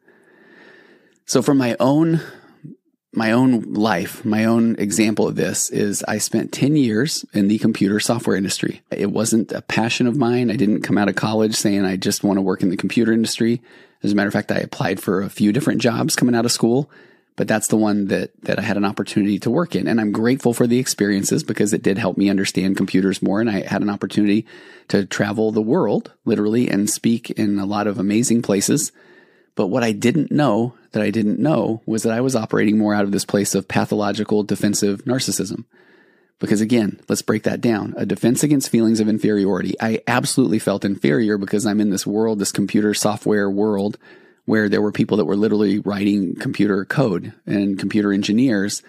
So, 1.26 1.42
from 1.42 1.58
my 1.58 1.78
own 1.80 2.20
my 3.16 3.32
own 3.32 3.62
life, 3.74 4.26
my 4.26 4.46
own 4.46 4.76
example 4.78 5.28
of 5.28 5.36
this 5.36 5.70
is 5.70 6.04
I 6.08 6.18
spent 6.18 6.52
10 6.52 6.76
years 6.76 7.24
in 7.32 7.48
the 7.48 7.60
computer 7.60 8.00
software 8.00 8.36
industry. 8.36 8.82
It 8.90 9.12
wasn't 9.12 9.52
a 9.52 9.62
passion 9.62 10.08
of 10.08 10.18
mine. 10.18 10.50
I 10.50 10.56
didn't 10.56 10.82
come 10.82 10.98
out 10.98 11.10
of 11.10 11.16
college 11.16 11.56
saying 11.56 11.86
I 11.86 11.96
just 11.96 12.24
want 12.24 12.38
to 12.38 12.42
work 12.42 12.64
in 12.64 12.70
the 12.70 12.78
computer 12.78 13.14
industry. 13.14 13.62
As 14.02 14.12
a 14.12 14.16
matter 14.16 14.28
of 14.28 14.34
fact, 14.34 14.52
I 14.52 14.58
applied 14.58 15.00
for 15.00 15.22
a 15.22 15.30
few 15.30 15.54
different 15.54 15.80
jobs 15.80 16.16
coming 16.16 16.34
out 16.34 16.46
of 16.46 16.52
school, 16.52 16.90
but 17.36 17.48
that's 17.48 17.68
the 17.68 17.78
one 17.78 18.08
that, 18.08 18.32
that 18.42 18.58
I 18.58 18.64
had 18.64 18.78
an 18.78 18.86
opportunity 18.86 19.38
to 19.40 19.52
work 19.52 19.76
in. 19.76 19.88
And 19.88 20.02
I'm 20.02 20.12
grateful 20.12 20.54
for 20.54 20.66
the 20.66 20.80
experiences 20.80 21.44
because 21.44 21.72
it 21.72 21.84
did 21.84 22.00
help 22.00 22.18
me 22.18 22.32
understand 22.32 22.78
computers 22.78 23.22
more. 23.22 23.40
And 23.40 23.50
I 23.50 23.62
had 23.62 23.84
an 23.84 23.92
opportunity 23.92 24.48
to 24.88 25.06
travel 25.06 25.52
the 25.52 25.62
world 25.62 26.12
literally 26.26 26.68
and 26.68 26.90
speak 26.90 27.30
in 27.30 27.60
a 27.60 27.66
lot 27.68 27.86
of 27.86 28.00
amazing 28.00 28.42
places 28.42 28.92
but 29.56 29.68
what 29.68 29.84
I 29.84 29.92
didn't 29.92 30.32
know 30.32 30.74
that 30.92 31.02
I 31.02 31.12
didn't 31.12 31.40
know 31.40 31.82
was 31.86 32.04
that 32.04 32.14
I 32.14 32.22
was 32.22 32.36
operating 32.36 32.78
more 32.78 32.94
out 32.94 33.04
of 33.04 33.12
this 33.12 33.26
place 33.26 33.56
of 33.56 33.68
pathological 33.68 34.44
defensive 34.44 35.06
narcissism. 35.06 35.66
Because 36.40 36.62
again, 36.62 37.00
let's 37.08 37.22
break 37.22 37.44
that 37.44 37.62
down. 37.62 37.94
A 37.96 38.06
defense 38.06 38.44
against 38.44 38.70
feelings 38.70 39.00
of 39.00 39.08
inferiority. 39.08 39.76
I 39.80 40.02
absolutely 40.08 40.60
felt 40.60 40.84
inferior 40.84 41.38
because 41.38 41.66
I'm 41.66 41.80
in 41.80 41.90
this 41.90 42.06
world, 42.06 42.40
this 42.40 42.52
computer 42.52 42.94
software 42.94 43.50
world 43.50 43.98
where 44.46 44.68
there 44.68 44.82
were 44.82 44.92
people 44.92 45.18
that 45.18 45.26
were 45.26 45.38
literally 45.38 45.80
writing 45.80 46.36
computer 46.36 46.84
code 46.86 47.34
and 47.46 47.80
computer 47.80 48.12
engineers. 48.12 48.84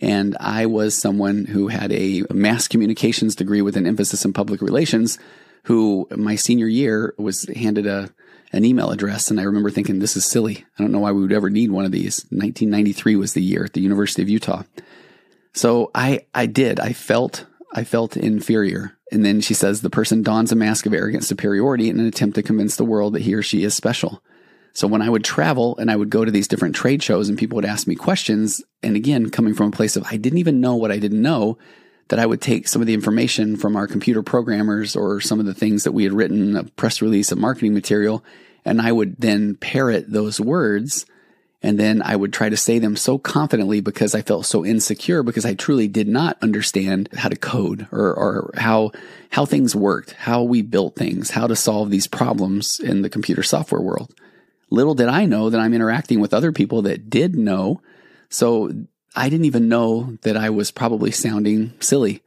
And 0.00 0.36
I 0.38 0.66
was 0.66 0.94
someone 0.94 1.46
who 1.46 1.68
had 1.68 1.92
a 1.92 2.22
mass 2.30 2.68
communications 2.68 3.34
degree 3.34 3.60
with 3.60 3.76
an 3.76 3.86
emphasis 3.86 4.24
in 4.24 4.32
public 4.32 4.62
relations 4.62 5.18
who 5.64 6.06
my 6.16 6.36
senior 6.36 6.68
year 6.68 7.14
was 7.18 7.44
handed 7.54 7.86
a 7.86 8.10
an 8.52 8.64
email 8.64 8.90
address. 8.90 9.30
And 9.30 9.40
I 9.40 9.44
remember 9.44 9.70
thinking, 9.70 9.98
this 9.98 10.16
is 10.16 10.24
silly. 10.24 10.64
I 10.78 10.82
don't 10.82 10.92
know 10.92 11.00
why 11.00 11.12
we 11.12 11.22
would 11.22 11.32
ever 11.32 11.50
need 11.50 11.70
one 11.70 11.84
of 11.84 11.92
these. 11.92 12.24
1993 12.30 13.16
was 13.16 13.32
the 13.32 13.42
year 13.42 13.64
at 13.64 13.72
the 13.72 13.80
University 13.80 14.22
of 14.22 14.28
Utah. 14.28 14.62
So 15.52 15.90
I, 15.94 16.26
I 16.34 16.46
did. 16.46 16.80
I 16.80 16.92
felt, 16.92 17.46
I 17.72 17.84
felt 17.84 18.16
inferior. 18.16 18.96
And 19.12 19.24
then 19.24 19.40
she 19.40 19.54
says 19.54 19.80
the 19.80 19.90
person 19.90 20.22
dons 20.22 20.52
a 20.52 20.56
mask 20.56 20.86
of 20.86 20.94
arrogant 20.94 21.24
superiority 21.24 21.88
in 21.88 21.98
an 21.98 22.06
attempt 22.06 22.36
to 22.36 22.42
convince 22.42 22.76
the 22.76 22.84
world 22.84 23.14
that 23.14 23.22
he 23.22 23.34
or 23.34 23.42
she 23.42 23.64
is 23.64 23.74
special. 23.74 24.22
So 24.72 24.86
when 24.86 25.02
I 25.02 25.10
would 25.10 25.24
travel 25.24 25.76
and 25.78 25.90
I 25.90 25.96
would 25.96 26.10
go 26.10 26.24
to 26.24 26.30
these 26.30 26.46
different 26.46 26.76
trade 26.76 27.02
shows 27.02 27.28
and 27.28 27.36
people 27.36 27.56
would 27.56 27.64
ask 27.64 27.86
me 27.86 27.96
questions, 27.96 28.62
and 28.82 28.94
again, 28.94 29.30
coming 29.30 29.54
from 29.54 29.68
a 29.68 29.72
place 29.72 29.96
of 29.96 30.04
I 30.08 30.16
didn't 30.16 30.38
even 30.38 30.60
know 30.60 30.76
what 30.76 30.92
I 30.92 30.98
didn't 30.98 31.22
know, 31.22 31.58
that 32.10 32.18
I 32.18 32.26
would 32.26 32.40
take 32.40 32.66
some 32.66 32.82
of 32.82 32.86
the 32.86 32.94
information 32.94 33.56
from 33.56 33.76
our 33.76 33.86
computer 33.86 34.22
programmers 34.22 34.96
or 34.96 35.20
some 35.20 35.38
of 35.38 35.46
the 35.46 35.54
things 35.54 35.84
that 35.84 35.92
we 35.92 36.02
had 36.02 36.12
written, 36.12 36.56
a 36.56 36.64
press 36.64 37.00
release, 37.00 37.30
a 37.30 37.36
marketing 37.36 37.72
material, 37.72 38.24
and 38.64 38.80
I 38.80 38.90
would 38.90 39.16
then 39.18 39.54
parrot 39.54 40.10
those 40.10 40.40
words. 40.40 41.06
And 41.62 41.78
then 41.78 42.02
I 42.02 42.16
would 42.16 42.32
try 42.32 42.48
to 42.48 42.56
say 42.56 42.80
them 42.80 42.96
so 42.96 43.16
confidently 43.16 43.80
because 43.80 44.14
I 44.14 44.22
felt 44.22 44.46
so 44.46 44.64
insecure 44.66 45.22
because 45.22 45.44
I 45.44 45.54
truly 45.54 45.86
did 45.86 46.08
not 46.08 46.36
understand 46.42 47.10
how 47.14 47.28
to 47.28 47.36
code 47.36 47.86
or, 47.92 48.12
or 48.12 48.50
how, 48.56 48.90
how 49.30 49.44
things 49.44 49.76
worked, 49.76 50.12
how 50.12 50.42
we 50.42 50.62
built 50.62 50.96
things, 50.96 51.30
how 51.30 51.46
to 51.46 51.54
solve 51.54 51.90
these 51.90 52.08
problems 52.08 52.80
in 52.80 53.02
the 53.02 53.10
computer 53.10 53.44
software 53.44 53.80
world. 53.80 54.12
little 54.70 54.94
did 54.94 55.08
I 55.08 55.26
know 55.26 55.48
that 55.48 55.60
I'm 55.60 55.74
interacting 55.74 56.18
with 56.18 56.34
other 56.34 56.50
people 56.50 56.82
that 56.82 57.08
did 57.08 57.36
know. 57.36 57.82
So 58.30 58.72
I 59.14 59.28
didn't 59.28 59.46
even 59.46 59.68
know 59.68 60.16
that 60.22 60.36
I 60.36 60.50
was 60.50 60.70
probably 60.70 61.10
sounding 61.10 61.72
silly 61.80 62.22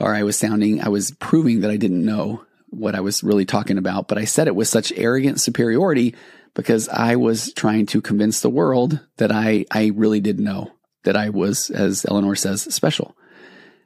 or 0.00 0.14
I 0.14 0.24
was 0.24 0.36
sounding, 0.36 0.82
I 0.82 0.88
was 0.88 1.12
proving 1.12 1.60
that 1.60 1.70
I 1.70 1.76
didn't 1.76 2.04
know 2.04 2.44
what 2.70 2.94
I 2.94 3.00
was 3.00 3.22
really 3.22 3.44
talking 3.44 3.78
about. 3.78 4.08
But 4.08 4.18
I 4.18 4.24
said 4.24 4.48
it 4.48 4.56
with 4.56 4.68
such 4.68 4.92
arrogant 4.96 5.40
superiority 5.40 6.14
because 6.54 6.88
I 6.88 7.16
was 7.16 7.52
trying 7.52 7.86
to 7.86 8.00
convince 8.00 8.40
the 8.40 8.50
world 8.50 9.00
that 9.18 9.30
I, 9.30 9.66
I 9.70 9.92
really 9.94 10.20
did 10.20 10.40
know 10.40 10.72
that 11.04 11.16
I 11.16 11.30
was, 11.30 11.70
as 11.70 12.04
Eleanor 12.08 12.34
says, 12.34 12.62
special. 12.74 13.16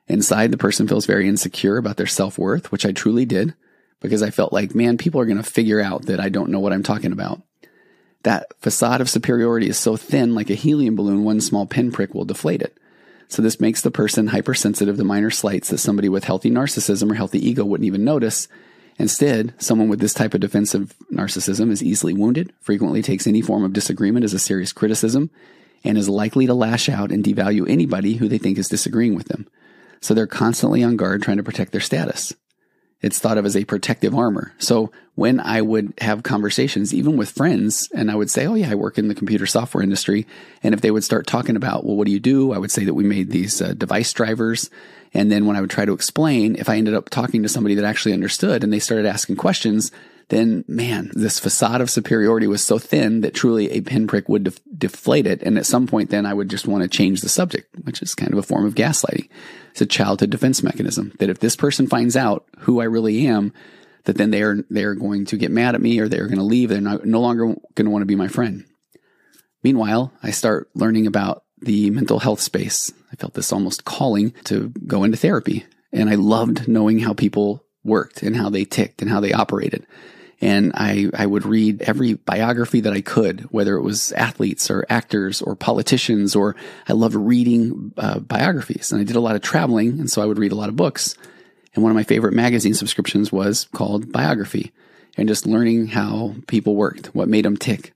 Inside, 0.06 0.50
the 0.50 0.58
person 0.58 0.88
feels 0.88 1.04
very 1.04 1.28
insecure 1.28 1.76
about 1.76 1.98
their 1.98 2.06
self 2.06 2.38
worth, 2.38 2.72
which 2.72 2.87
I 2.87 2.92
truly 2.92 3.26
did 3.26 3.54
because 4.00 4.22
I 4.22 4.30
felt 4.30 4.52
like, 4.52 4.74
man, 4.74 4.96
people 4.96 5.20
are 5.20 5.26
going 5.26 5.37
to 5.37 5.42
figure 5.42 5.80
out 5.80 6.06
that 6.06 6.20
I 6.20 6.28
don't 6.28 6.50
know 6.50 6.61
what 6.61 6.72
I'm 6.72 6.82
talking 6.82 7.12
about. 7.12 7.42
That 8.22 8.46
facade 8.61 9.00
of 9.00 9.09
superiority 9.09 9.68
is 9.68 9.78
so 9.78 9.96
thin, 9.96 10.35
like 10.35 10.50
a 10.50 10.54
helium 10.54 10.96
balloon, 10.96 11.24
one 11.24 11.40
small 11.40 11.66
pinprick 11.66 12.14
will 12.14 12.24
deflate 12.24 12.62
it. 12.62 12.76
So 13.28 13.42
this 13.42 13.61
makes 13.61 13.83
the 13.83 13.90
person 13.90 14.28
hypersensitive 14.28 14.96
to 14.96 15.04
minor 15.04 15.31
slights 15.31 15.68
that 15.68 15.78
somebody 15.78 16.09
with 16.09 16.24
healthy 16.24 16.50
narcissism 16.50 17.11
or 17.11 17.14
healthy 17.14 17.46
ego 17.46 17.64
wouldn't 17.64 17.87
even 17.87 18.04
notice. 18.04 18.48
Instead, 18.98 19.54
someone 19.59 19.88
with 19.88 20.00
this 20.00 20.14
type 20.14 20.35
of 20.35 20.40
defensive 20.40 20.94
narcissism 21.12 21.70
is 21.70 21.83
easily 21.83 22.14
wounded, 22.14 22.52
frequently 22.61 23.02
takes 23.02 23.26
any 23.26 23.42
form 23.42 23.62
of 23.64 23.72
disagreement 23.72 24.24
as 24.24 24.35
a 24.35 24.38
serious 24.38 24.72
criticism, 24.72 25.31
and 25.85 25.96
is 25.96 26.09
likely 26.09 26.46
to 26.46 26.54
lash 26.54 26.88
out 26.88 27.12
and 27.12 27.22
devalue 27.22 27.68
anybody 27.68 28.14
who 28.14 28.28
they 28.28 28.38
think 28.38 28.59
is 28.59 28.68
disagreeing 28.68 29.14
with 29.14 29.28
them. 29.28 29.46
So 30.00 30.14
they're 30.14 30.26
constantly 30.26 30.83
on 30.83 30.96
guard 30.96 31.22
trying 31.22 31.37
to 31.37 31.42
protect 31.42 31.72
their 31.72 31.81
status. 31.81 32.35
It's 33.00 33.18
thought 33.18 33.38
of 33.38 33.46
as 33.46 33.56
a 33.56 33.64
protective 33.64 34.14
armor. 34.14 34.52
So 34.58 34.90
when 35.14 35.38
I 35.40 35.62
would 35.62 35.94
have 35.98 36.22
conversations, 36.22 36.92
even 36.92 37.16
with 37.16 37.30
friends, 37.30 37.88
and 37.94 38.11
I 38.11 38.16
would 38.16 38.30
say, 38.30 38.46
Oh, 38.46 38.54
yeah, 38.54 38.70
I 38.70 38.74
work 38.74 38.98
in 38.98 39.08
the 39.08 39.14
computer 39.14 39.46
software 39.46 39.82
industry. 39.82 40.26
And 40.62 40.74
if 40.74 40.80
they 40.80 40.90
would 40.90 41.04
start 41.04 41.26
talking 41.26 41.56
about, 41.56 41.84
Well, 41.84 41.96
what 41.96 42.06
do 42.06 42.12
you 42.12 42.20
do? 42.20 42.52
I 42.52 42.58
would 42.58 42.70
say 42.70 42.84
that 42.84 42.94
we 42.94 43.04
made 43.04 43.30
these 43.30 43.62
uh, 43.62 43.74
device 43.74 44.12
drivers. 44.12 44.68
And 45.14 45.30
then 45.30 45.46
when 45.46 45.56
I 45.56 45.61
would 45.61 45.70
try 45.70 45.84
to 45.84 45.92
explain, 45.92 46.56
if 46.56 46.68
I 46.68 46.76
ended 46.76 46.94
up 46.94 47.08
talking 47.08 47.42
to 47.42 47.48
somebody 47.48 47.74
that 47.76 47.84
actually 47.84 48.12
understood 48.12 48.62
and 48.62 48.72
they 48.72 48.78
started 48.78 49.06
asking 49.06 49.37
questions, 49.37 49.90
then 50.29 50.64
man, 50.69 51.11
this 51.14 51.41
facade 51.41 51.81
of 51.81 51.91
superiority 51.91 52.47
was 52.47 52.62
so 52.62 52.79
thin 52.79 53.23
that 53.23 53.35
truly 53.35 53.71
a 53.71 53.81
pinprick 53.81 54.29
would 54.29 54.45
def- 54.45 54.61
deflate 54.77 55.27
it. 55.27 55.43
And 55.43 55.57
at 55.57 55.67
some 55.67 55.87
point, 55.87 56.11
then 56.11 56.27
I 56.27 56.35
would 56.35 56.51
just 56.51 56.69
want 56.69 56.83
to 56.83 56.88
change 56.88 57.21
the 57.21 57.29
subject, 57.29 57.75
which 57.85 58.03
is 58.03 58.14
kind 58.14 58.33
of 58.33 58.38
a 58.38 58.43
form 58.43 58.67
of 58.67 58.75
gaslighting. 58.75 59.29
It's 59.71 59.81
a 59.81 59.87
childhood 59.87 60.31
defense 60.31 60.62
mechanism 60.62 61.12
that 61.19 61.31
if 61.31 61.38
this 61.38 61.57
person 61.57 61.87
finds 61.87 62.17
out 62.17 62.47
who 62.59 62.81
I 62.81 62.85
really 62.85 63.27
am, 63.27 63.55
that 64.05 64.17
then 64.17 64.31
they're, 64.31 64.64
they're 64.69 64.95
going 64.95 65.25
to 65.27 65.37
get 65.37 65.51
mad 65.51 65.75
at 65.75 65.81
me 65.81 65.99
or 65.99 66.09
they're 66.09 66.27
going 66.27 66.38
to 66.38 66.45
leave. 66.45 66.69
They're 66.69 66.81
not, 66.81 67.05
no 67.07 67.21
longer 67.21 67.47
going 67.47 67.87
to 67.87 67.91
want 67.91 68.03
to 68.03 68.07
be 68.07 68.17
my 68.17 68.29
friend. 68.29 68.64
Meanwhile, 69.62 70.12
I 70.23 70.31
start 70.31 70.69
learning 70.75 71.07
about 71.07 71.45
the 71.61 71.91
mental 71.91 72.19
health 72.19 72.41
space. 72.41 72.93
I 73.12 73.17
felt 73.17 73.35
this 73.35 73.53
almost 73.53 73.85
calling 73.85 74.33
to 74.45 74.69
go 74.87 75.05
into 75.05 75.17
therapy. 75.17 75.67
And 75.93 76.11
I 76.11 76.14
loved 76.17 76.69
knowing 76.69 76.99
how 76.99 77.14
people 77.14 77.64
worked 77.83 78.23
and 78.23 78.37
how 78.37 78.51
they 78.51 78.64
ticked 78.64 79.01
and 79.01 79.11
how 79.11 79.21
they 79.21 79.33
operated. 79.33 79.87
And 80.40 80.72
I, 80.74 81.11
I 81.14 81.27
would 81.27 81.44
read 81.44 81.83
every 81.83 82.14
biography 82.14 82.81
that 82.83 82.92
I 82.92 83.01
could, 83.01 83.40
whether 83.51 83.77
it 83.77 83.83
was 83.83 84.12
athletes 84.12 84.70
or 84.70 84.87
actors 84.88 85.42
or 85.42 85.57
politicians, 85.57 86.37
or 86.37 86.55
I 86.88 86.92
loved 86.92 87.16
reading 87.16 87.92
uh, 87.96 88.20
biographies. 88.20 88.92
And 88.92 89.01
I 89.01 89.05
did 89.05 89.16
a 89.16 89.20
lot 89.20 89.35
of 89.35 89.42
traveling. 89.42 89.98
And 89.98 90.09
so 90.09 90.22
I 90.22 90.27
would 90.27 90.38
read 90.38 90.53
a 90.53 90.57
lot 90.57 90.68
of 90.68 90.77
books. 90.77 91.16
And 91.74 91.83
one 91.83 91.90
of 91.90 91.96
my 91.96 92.05
favorite 92.05 92.35
magazine 92.35 92.74
subscriptions 92.74 93.33
was 93.33 93.66
called 93.72 94.12
Biography 94.12 94.72
and 95.16 95.29
just 95.29 95.46
learning 95.46 95.88
how 95.88 96.35
people 96.46 96.77
worked, 96.77 97.14
what 97.14 97.29
made 97.29 97.44
them 97.44 97.57
tick. 97.57 97.92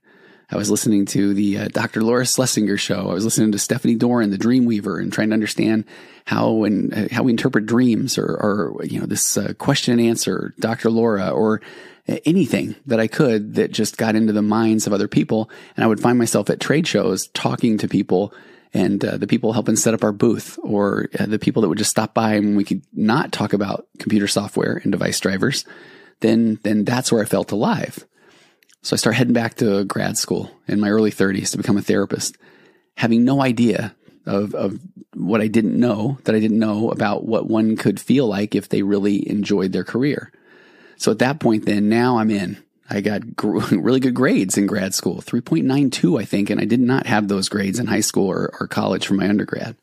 I 0.51 0.57
was 0.57 0.69
listening 0.69 1.05
to 1.07 1.33
the 1.33 1.57
uh, 1.57 1.67
Dr. 1.69 2.03
Laura 2.03 2.25
Schlesinger 2.25 2.77
show. 2.77 3.09
I 3.09 3.13
was 3.13 3.25
listening 3.25 3.53
to 3.53 3.59
Stephanie 3.59 3.95
Doran, 3.95 4.29
the 4.29 4.37
Dreamweaver, 4.37 5.01
and 5.01 5.11
trying 5.11 5.29
to 5.29 5.33
understand 5.33 5.85
how 6.25 6.63
and 6.63 6.93
uh, 6.93 7.07
how 7.11 7.23
we 7.23 7.31
interpret 7.31 7.65
dreams, 7.65 8.17
or, 8.17 8.25
or 8.25 8.85
you 8.85 8.99
know 8.99 9.07
this 9.07 9.35
uh, 9.35 9.53
question 9.57 9.97
and 9.97 10.07
answer, 10.07 10.53
Dr. 10.59 10.91
Laura, 10.91 11.29
or 11.29 11.61
anything 12.07 12.75
that 12.85 12.99
I 12.99 13.07
could 13.07 13.55
that 13.55 13.71
just 13.71 13.97
got 13.97 14.15
into 14.15 14.33
the 14.33 14.41
minds 14.41 14.87
of 14.87 14.93
other 14.93 15.07
people. 15.07 15.49
And 15.75 15.83
I 15.83 15.87
would 15.87 16.01
find 16.01 16.17
myself 16.17 16.49
at 16.49 16.59
trade 16.59 16.87
shows 16.87 17.27
talking 17.27 17.77
to 17.77 17.87
people 17.87 18.33
and 18.73 19.03
uh, 19.05 19.17
the 19.17 19.27
people 19.27 19.53
helping 19.53 19.75
set 19.75 19.93
up 19.93 20.03
our 20.03 20.11
booth 20.11 20.57
or 20.63 21.09
uh, 21.19 21.27
the 21.27 21.39
people 21.39 21.61
that 21.61 21.69
would 21.69 21.77
just 21.77 21.91
stop 21.91 22.13
by 22.13 22.33
and 22.33 22.57
we 22.57 22.63
could 22.63 22.81
not 22.91 23.31
talk 23.31 23.53
about 23.53 23.87
computer 23.99 24.27
software 24.27 24.79
and 24.83 24.91
device 24.91 25.19
drivers, 25.19 25.63
then, 26.21 26.59
then 26.63 26.83
that's 26.83 27.11
where 27.11 27.21
I 27.21 27.25
felt 27.25 27.51
alive. 27.51 28.05
So 28.81 28.95
I 28.95 28.97
start 28.97 29.15
heading 29.15 29.33
back 29.33 29.55
to 29.55 29.85
grad 29.85 30.17
school 30.17 30.51
in 30.67 30.79
my 30.79 30.89
early 30.89 31.11
30s 31.11 31.51
to 31.51 31.57
become 31.57 31.77
a 31.77 31.81
therapist, 31.81 32.37
having 32.97 33.23
no 33.23 33.41
idea 33.41 33.95
of, 34.25 34.53
of 34.55 34.79
what 35.13 35.39
I 35.39 35.47
didn't 35.47 35.79
know 35.79 36.17
that 36.23 36.35
I 36.35 36.39
didn't 36.39 36.59
know 36.59 36.89
about 36.89 37.25
what 37.25 37.47
one 37.47 37.77
could 37.77 37.99
feel 37.99 38.27
like 38.27 38.55
if 38.55 38.69
they 38.69 38.81
really 38.81 39.29
enjoyed 39.29 39.71
their 39.71 39.83
career. 39.83 40.31
So 41.03 41.11
at 41.11 41.19
that 41.19 41.41
point, 41.41 41.65
then 41.65 41.89
now 41.89 42.17
I'm 42.17 42.31
in. 42.31 42.63
I 42.89 43.01
got 43.01 43.35
gr- 43.35 43.59
really 43.75 43.99
good 43.99 44.13
grades 44.13 44.57
in 44.57 44.67
grad 44.67 44.93
school, 44.93 45.17
3.92, 45.17 46.17
I 46.17 46.23
think. 46.23 46.49
And 46.49 46.61
I 46.61 46.63
did 46.63 46.79
not 46.79 47.07
have 47.07 47.27
those 47.27 47.49
grades 47.49 47.77
in 47.77 47.87
high 47.87 47.99
school 47.99 48.31
or, 48.31 48.55
or 48.61 48.67
college 48.67 49.05
for 49.05 49.13
my 49.13 49.27
undergrad. 49.27 49.75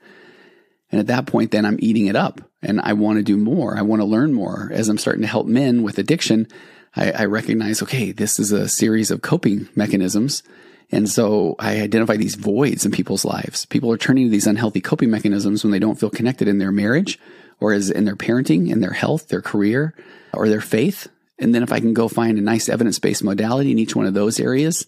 And 0.90 0.98
at 0.98 1.08
that 1.08 1.26
point, 1.26 1.50
then 1.50 1.66
I'm 1.66 1.76
eating 1.78 2.06
it 2.06 2.16
up 2.16 2.40
and 2.62 2.80
I 2.80 2.94
want 2.94 3.18
to 3.18 3.22
do 3.22 3.36
more. 3.36 3.76
I 3.76 3.82
want 3.82 4.00
to 4.00 4.06
learn 4.06 4.32
more. 4.32 4.70
As 4.72 4.88
I'm 4.88 4.96
starting 4.96 5.20
to 5.20 5.28
help 5.28 5.46
men 5.46 5.82
with 5.82 5.98
addiction, 5.98 6.48
I, 6.96 7.12
I 7.12 7.24
recognize, 7.26 7.82
okay, 7.82 8.12
this 8.12 8.38
is 8.38 8.50
a 8.50 8.66
series 8.66 9.10
of 9.10 9.20
coping 9.20 9.68
mechanisms. 9.74 10.42
And 10.90 11.06
so 11.06 11.54
I 11.58 11.82
identify 11.82 12.16
these 12.16 12.34
voids 12.34 12.86
in 12.86 12.92
people's 12.92 13.26
lives. 13.26 13.66
People 13.66 13.92
are 13.92 13.98
turning 13.98 14.24
to 14.24 14.30
these 14.30 14.46
unhealthy 14.46 14.80
coping 14.80 15.10
mechanisms 15.10 15.64
when 15.64 15.70
they 15.70 15.78
don't 15.80 16.00
feel 16.00 16.08
connected 16.08 16.48
in 16.48 16.56
their 16.56 16.72
marriage 16.72 17.18
or 17.60 17.72
is 17.72 17.90
in 17.90 18.04
their 18.04 18.16
parenting, 18.16 18.70
in 18.70 18.80
their 18.80 18.92
health, 18.92 19.28
their 19.28 19.42
career, 19.42 19.94
or 20.32 20.48
their 20.48 20.60
faith. 20.60 21.08
And 21.38 21.54
then 21.54 21.62
if 21.62 21.72
I 21.72 21.80
can 21.80 21.94
go 21.94 22.08
find 22.08 22.38
a 22.38 22.42
nice 22.42 22.68
evidence 22.68 22.98
based 22.98 23.22
modality 23.22 23.70
in 23.70 23.78
each 23.78 23.96
one 23.96 24.06
of 24.06 24.14
those 24.14 24.40
areas, 24.40 24.86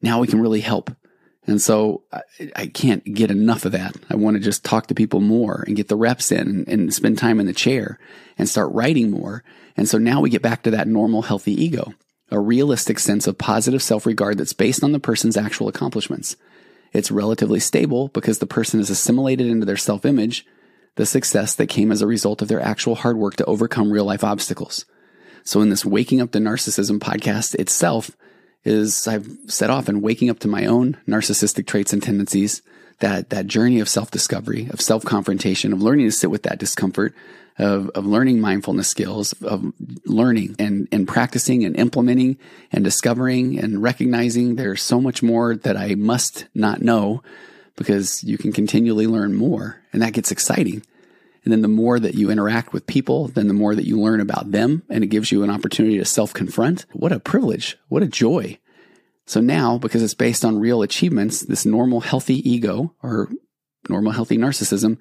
now 0.00 0.20
we 0.20 0.26
can 0.26 0.40
really 0.40 0.60
help. 0.60 0.90
And 1.46 1.60
so 1.60 2.04
I, 2.12 2.20
I, 2.54 2.66
can't 2.66 3.02
get 3.04 3.30
enough 3.30 3.64
of 3.64 3.72
that. 3.72 3.96
I 4.08 4.14
want 4.14 4.36
to 4.36 4.42
just 4.42 4.64
talk 4.64 4.86
to 4.86 4.94
people 4.94 5.20
more 5.20 5.64
and 5.66 5.76
get 5.76 5.88
the 5.88 5.96
reps 5.96 6.30
in 6.30 6.48
and, 6.48 6.68
and 6.68 6.94
spend 6.94 7.18
time 7.18 7.40
in 7.40 7.46
the 7.46 7.52
chair 7.52 7.98
and 8.38 8.48
start 8.48 8.72
writing 8.72 9.10
more. 9.10 9.42
And 9.76 9.88
so 9.88 9.98
now 9.98 10.20
we 10.20 10.30
get 10.30 10.42
back 10.42 10.62
to 10.62 10.70
that 10.70 10.86
normal, 10.86 11.22
healthy 11.22 11.52
ego, 11.60 11.94
a 12.30 12.38
realistic 12.38 13.00
sense 13.00 13.26
of 13.26 13.38
positive 13.38 13.82
self 13.82 14.06
regard 14.06 14.38
that's 14.38 14.52
based 14.52 14.84
on 14.84 14.92
the 14.92 15.00
person's 15.00 15.36
actual 15.36 15.66
accomplishments. 15.66 16.36
It's 16.92 17.10
relatively 17.10 17.58
stable 17.58 18.08
because 18.08 18.38
the 18.38 18.46
person 18.46 18.78
is 18.78 18.90
assimilated 18.90 19.46
into 19.46 19.66
their 19.66 19.76
self 19.76 20.04
image 20.04 20.46
the 20.96 21.06
success 21.06 21.54
that 21.54 21.68
came 21.68 21.90
as 21.90 22.02
a 22.02 22.06
result 22.06 22.42
of 22.42 22.48
their 22.48 22.60
actual 22.60 22.94
hard 22.94 23.16
work 23.16 23.36
to 23.36 23.44
overcome 23.46 23.90
real 23.90 24.04
life 24.04 24.24
obstacles. 24.24 24.84
So 25.44 25.60
in 25.60 25.70
this 25.70 25.84
Waking 25.84 26.20
Up 26.20 26.30
to 26.32 26.38
Narcissism 26.38 26.98
podcast 26.98 27.54
itself 27.54 28.16
is 28.64 29.08
I've 29.08 29.28
set 29.46 29.70
off 29.70 29.88
and 29.88 30.02
waking 30.02 30.30
up 30.30 30.38
to 30.40 30.48
my 30.48 30.66
own 30.66 30.96
narcissistic 31.08 31.66
traits 31.66 31.92
and 31.92 32.02
tendencies, 32.02 32.62
that, 33.00 33.30
that 33.30 33.46
journey 33.46 33.80
of 33.80 33.88
self 33.88 34.10
discovery, 34.10 34.68
of 34.70 34.80
self 34.80 35.04
confrontation, 35.04 35.72
of 35.72 35.82
learning 35.82 36.06
to 36.06 36.12
sit 36.12 36.30
with 36.30 36.44
that 36.44 36.58
discomfort, 36.58 37.14
of, 37.58 37.90
of 37.90 38.06
learning 38.06 38.40
mindfulness 38.40 38.88
skills, 38.88 39.32
of 39.42 39.72
learning 40.06 40.54
and, 40.58 40.88
and 40.92 41.08
practicing 41.08 41.64
and 41.64 41.76
implementing 41.76 42.38
and 42.70 42.84
discovering 42.84 43.58
and 43.58 43.82
recognizing 43.82 44.54
there's 44.54 44.82
so 44.82 45.00
much 45.00 45.22
more 45.22 45.56
that 45.56 45.76
I 45.76 45.96
must 45.96 46.46
not 46.54 46.80
know 46.80 47.22
because 47.76 48.22
you 48.24 48.38
can 48.38 48.52
continually 48.52 49.06
learn 49.06 49.34
more 49.34 49.82
and 49.92 50.02
that 50.02 50.12
gets 50.12 50.30
exciting. 50.30 50.82
And 51.44 51.52
then 51.52 51.62
the 51.62 51.68
more 51.68 51.98
that 51.98 52.14
you 52.14 52.30
interact 52.30 52.72
with 52.72 52.86
people, 52.86 53.28
then 53.28 53.48
the 53.48 53.54
more 53.54 53.74
that 53.74 53.86
you 53.86 54.00
learn 54.00 54.20
about 54.20 54.52
them 54.52 54.82
and 54.88 55.02
it 55.02 55.08
gives 55.08 55.32
you 55.32 55.42
an 55.42 55.50
opportunity 55.50 55.98
to 55.98 56.04
self 56.04 56.32
confront. 56.32 56.86
What 56.92 57.12
a 57.12 57.18
privilege. 57.18 57.76
What 57.88 58.02
a 58.02 58.08
joy. 58.08 58.58
So 59.26 59.40
now, 59.40 59.78
because 59.78 60.02
it's 60.02 60.14
based 60.14 60.44
on 60.44 60.58
real 60.58 60.82
achievements, 60.82 61.40
this 61.40 61.64
normal 61.64 62.00
healthy 62.00 62.48
ego 62.48 62.94
or 63.02 63.28
normal 63.88 64.12
healthy 64.12 64.36
narcissism 64.36 64.98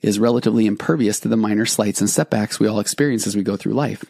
is 0.00 0.18
relatively 0.18 0.66
impervious 0.66 1.20
to 1.20 1.28
the 1.28 1.36
minor 1.36 1.66
slights 1.66 2.00
and 2.00 2.08
setbacks 2.08 2.58
we 2.58 2.66
all 2.66 2.80
experience 2.80 3.26
as 3.26 3.36
we 3.36 3.42
go 3.42 3.56
through 3.56 3.74
life. 3.74 4.04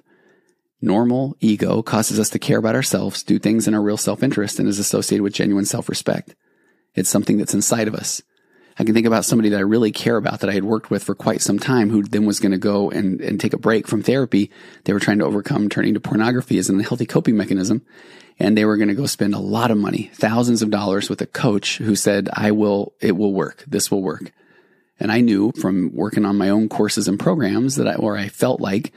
Normal 0.82 1.36
ego 1.40 1.82
causes 1.82 2.18
us 2.18 2.30
to 2.30 2.38
care 2.38 2.58
about 2.58 2.74
ourselves, 2.74 3.22
do 3.22 3.38
things 3.38 3.68
in 3.68 3.74
our 3.74 3.82
real 3.82 3.98
self 3.98 4.22
interest, 4.22 4.58
and 4.58 4.68
is 4.68 4.78
associated 4.78 5.22
with 5.22 5.34
genuine 5.34 5.66
self 5.66 5.88
respect. 5.88 6.34
It's 6.94 7.08
something 7.08 7.38
that's 7.38 7.54
inside 7.54 7.88
of 7.88 7.94
us. 7.94 8.22
I 8.78 8.84
can 8.84 8.94
think 8.94 9.06
about 9.06 9.26
somebody 9.26 9.50
that 9.50 9.58
I 9.58 9.62
really 9.62 9.92
care 9.92 10.16
about 10.16 10.40
that 10.40 10.48
I 10.48 10.54
had 10.54 10.64
worked 10.64 10.90
with 10.90 11.04
for 11.04 11.14
quite 11.14 11.42
some 11.42 11.58
time 11.58 11.90
who 11.90 12.02
then 12.02 12.24
was 12.24 12.40
going 12.40 12.52
to 12.52 12.58
go 12.58 12.90
and, 12.90 13.20
and 13.20 13.38
take 13.38 13.52
a 13.52 13.58
break 13.58 13.86
from 13.86 14.02
therapy. 14.02 14.50
They 14.84 14.94
were 14.94 15.00
trying 15.00 15.18
to 15.18 15.26
overcome 15.26 15.68
turning 15.68 15.94
to 15.94 16.00
pornography 16.00 16.56
as 16.56 16.70
a 16.70 16.82
healthy 16.82 17.04
coping 17.04 17.36
mechanism. 17.36 17.82
And 18.38 18.56
they 18.56 18.64
were 18.64 18.78
going 18.78 18.88
to 18.88 18.94
go 18.94 19.04
spend 19.04 19.34
a 19.34 19.38
lot 19.38 19.70
of 19.70 19.76
money, 19.76 20.10
thousands 20.14 20.62
of 20.62 20.70
dollars 20.70 21.10
with 21.10 21.20
a 21.20 21.26
coach 21.26 21.76
who 21.76 21.94
said, 21.94 22.30
I 22.32 22.52
will, 22.52 22.94
it 23.00 23.12
will 23.18 23.34
work. 23.34 23.64
This 23.66 23.90
will 23.90 24.02
work. 24.02 24.32
And 24.98 25.12
I 25.12 25.20
knew 25.20 25.52
from 25.52 25.94
working 25.94 26.24
on 26.24 26.38
my 26.38 26.48
own 26.48 26.70
courses 26.70 27.06
and 27.06 27.20
programs 27.20 27.76
that 27.76 27.86
I, 27.86 27.96
or 27.96 28.16
I 28.16 28.28
felt 28.28 28.60
like 28.60 28.94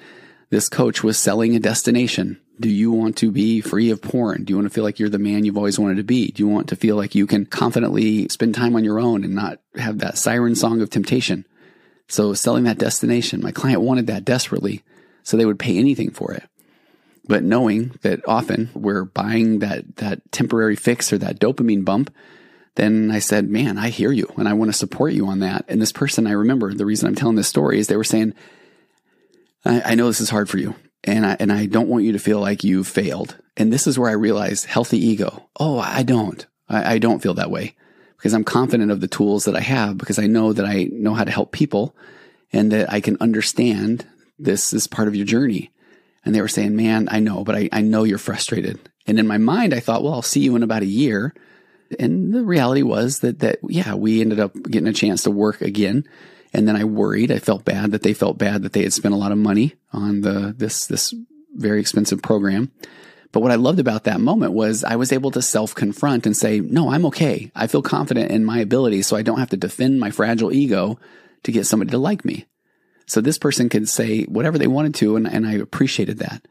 this 0.49 0.69
coach 0.69 1.03
was 1.03 1.17
selling 1.17 1.56
a 1.56 1.60
destination 1.60 2.39
Do 2.63 2.69
you 2.69 2.93
want 2.93 3.17
to 3.17 3.30
be 3.30 3.60
free 3.60 3.89
of 3.89 4.02
porn? 4.02 4.45
Do 4.45 4.54
you 4.54 4.56
want 4.56 4.67
to 4.67 4.73
feel 4.73 4.86
like 4.86 4.97
you're 4.97 5.10
the 5.10 5.19
man 5.19 5.43
you've 5.43 5.58
always 5.58 5.78
wanted 5.78 5.97
to 5.97 6.04
be? 6.04 6.32
Do 6.32 6.41
you 6.41 6.47
want 6.47 6.69
to 6.69 6.78
feel 6.78 6.95
like 6.95 7.13
you 7.13 7.28
can 7.28 7.45
confidently 7.45 8.30
spend 8.30 8.56
time 8.56 8.78
on 8.78 8.86
your 8.86 9.02
own 9.02 9.26
and 9.26 9.36
not 9.36 9.60
have 9.76 9.97
that 9.97 10.17
siren 10.17 10.56
song 10.56 10.80
of 10.80 10.89
temptation? 10.89 11.45
So 12.08 12.34
selling 12.34 12.63
that 12.63 12.78
destination, 12.78 13.43
my 13.43 13.52
client 13.52 13.82
wanted 13.82 14.08
that 14.08 14.23
desperately, 14.23 14.82
so 15.23 15.36
they 15.36 15.45
would 15.45 15.60
pay 15.60 15.78
anything 15.78 16.10
for 16.10 16.32
it. 16.32 16.43
But 17.28 17.43
knowing 17.43 17.99
that 18.02 18.26
often 18.30 18.69
we're 18.73 19.04
buying 19.04 19.60
that, 19.60 19.97
that 19.97 20.32
temporary 20.32 20.78
fix 20.78 21.12
or 21.12 21.17
that 21.17 21.41
dopamine 21.41 21.84
bump, 21.84 22.15
then 22.76 23.12
I 23.12 23.19
said, 23.19 23.49
man, 23.49 23.78
I 23.78 23.89
hear 23.89 24.13
you 24.13 24.34
and 24.38 24.47
I 24.47 24.54
want 24.54 24.71
to 24.71 24.78
support 24.78 25.12
you 25.12 25.28
on 25.28 25.39
that. 25.39 25.65
And 25.67 25.82
this 25.82 25.91
person, 25.91 26.28
I 26.28 26.32
remember 26.32 26.73
the 26.73 26.86
reason 26.86 27.10
I'm 27.10 27.15
telling 27.15 27.36
this 27.36 27.49
story 27.49 27.80
is 27.80 27.88
they 27.88 27.97
were 27.97 28.06
saying, 28.06 28.34
I, 29.65 29.82
I 29.82 29.95
know 29.95 30.08
this 30.08 30.21
is 30.21 30.30
hard 30.30 30.49
for 30.49 30.60
you 30.60 30.76
and 31.04 31.26
I, 31.26 31.38
and 31.39 31.52
I 31.52 31.66
don't 31.66 31.89
want 31.89 32.06
you 32.06 32.13
to 32.13 32.20
feel 32.20 32.39
like 32.39 32.63
you've 32.63 32.88
failed. 32.88 33.38
And 33.58 33.72
this 33.72 33.88
is 33.88 34.00
where 34.00 34.10
I 34.10 34.13
realized 34.13 34.66
healthy 34.66 34.98
ego. 34.98 35.50
Oh, 35.60 35.80
I 35.80 36.04
don't. 36.04 36.46
I, 36.70 36.96
I 36.96 36.98
don't 36.98 37.22
feel 37.22 37.34
that 37.36 37.52
way 37.52 37.76
because 38.18 38.34
I'm 38.34 38.44
confident 38.44 38.92
of 38.92 39.02
the 39.02 39.08
tools 39.08 39.46
that 39.46 39.56
I 39.56 39.62
have 39.62 39.98
because 39.98 40.18
I 40.18 40.28
know 40.28 40.54
that 40.54 40.66
I 40.66 40.88
know 40.92 41.13
how 41.13 41.24
to 41.24 41.32
help 41.32 41.52
people 41.52 41.96
and 42.52 42.72
that 42.72 42.92
I 42.92 43.02
can 43.02 43.18
understand 43.20 44.08
this 44.39 44.74
is 44.74 44.88
part 44.88 45.08
of 45.08 45.16
your 45.16 45.26
journey. 45.26 45.72
And 46.26 46.34
they 46.34 46.42
were 46.42 46.48
saying, 46.48 46.76
man, 46.76 47.10
I 47.12 47.20
know, 47.20 47.44
but 47.44 47.56
I, 47.56 47.70
I 47.72 47.82
know 47.82 48.04
you're 48.04 48.18
frustrated. 48.18 48.80
And 49.06 49.20
in 49.20 49.28
my 49.28 49.38
mind, 49.38 49.74
I 49.74 49.82
thought, 49.82 50.04
well, 50.04 50.13
I'll 50.13 50.22
see 50.22 50.39
you 50.39 50.56
in 50.56 50.63
about 50.63 50.84
a 50.84 50.88
year. 50.88 51.34
And 52.00 52.34
the 52.34 52.44
reality 52.44 52.82
was 52.82 53.20
that, 53.20 53.39
that, 53.39 53.60
yeah, 53.68 53.94
we 53.96 54.22
ended 54.22 54.39
up 54.39 54.54
getting 54.54 54.88
a 54.88 54.94
chance 54.94 55.24
to 55.24 55.32
work 55.32 55.62
again. 55.62 56.08
And 56.54 56.68
then 56.68 56.76
I 56.76 56.84
worried, 56.84 57.32
I 57.32 57.39
felt 57.39 57.66
bad 57.66 57.92
that 57.92 58.04
they 58.04 58.13
felt 58.13 58.38
bad 58.38 58.62
that 58.63 58.74
they 58.74 58.84
had 58.84 58.94
spent 58.94 59.13
a 59.13 59.18
lot 59.18 59.32
of 59.32 59.38
money 59.38 59.74
on 59.92 60.22
the, 60.22 60.54
this, 60.56 60.86
this 60.86 61.13
very 61.56 61.80
expensive 61.80 62.22
program. 62.22 62.72
But 63.32 63.39
what 63.39 63.52
I 63.52 63.56
loved 63.56 63.80
about 63.80 64.04
that 64.04 64.22
moment 64.22 64.54
was 64.54 64.84
I 64.84 64.96
was 64.96 65.12
able 65.12 65.32
to 65.32 65.42
self 65.42 65.74
confront 65.74 66.28
and 66.28 66.38
say, 66.38 66.60
no, 66.60 66.92
I'm 66.92 67.06
okay. 67.08 67.52
I 67.56 67.66
feel 67.66 67.82
confident 67.82 68.32
in 68.32 68.46
my 68.46 68.60
ability. 68.60 69.02
So 69.02 69.18
I 69.18 69.24
don't 69.24 69.39
have 69.39 69.50
to 69.50 69.58
defend 69.58 70.00
my 70.00 70.12
fragile 70.12 70.54
ego 70.54 71.00
to 71.42 71.52
get 71.52 71.66
somebody 71.66 71.89
to 71.92 71.98
like 71.98 72.24
me. 72.24 72.46
So 73.08 73.20
this 73.20 73.39
person 73.39 73.70
could 73.70 73.89
say 73.89 74.24
whatever 74.24 74.60
they 74.60 74.68
wanted 74.68 74.94
to. 74.96 75.16
And, 75.16 75.28
and 75.28 75.48
I 75.48 75.54
appreciated 75.54 76.20
that. 76.20 76.48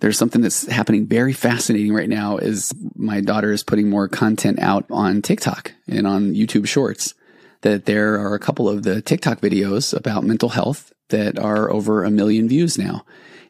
There's 0.00 0.18
something 0.18 0.42
that's 0.42 0.66
happening 0.66 1.06
very 1.06 1.32
fascinating 1.32 1.94
right 1.94 2.08
now 2.08 2.38
is 2.38 2.74
my 2.96 3.20
daughter 3.20 3.52
is 3.52 3.62
putting 3.62 3.88
more 3.88 4.08
content 4.08 4.58
out 4.58 4.84
on 4.90 5.22
TikTok 5.22 5.72
and 5.86 6.08
on 6.08 6.34
YouTube 6.34 6.66
shorts 6.66 7.14
that 7.62 7.86
there 7.86 8.14
are 8.14 8.34
a 8.34 8.40
couple 8.40 8.68
of 8.68 8.82
the 8.82 9.00
TikTok 9.00 9.40
videos 9.40 9.96
about 9.96 10.24
mental 10.24 10.50
health 10.50 10.92
that 11.08 11.38
are 11.38 11.70
over 11.70 12.04
a 12.04 12.10
million 12.10 12.48
views 12.48 12.78
now. 12.78 13.04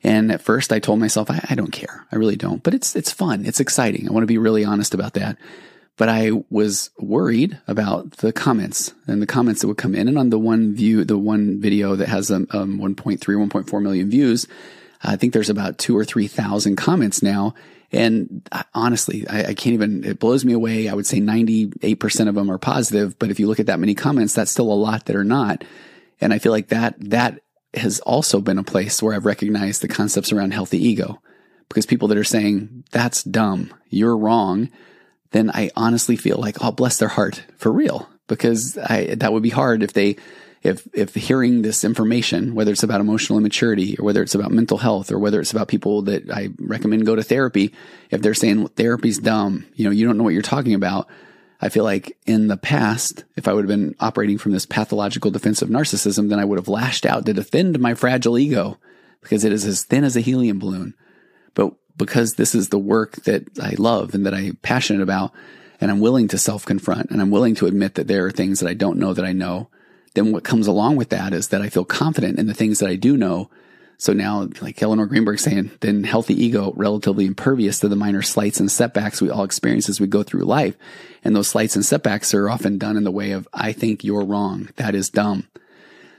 And 0.05 0.33
at 0.33 0.43
first 0.43 0.73
I 0.73 0.79
told 0.79 0.99
myself, 0.99 1.31
I, 1.31 1.45
I, 1.51 1.55
don't 1.55 1.71
care. 1.71 2.07
I 2.11 2.17
really 2.17 2.37
don't, 2.37 2.63
but 2.63 2.75
it's, 2.75 2.97
it's 2.97 3.13
fun. 3.13 3.47
It's 3.47 3.61
exciting. 3.61 4.09
I 4.09 4.13
want 4.13 4.23
to 4.23 4.29
be 4.29 4.39
really 4.39 4.65
honest 4.65 4.95
about 4.95 5.15
that. 5.15 5.37
But 5.97 6.09
I 6.09 6.33
was 6.51 6.91
worried 6.99 7.61
about 7.69 8.13
the 8.13 8.33
comments 8.33 8.95
and 9.07 9.21
the 9.23 9.27
comments 9.27 9.61
that 9.61 9.69
would 9.69 9.77
come 9.77 9.95
in. 9.95 10.09
And 10.09 10.19
on 10.19 10.31
the 10.31 10.39
one 10.39 10.75
view, 10.75 11.05
the 11.05 11.19
one 11.19 11.61
video 11.61 11.95
that 11.97 12.09
has 12.09 12.31
um, 12.31 12.47
um 12.51 12.79
1.3, 12.79 13.19
1.4 13.19 13.83
million 13.83 14.11
views, 14.11 14.49
I 15.03 15.17
think 15.17 15.33
there's 15.33 15.51
about 15.51 15.79
two 15.79 15.97
or 15.97 16.05
3,000 16.05 16.77
comments 16.77 17.23
now. 17.23 17.55
And 17.93 18.49
honestly, 18.75 19.27
I, 19.29 19.41
I, 19.41 19.55
can't 19.55 19.75
even, 19.75 20.03
it 20.05 20.19
blows 20.19 20.45
me 20.45 20.55
away. 20.55 20.89
I 20.89 20.95
would 20.95 21.07
say 21.07 21.19
98% 21.21 22.29
of 22.29 22.35
them 22.35 22.51
are 22.51 22.59
positive. 22.59 23.19
But 23.19 23.31
if 23.31 23.39
you 23.39 23.47
look 23.47 23.61
at 23.61 23.67
that 23.67 23.81
many 23.81 23.95
comments, 23.95 24.35
that's 24.35 24.51
still 24.51 24.73
a 24.73 24.75
lot 24.75 25.07
that 25.07 25.17
are 25.17 25.25
not. 25.25 25.63
And 26.21 26.33
I 26.33 26.39
feel 26.39 26.53
like 26.53 26.69
that, 26.69 26.95
that 27.11 27.41
has 27.75 28.01
also 28.01 28.41
been 28.41 28.59
a 28.59 28.65
place 28.65 29.03
where 29.03 29.15
I've 29.15 29.27
recognized 29.27 29.83
the 29.83 29.89
concepts 29.89 30.33
around 30.33 30.53
healthy 30.53 30.79
ego 30.79 31.21
because 31.69 31.87
people 31.87 32.09
that 32.09 32.19
are 32.19 32.25
saying 32.25 32.85
that's 32.91 33.23
dumb, 33.23 33.73
you're 33.89 34.17
wrong, 34.17 34.71
then 35.33 35.51
I 35.51 35.71
honestly 35.77 36.17
feel 36.17 36.39
like, 36.39 36.63
oh, 36.63 36.73
bless 36.73 36.99
their 36.99 37.09
heart 37.09 37.45
for 37.57 37.73
real 37.73 38.09
because 38.27 38.79
I, 38.79 39.15
that 39.17 39.33
would 39.33 39.43
be 39.43 39.51
hard 39.51 39.83
if 39.83 39.93
they, 39.93 40.17
if 40.63 40.87
if 40.95 41.15
hearing 41.15 41.63
this 41.63 41.85
information, 41.85 42.55
whether 42.55 42.73
it's 42.73 42.85
about 42.85 43.01
emotional 43.01 43.39
immaturity 43.39 43.97
or 43.99 44.05
whether 44.05 44.23
it's 44.23 44.35
about 44.35 44.53
mental 44.53 44.79
health 44.79 45.11
or 45.11 45.19
whether 45.19 45.41
it's 45.41 45.51
about 45.51 45.69
people 45.69 46.03
that 46.03 46.31
I 46.31 46.51
recommend 46.59 47.05
go 47.05 47.17
to 47.17 47.23
therapy, 47.23 47.73
if 48.11 48.23
they're 48.23 48.35
saying 48.35 48.61
well, 48.61 48.73
therapy's 48.77 49.19
dumb, 49.19 49.67
you 49.75 49.85
know, 49.85 49.91
you 49.91 50.07
don't 50.07 50.17
know 50.17 50.25
what 50.25 50.35
you're 50.35 50.43
talking 50.43 50.75
about. 50.75 51.09
I 51.61 51.69
feel 51.69 51.85
like 51.85 52.17
in 52.27 52.49
the 52.49 52.57
past, 52.57 53.25
if 53.37 53.47
I 53.47 53.53
would 53.53 53.65
have 53.65 53.69
been 53.69 53.95
operating 54.01 54.39
from 54.39 54.53
this 54.53 54.67
pathological 54.67 55.31
defensive 55.31 55.69
narcissism, 55.69 56.29
then 56.29 56.41
I 56.41 56.45
would 56.45 56.59
have 56.59 56.69
lashed 56.69 57.07
out 57.07 57.27
to 57.27 57.33
defend 57.33 57.79
my 57.79 57.95
fragile 57.95 58.39
ego 58.39 58.79
because 59.21 59.45
it 59.45 59.53
is 59.53 59.65
as 59.65 59.85
thin 59.85 60.03
as 60.03 60.17
a 60.17 60.21
helium 60.21 60.59
balloon. 60.59 60.95
But 61.55 61.75
because 61.97 62.35
this 62.35 62.55
is 62.55 62.69
the 62.69 62.81
work 62.81 63.15
that 63.25 63.45
I 63.61 63.75
love 63.79 64.15
and 64.15 64.27
that 64.27 64.35
I'm 64.35 64.57
passionate 64.57 65.03
about, 65.03 65.33
and 65.81 65.91
I'm 65.91 66.01
willing 66.01 66.29
to 66.29 66.39
self 66.39 66.65
confront 66.65 67.11
and 67.11 67.21
I'm 67.21 67.31
willing 67.31 67.57
to 67.57 67.67
admit 67.67 67.97
that 67.97 68.07
there 68.07 68.27
are 68.27 68.31
things 68.31 68.61
that 68.61 68.69
I 68.69 68.75
don't 68.75 68.99
know 68.99 69.13
that 69.13 69.25
I 69.25 69.33
know 69.33 69.69
then 70.15 70.33
what 70.33 70.45
comes 70.45 70.67
along 70.67 70.97
with 70.97 71.11
that 71.11 71.33
is 71.33 71.49
that 71.49 71.63
I 71.63 71.69
feel 71.69 71.85
confident 71.85 72.39
in 72.39 72.47
the 72.47 72.55
things 72.55 72.79
that 72.79 72.89
I 72.89 72.97
do 72.97 73.17
know. 73.17 73.51
So 73.99 74.13
now, 74.13 74.49
like 74.61 74.83
Eleanor 74.83 75.07
Greenberg 75.07 75.39
saying, 75.39 75.71
then 75.81 76.03
healthy 76.03 76.35
ego, 76.35 76.73
relatively 76.77 77.25
impervious 77.25 77.79
to 77.81 77.89
the 77.89 77.97
minor 77.97 78.23
slights 78.23 78.59
and 78.59 78.71
setbacks 78.71 79.23
we 79.23 79.31
all 79.31 79.45
experience 79.45 79.89
as 79.89 80.01
we 80.01 80.07
go 80.07 80.23
through 80.23 80.43
life. 80.43 80.77
And 81.23 81.37
those 81.37 81.49
slights 81.49 81.77
and 81.77 81.85
setbacks 81.85 82.35
are 82.35 82.51
often 82.51 82.79
done 82.79 82.97
in 82.97 83.05
the 83.05 83.13
way 83.13 83.31
of, 83.31 83.49
I 83.53 83.73
think 83.73 84.03
you're 84.03 84.25
wrong. 84.25 84.71
That 84.77 84.95
is 84.95 85.09
dumb. 85.09 85.47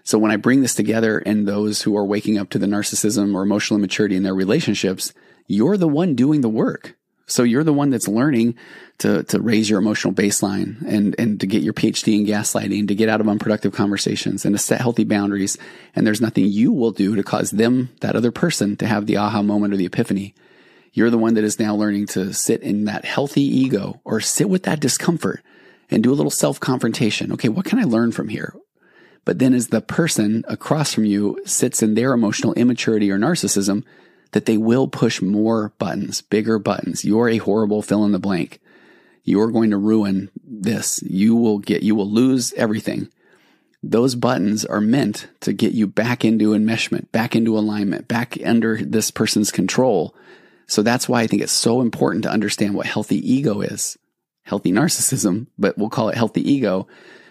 So 0.03 0.17
when 0.17 0.31
I 0.31 0.37
bring 0.37 0.61
this 0.61 0.75
together 0.75 1.19
and 1.19 1.47
those 1.47 1.81
who 1.81 1.95
are 1.97 2.05
waking 2.05 2.37
up 2.37 2.49
to 2.51 2.59
the 2.59 2.67
narcissism 2.67 3.35
or 3.35 3.43
emotional 3.43 3.77
immaturity 3.77 4.15
in 4.15 4.23
their 4.23 4.35
relationships, 4.35 5.13
you're 5.47 5.77
the 5.77 5.87
one 5.87 6.15
doing 6.15 6.41
the 6.41 6.49
work. 6.49 6.95
So 7.25 7.43
you're 7.43 7.63
the 7.63 7.73
one 7.73 7.89
that's 7.89 8.07
learning 8.07 8.55
to, 8.99 9.23
to 9.23 9.41
raise 9.41 9.69
your 9.69 9.79
emotional 9.79 10.13
baseline 10.13 10.81
and, 10.85 11.15
and 11.17 11.39
to 11.39 11.47
get 11.47 11.63
your 11.63 11.73
PhD 11.73 12.19
in 12.19 12.25
gaslighting, 12.25 12.87
to 12.87 12.95
get 12.95 13.09
out 13.09 13.21
of 13.21 13.27
unproductive 13.27 13.73
conversations 13.73 14.45
and 14.45 14.53
to 14.53 14.59
set 14.59 14.81
healthy 14.81 15.05
boundaries. 15.05 15.57
And 15.95 16.05
there's 16.05 16.21
nothing 16.21 16.45
you 16.45 16.71
will 16.71 16.91
do 16.91 17.15
to 17.15 17.23
cause 17.23 17.51
them, 17.51 17.89
that 18.01 18.15
other 18.15 18.31
person, 18.31 18.75
to 18.77 18.87
have 18.87 19.05
the 19.05 19.17
aha 19.17 19.41
moment 19.41 19.73
or 19.73 19.77
the 19.77 19.85
epiphany. 19.85 20.35
You're 20.91 21.09
the 21.09 21.17
one 21.17 21.33
that 21.35 21.43
is 21.43 21.59
now 21.59 21.75
learning 21.75 22.07
to 22.07 22.33
sit 22.33 22.61
in 22.61 22.85
that 22.85 23.05
healthy 23.05 23.41
ego 23.41 24.01
or 24.03 24.19
sit 24.19 24.49
with 24.49 24.63
that 24.63 24.79
discomfort 24.79 25.41
and 25.89 26.03
do 26.03 26.11
a 26.11 26.15
little 26.15 26.31
self 26.31 26.59
confrontation. 26.59 27.31
Okay, 27.31 27.49
what 27.49 27.65
can 27.65 27.79
I 27.79 27.83
learn 27.83 28.11
from 28.11 28.29
here? 28.29 28.53
But 29.25 29.39
then 29.39 29.53
as 29.53 29.67
the 29.67 29.81
person 29.81 30.43
across 30.47 30.93
from 30.93 31.05
you 31.05 31.39
sits 31.45 31.81
in 31.81 31.95
their 31.95 32.13
emotional 32.13 32.53
immaturity 32.53 33.09
or 33.09 33.17
narcissism, 33.17 33.83
that 34.33 34.45
they 34.45 34.57
will 34.57 34.87
push 34.87 35.21
more 35.21 35.73
buttons, 35.79 36.21
bigger 36.21 36.59
buttons. 36.59 37.05
You're 37.05 37.29
a 37.29 37.37
horrible 37.37 37.81
fill 37.81 38.03
in 38.03 38.11
the 38.11 38.19
blank. 38.19 38.59
You're 39.23 39.51
going 39.51 39.69
to 39.69 39.77
ruin 39.77 40.29
this. 40.43 41.01
You 41.03 41.35
will 41.35 41.59
get, 41.59 41.83
you 41.83 41.95
will 41.95 42.09
lose 42.09 42.51
everything. 42.53 43.09
Those 43.81 44.15
buttons 44.15 44.65
are 44.65 44.81
meant 44.81 45.27
to 45.41 45.53
get 45.53 45.73
you 45.73 45.87
back 45.87 46.25
into 46.25 46.51
enmeshment, 46.51 47.11
back 47.11 47.35
into 47.35 47.57
alignment, 47.57 48.07
back 48.07 48.37
under 48.43 48.77
this 48.77 49.11
person's 49.11 49.51
control. 49.51 50.15
So 50.67 50.81
that's 50.81 51.07
why 51.07 51.21
I 51.21 51.27
think 51.27 51.41
it's 51.41 51.51
so 51.51 51.81
important 51.81 52.23
to 52.23 52.31
understand 52.31 52.75
what 52.75 52.85
healthy 52.85 53.17
ego 53.17 53.61
is. 53.61 53.97
Healthy 54.43 54.71
narcissism, 54.71 55.47
but 55.57 55.77
we'll 55.77 55.89
call 55.89 56.09
it 56.09 56.17
healthy 56.17 56.49
ego 56.49 56.87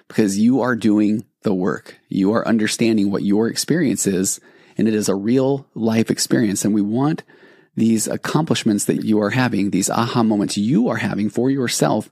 because 0.08 0.38
you 0.38 0.60
are 0.60 0.76
doing 0.76 1.24
the 1.42 1.54
work. 1.54 1.98
You 2.08 2.32
are 2.32 2.46
understanding 2.46 3.10
what 3.10 3.22
your 3.22 3.48
experience 3.48 4.06
is 4.06 4.40
and 4.76 4.88
it 4.88 4.94
is 4.94 5.08
a 5.08 5.14
real 5.14 5.66
life 5.74 6.10
experience. 6.10 6.64
And 6.64 6.74
we 6.74 6.82
want 6.82 7.22
these 7.74 8.06
accomplishments 8.06 8.84
that 8.84 9.04
you 9.04 9.20
are 9.20 9.30
having, 9.30 9.70
these 9.70 9.90
aha 9.90 10.22
moments 10.22 10.58
you 10.58 10.88
are 10.88 10.96
having 10.96 11.30
for 11.30 11.50
yourself 11.50 12.10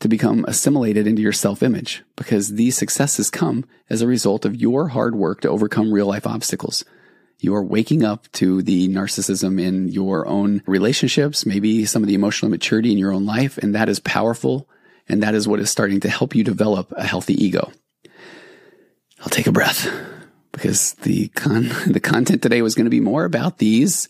to 0.00 0.08
become 0.08 0.44
assimilated 0.46 1.06
into 1.06 1.22
your 1.22 1.32
self 1.32 1.62
image 1.62 2.02
because 2.16 2.54
these 2.54 2.76
successes 2.76 3.30
come 3.30 3.64
as 3.88 4.02
a 4.02 4.06
result 4.06 4.44
of 4.44 4.56
your 4.56 4.88
hard 4.88 5.14
work 5.14 5.40
to 5.40 5.48
overcome 5.48 5.92
real 5.92 6.06
life 6.06 6.26
obstacles. 6.26 6.84
You 7.38 7.54
are 7.54 7.64
waking 7.64 8.02
up 8.02 8.30
to 8.32 8.62
the 8.62 8.88
narcissism 8.88 9.60
in 9.60 9.88
your 9.88 10.26
own 10.26 10.62
relationships, 10.66 11.44
maybe 11.44 11.84
some 11.84 12.02
of 12.02 12.08
the 12.08 12.14
emotional 12.14 12.50
maturity 12.50 12.92
in 12.92 12.98
your 12.98 13.12
own 13.12 13.26
life. 13.26 13.58
And 13.58 13.74
that 13.74 13.90
is 13.90 14.00
powerful. 14.00 14.68
And 15.08 15.22
that 15.22 15.34
is 15.34 15.46
what 15.46 15.60
is 15.60 15.70
starting 15.70 16.00
to 16.00 16.08
help 16.08 16.34
you 16.34 16.42
develop 16.42 16.92
a 16.92 17.04
healthy 17.04 17.34
ego. 17.42 17.70
I'll 19.20 19.28
take 19.28 19.46
a 19.46 19.52
breath 19.52 19.88
because 20.56 20.94
the 20.94 21.28
con 21.28 21.70
the 21.86 22.00
content 22.00 22.42
today 22.42 22.62
was 22.62 22.74
going 22.74 22.86
to 22.86 22.90
be 22.90 23.00
more 23.00 23.24
about 23.24 23.58
these 23.58 24.08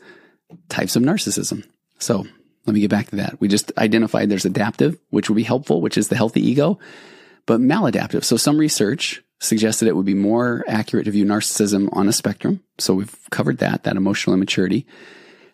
types 0.68 0.96
of 0.96 1.02
narcissism. 1.02 1.64
So 1.98 2.24
let 2.66 2.74
me 2.74 2.80
get 2.80 2.90
back 2.90 3.09
to 3.09 3.16
that. 3.16 3.40
We 3.40 3.48
just 3.48 3.72
identified 3.76 4.28
there's 4.28 4.44
adaptive, 4.44 4.98
which 5.11 5.28
would 5.28 5.37
be 5.37 5.42
helpful, 5.42 5.80
which 5.80 5.98
is 5.98 6.09
the 6.09 6.16
healthy 6.16 6.40
ego, 6.40 6.78
but 7.46 7.61
maladaptive. 7.61 8.24
So 8.24 8.37
some 8.37 8.59
research 8.59 9.22
suggested 9.40 9.88
it 9.88 9.96
would 9.96 10.06
be 10.06 10.14
more 10.14 10.64
accurate 10.66 11.04
to 11.04 11.11
view 11.11 11.24
narcissism 11.24 11.88
on 11.92 12.09
a 12.09 12.12
spectrum. 12.12 12.62
So 12.78 12.94
we've 12.94 13.16
covered 13.30 13.59
that, 13.59 13.85
that 13.85 13.96
emotional 13.96 14.35
immaturity. 14.35 14.87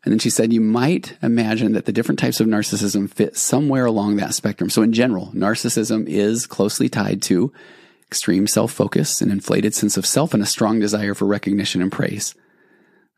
And 0.05 0.13
then 0.13 0.19
she 0.19 0.31
said 0.31 0.53
you 0.53 0.61
might 0.61 1.17
imagine 1.23 1.73
that 1.73 1.87
the 1.87 1.93
different 1.93 2.19
types 2.19 2.41
of 2.41 2.47
narcissism 2.47 3.13
fit 3.13 3.37
somewhere 3.37 3.87
along 3.87 4.17
that 4.17 4.35
spectrum. 4.35 4.71
So 4.71 4.83
in 4.83 4.93
general, 4.93 5.33
narcissism 5.35 6.07
is 6.07 6.47
closely 6.47 6.89
tied 6.89 7.23
to 7.23 7.53
extreme 8.13 8.47
self 8.47 8.71
focus, 8.71 9.23
an 9.23 9.31
inflated 9.31 9.75
sense 9.75 9.97
of 9.97 10.05
self, 10.05 10.35
and 10.35 10.43
a 10.43 10.47
strong 10.47 10.79
desire 10.79 11.15
for 11.15 11.25
recognition 11.25 11.81
and 11.81 11.91
praise. 11.91 12.35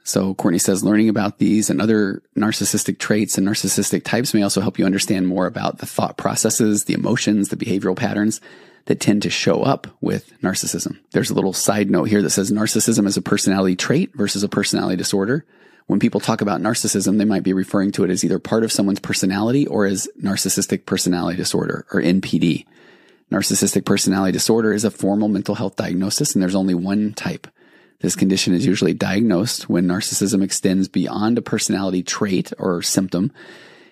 So 0.05 0.35
Courtney 0.35 0.61
says 0.61 0.85
learning 0.85 1.09
about 1.09 1.39
these 1.39 1.69
and 1.69 1.83
other 1.83 2.23
narcissistic 2.37 3.01
traits 3.01 3.37
and 3.37 3.45
narcissistic 3.45 4.05
types 4.05 4.33
may 4.33 4.43
also 4.43 4.61
help 4.61 4.79
you 4.79 4.87
understand 4.87 5.27
more 5.27 5.47
about 5.47 5.79
the 5.79 5.87
thought 5.87 6.17
processes, 6.17 6.85
the 6.85 6.95
emotions, 6.95 7.49
the 7.49 7.57
behavioral 7.57 7.97
patterns 7.97 8.41
that 8.85 9.01
tend 9.01 9.23
to 9.23 9.31
show 9.31 9.63
up 9.63 9.89
with 10.01 10.33
narcissism. 10.43 11.01
There's 11.11 11.31
a 11.31 11.35
little 11.35 11.55
side 11.55 11.91
note 11.91 12.05
here 12.05 12.23
that 12.23 12.31
says 12.31 12.53
narcissism 12.53 13.07
is 13.09 13.17
a 13.17 13.23
personality 13.23 13.75
trait 13.75 14.15
versus 14.15 14.45
a 14.45 14.49
personality 14.49 14.97
disorder. 14.97 15.45
When 15.87 15.99
people 15.99 16.21
talk 16.21 16.41
about 16.41 16.61
narcissism, 16.61 17.19
they 17.19 17.25
might 17.25 17.43
be 17.43 17.53
referring 17.53 17.91
to 17.93 18.05
it 18.05 18.11
as 18.11 18.25
either 18.25 18.39
part 18.39 18.63
of 18.63 18.71
someone's 18.71 19.01
personality 19.01 19.67
or 19.67 19.87
as 19.87 20.07
narcissistic 20.23 20.87
personality 20.87 21.37
disorder 21.37 21.85
or 21.93 22.01
NPD. 22.01 22.67
Narcissistic 23.35 23.85
personality 23.85 24.31
disorder 24.31 24.73
is 24.73 24.85
a 24.85 24.93
formal 24.93 25.27
mental 25.27 25.57
health 25.57 25.75
diagnosis 25.75 26.35
and 26.35 26.41
there's 26.41 26.55
only 26.55 26.73
one 26.73 27.13
type. 27.15 27.49
This 27.99 28.15
condition 28.15 28.55
is 28.55 28.65
usually 28.65 28.95
diagnosed 28.95 29.69
when 29.69 29.89
narcissism 29.89 30.41
extends 30.41 30.87
beyond 30.87 31.37
a 31.37 31.43
personality 31.43 32.05
trait 32.05 32.53
or 32.61 32.81
symptom 32.81 33.33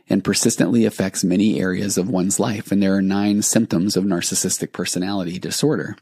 and 0.09 0.23
persistently 0.23 0.85
affects 0.85 1.25
many 1.25 1.61
areas 1.61 1.99
of 1.99 2.09
one's 2.09 2.39
life. 2.39 2.71
And 2.71 2.81
there 2.81 2.95
are 2.95 3.03
nine 3.03 3.43
symptoms 3.43 3.97
of 3.97 4.05
narcissistic 4.05 4.71
personality 4.71 5.41
disorder. 5.41 5.97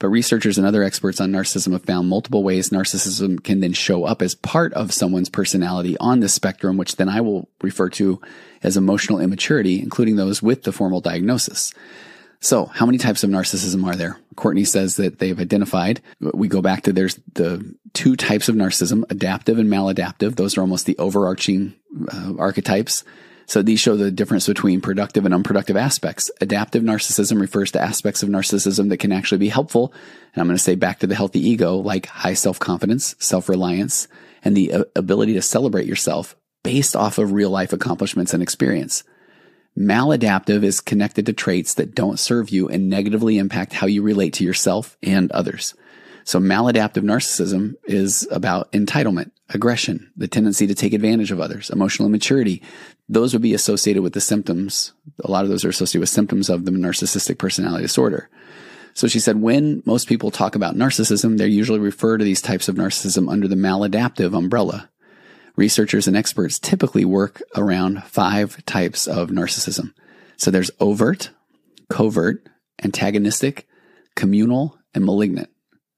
But 0.00 0.08
researchers 0.08 0.58
and 0.58 0.66
other 0.66 0.82
experts 0.82 1.20
on 1.20 1.30
narcissism 1.30 1.70
have 1.70 1.84
found 1.84 2.08
multiple 2.08 2.42
ways 2.42 2.70
narcissism 2.70 3.40
can 3.44 3.60
then 3.60 3.72
show 3.72 4.02
up 4.02 4.20
as 4.20 4.34
part 4.34 4.72
of 4.72 4.92
someone's 4.92 5.28
personality 5.28 5.96
on 6.00 6.18
this 6.18 6.34
spectrum, 6.34 6.76
which 6.76 6.96
then 6.96 7.08
I 7.08 7.20
will 7.20 7.48
refer 7.62 7.88
to 7.90 8.20
as 8.64 8.76
emotional 8.76 9.20
immaturity, 9.20 9.80
including 9.80 10.16
those 10.16 10.42
with 10.42 10.64
the 10.64 10.72
formal 10.72 11.00
diagnosis. 11.00 11.72
So, 12.42 12.64
how 12.66 12.86
many 12.86 12.96
types 12.96 13.22
of 13.22 13.28
narcissism 13.28 13.86
are 13.86 13.94
there? 13.94 14.18
Courtney 14.34 14.64
says 14.64 14.96
that 14.96 15.18
they've 15.18 15.38
identified. 15.38 16.00
We 16.20 16.48
go 16.48 16.62
back 16.62 16.82
to 16.82 16.92
there's 16.92 17.20
the 17.34 17.74
two 17.92 18.16
types 18.16 18.48
of 18.48 18.56
narcissism, 18.56 19.04
adaptive 19.10 19.58
and 19.58 19.68
maladaptive. 19.68 20.36
Those 20.36 20.56
are 20.56 20.62
almost 20.62 20.86
the 20.86 20.96
overarching 20.96 21.74
uh, 22.10 22.34
archetypes. 22.38 23.04
So 23.44 23.62
these 23.62 23.80
show 23.80 23.96
the 23.96 24.12
difference 24.12 24.46
between 24.46 24.80
productive 24.80 25.24
and 25.24 25.34
unproductive 25.34 25.76
aspects. 25.76 26.30
Adaptive 26.40 26.82
narcissism 26.82 27.40
refers 27.40 27.72
to 27.72 27.80
aspects 27.80 28.22
of 28.22 28.28
narcissism 28.28 28.88
that 28.88 28.98
can 28.98 29.12
actually 29.12 29.38
be 29.38 29.48
helpful. 29.48 29.92
And 30.32 30.40
I'm 30.40 30.46
going 30.46 30.56
to 30.56 30.62
say 30.62 30.76
back 30.76 31.00
to 31.00 31.08
the 31.08 31.16
healthy 31.16 31.40
ego, 31.46 31.76
like 31.76 32.06
high 32.06 32.34
self-confidence, 32.34 33.16
self-reliance, 33.18 34.06
and 34.44 34.56
the 34.56 34.72
uh, 34.72 34.84
ability 34.94 35.34
to 35.34 35.42
celebrate 35.42 35.86
yourself 35.86 36.36
based 36.62 36.94
off 36.94 37.18
of 37.18 37.32
real 37.32 37.50
life 37.50 37.72
accomplishments 37.72 38.32
and 38.32 38.42
experience. 38.42 39.02
Maladaptive 39.80 40.62
is 40.62 40.82
connected 40.82 41.24
to 41.24 41.32
traits 41.32 41.72
that 41.74 41.94
don't 41.94 42.18
serve 42.18 42.50
you 42.50 42.68
and 42.68 42.90
negatively 42.90 43.38
impact 43.38 43.72
how 43.72 43.86
you 43.86 44.02
relate 44.02 44.34
to 44.34 44.44
yourself 44.44 44.98
and 45.02 45.32
others. 45.32 45.74
So 46.24 46.38
maladaptive 46.38 47.02
narcissism 47.02 47.76
is 47.84 48.28
about 48.30 48.70
entitlement, 48.72 49.30
aggression, 49.48 50.12
the 50.18 50.28
tendency 50.28 50.66
to 50.66 50.74
take 50.74 50.92
advantage 50.92 51.32
of 51.32 51.40
others, 51.40 51.70
emotional 51.70 52.06
immaturity. 52.06 52.62
Those 53.08 53.32
would 53.32 53.40
be 53.40 53.54
associated 53.54 54.02
with 54.02 54.12
the 54.12 54.20
symptoms. 54.20 54.92
A 55.24 55.30
lot 55.30 55.44
of 55.44 55.50
those 55.50 55.64
are 55.64 55.70
associated 55.70 56.00
with 56.00 56.10
symptoms 56.10 56.50
of 56.50 56.66
the 56.66 56.72
narcissistic 56.72 57.38
personality 57.38 57.84
disorder. 57.84 58.28
So 58.92 59.08
she 59.08 59.18
said, 59.18 59.40
when 59.40 59.82
most 59.86 60.08
people 60.08 60.30
talk 60.30 60.54
about 60.56 60.76
narcissism, 60.76 61.38
they 61.38 61.46
usually 61.46 61.78
refer 61.78 62.18
to 62.18 62.24
these 62.24 62.42
types 62.42 62.68
of 62.68 62.74
narcissism 62.74 63.30
under 63.30 63.48
the 63.48 63.54
maladaptive 63.54 64.36
umbrella. 64.36 64.90
Researchers 65.56 66.06
and 66.06 66.16
experts 66.16 66.58
typically 66.58 67.04
work 67.04 67.42
around 67.56 68.04
five 68.04 68.64
types 68.66 69.06
of 69.06 69.30
narcissism. 69.30 69.92
So 70.36 70.50
there's 70.50 70.70
overt, 70.80 71.30
covert, 71.88 72.48
antagonistic, 72.82 73.66
communal, 74.14 74.78
and 74.94 75.04
malignant. 75.04 75.50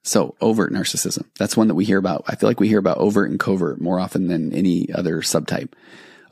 So 0.05 0.35
overt 0.41 0.73
narcissism. 0.73 1.27
That's 1.38 1.57
one 1.57 1.69
that 1.69 1.77
we 1.77 1.85
hear 1.85 1.99
about. 1.99 2.25
I 2.27 2.35
feel 2.35 2.49
like 2.49 2.59
we 2.59 2.69
hear 2.69 2.79
about 2.79 2.99
overt 2.99 3.31
and 3.31 3.38
covert 3.38 3.81
more 3.81 4.01
often 4.01 4.27
than 4.27 4.53
any 4.53 4.93
other 4.93 5.21
subtype. 5.21 5.73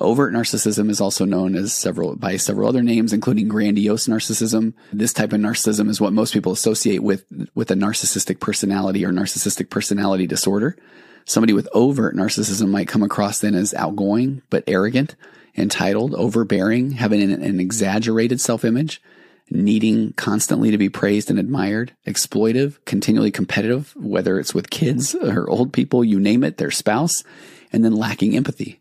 Overt 0.00 0.33
narcissism 0.33 0.88
is 0.88 1.00
also 1.00 1.26
known 1.26 1.54
as 1.54 1.74
several 1.74 2.16
by 2.16 2.37
several 2.38 2.68
other 2.68 2.83
names, 2.83 3.12
including 3.12 3.48
grandiose 3.48 4.09
narcissism. 4.09 4.72
This 4.92 5.12
type 5.12 5.33
of 5.35 5.40
narcissism 5.40 5.90
is 5.90 6.00
what 6.00 6.14
most 6.14 6.33
people 6.33 6.52
associate 6.52 7.02
with 7.02 7.24
with 7.54 7.70
a 7.70 7.74
narcissistic 7.74 8.40
personality 8.40 9.04
or 9.04 9.12
narcissistic 9.12 9.68
personality 9.68 10.26
disorder. 10.26 10.76
Somebody 11.24 11.52
with 11.52 11.68
overt 11.72 12.16
narcissism 12.16 12.68
might 12.68 12.88
come 12.88 13.02
across 13.02 13.40
then 13.40 13.54
as 13.54 13.74
outgoing, 13.74 14.42
but 14.50 14.64
arrogant, 14.66 15.14
entitled, 15.56 16.14
overbearing, 16.14 16.92
having 16.92 17.22
an, 17.22 17.42
an 17.42 17.61
exaggerated 17.61 18.40
self 18.40 18.64
image, 18.64 19.00
needing 19.50 20.12
constantly 20.14 20.70
to 20.70 20.78
be 20.78 20.88
praised 20.88 21.30
and 21.30 21.38
admired, 21.38 21.94
exploitive, 22.06 22.78
continually 22.85 23.30
competitive, 23.30 23.94
whether 23.96 24.38
it's 24.38 24.54
with 24.54 24.70
kids 24.70 25.14
or 25.14 25.48
old 25.50 25.72
people, 25.72 26.04
you 26.04 26.20
name 26.20 26.44
it, 26.44 26.56
their 26.56 26.70
spouse, 26.70 27.24
and 27.72 27.85
then 27.85 27.94
lacking 27.94 28.37
empathy. 28.37 28.80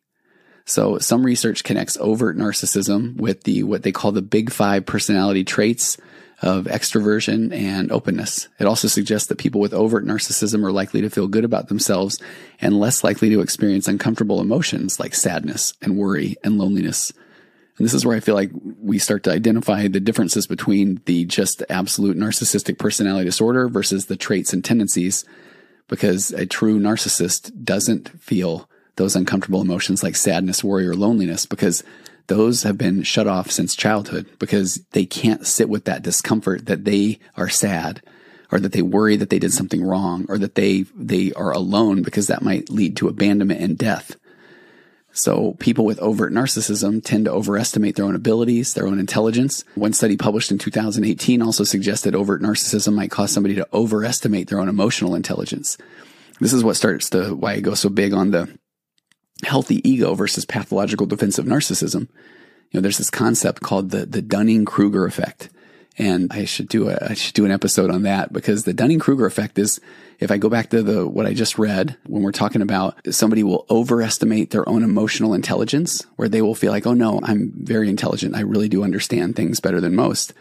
So 0.65 0.99
some 0.99 1.25
research 1.25 1.63
connects 1.63 1.97
overt 1.99 2.37
narcissism 2.37 3.17
with 3.17 3.43
the, 3.43 3.63
what 3.63 3.81
they 3.81 3.91
call 3.91 4.11
the 4.11 4.21
big 4.21 4.51
five 4.51 4.85
personality 4.85 5.43
traits 5.43 5.97
of 6.41 6.65
extroversion 6.65 7.53
and 7.53 7.91
openness. 7.91 8.47
It 8.59 8.65
also 8.65 8.87
suggests 8.87 9.27
that 9.27 9.37
people 9.37 9.59
with 9.59 9.73
overt 9.73 10.05
narcissism 10.05 10.63
are 10.63 10.71
likely 10.71 11.01
to 11.01 11.09
feel 11.09 11.27
good 11.27 11.43
about 11.43 11.67
themselves 11.67 12.19
and 12.61 12.79
less 12.79 13.03
likely 13.03 13.29
to 13.29 13.41
experience 13.41 13.87
uncomfortable 13.87 14.39
emotions 14.39 14.99
like 14.99 15.13
sadness 15.13 15.73
and 15.81 15.97
worry 15.97 16.37
and 16.43 16.57
loneliness. 16.57 17.11
And 17.77 17.85
this 17.85 17.93
is 17.93 18.05
where 18.05 18.15
I 18.15 18.21
feel 18.21 18.35
like 18.35 18.51
we 18.81 18.99
start 18.99 19.23
to 19.23 19.31
identify 19.31 19.87
the 19.87 19.99
differences 19.99 20.47
between 20.47 21.01
the 21.05 21.25
just 21.25 21.63
absolute 21.69 22.17
narcissistic 22.17 22.77
personality 22.77 23.25
disorder 23.25 23.69
versus 23.69 24.05
the 24.05 24.17
traits 24.17 24.53
and 24.53 24.63
tendencies, 24.63 25.25
because 25.87 26.31
a 26.31 26.45
true 26.45 26.79
narcissist 26.79 27.63
doesn't 27.63 28.09
feel 28.21 28.69
those 28.97 29.15
uncomfortable 29.15 29.61
emotions 29.61 30.03
like 30.03 30.17
sadness, 30.17 30.63
worry, 30.63 30.85
or 30.85 30.93
loneliness 30.93 31.45
because 31.45 31.83
those 32.29 32.63
have 32.63 32.77
been 32.77 33.03
shut 33.03 33.27
off 33.27 33.51
since 33.51 33.75
childhood 33.75 34.25
because 34.39 34.75
they 34.91 35.05
can't 35.05 35.45
sit 35.45 35.67
with 35.67 35.83
that 35.85 36.03
discomfort 36.03 36.67
that 36.67 36.85
they 36.85 37.19
are 37.35 37.49
sad 37.49 38.01
or 38.51 38.59
that 38.59 38.71
they 38.71 38.81
worry 38.81 39.15
that 39.17 39.29
they 39.29 39.39
did 39.39 39.51
something 39.51 39.83
wrong 39.83 40.25
or 40.29 40.37
that 40.37 40.55
they, 40.55 40.85
they 40.95 41.33
are 41.33 41.51
alone 41.51 42.01
because 42.01 42.27
that 42.27 42.41
might 42.41 42.69
lead 42.69 42.95
to 42.95 43.07
abandonment 43.07 43.59
and 43.59 43.77
death. 43.77 44.15
So 45.11 45.55
people 45.59 45.85
with 45.85 45.99
overt 45.99 46.31
narcissism 46.31 47.03
tend 47.03 47.25
to 47.25 47.31
overestimate 47.31 47.95
their 47.95 48.05
own 48.05 48.15
abilities, 48.15 48.73
their 48.73 48.87
own 48.87 48.99
intelligence. 48.99 49.65
One 49.75 49.93
study 49.93 50.15
published 50.15 50.51
in 50.51 50.59
2018 50.59 51.41
also 51.41 51.63
suggested 51.63 52.15
overt 52.15 52.41
narcissism 52.41 52.93
might 52.93 53.11
cause 53.11 53.31
somebody 53.31 53.55
to 53.55 53.67
overestimate 53.73 54.49
their 54.49 54.59
own 54.59 54.69
emotional 54.69 55.15
intelligence. 55.15 55.77
This 56.39 56.53
is 56.53 56.63
what 56.63 56.75
starts 56.75 57.09
to 57.09 57.35
why 57.35 57.53
I 57.53 57.59
go 57.59 57.73
so 57.73 57.89
big 57.89 58.13
on 58.13 58.31
the 58.31 58.49
healthy 59.43 59.87
ego 59.89 60.13
versus 60.15 60.45
pathological 60.45 61.05
defensive 61.05 61.45
narcissism. 61.45 62.01
You 62.71 62.77
know, 62.77 62.81
there's 62.81 62.97
this 62.97 63.09
concept 63.09 63.61
called 63.61 63.89
the, 63.89 64.05
the 64.05 64.21
Dunning-Kruger 64.21 65.05
effect. 65.05 65.49
And 65.97 66.31
I 66.31 66.45
should 66.45 66.69
do 66.69 66.89
a, 66.89 66.97
I 67.09 67.13
should 67.13 67.33
do 67.33 67.43
an 67.45 67.51
episode 67.51 67.89
on 67.89 68.03
that 68.03 68.31
because 68.31 68.63
the 68.63 68.73
Dunning-Kruger 68.73 69.25
effect 69.25 69.59
is, 69.59 69.81
if 70.19 70.31
I 70.31 70.37
go 70.37 70.47
back 70.47 70.69
to 70.69 70.81
the, 70.83 71.07
what 71.07 71.25
I 71.25 71.33
just 71.33 71.57
read, 71.57 71.97
when 72.05 72.21
we're 72.21 72.31
talking 72.31 72.61
about 72.61 72.97
somebody 73.13 73.43
will 73.43 73.65
overestimate 73.69 74.51
their 74.51 74.67
own 74.67 74.83
emotional 74.83 75.33
intelligence, 75.33 76.05
where 76.15 76.29
they 76.29 76.41
will 76.41 76.55
feel 76.55 76.71
like, 76.71 76.87
oh 76.87 76.93
no, 76.93 77.19
I'm 77.23 77.51
very 77.55 77.89
intelligent. 77.89 78.35
I 78.35 78.41
really 78.41 78.69
do 78.69 78.83
understand 78.83 79.35
things 79.35 79.59
better 79.59 79.81
than 79.81 79.95
most. 79.95 80.33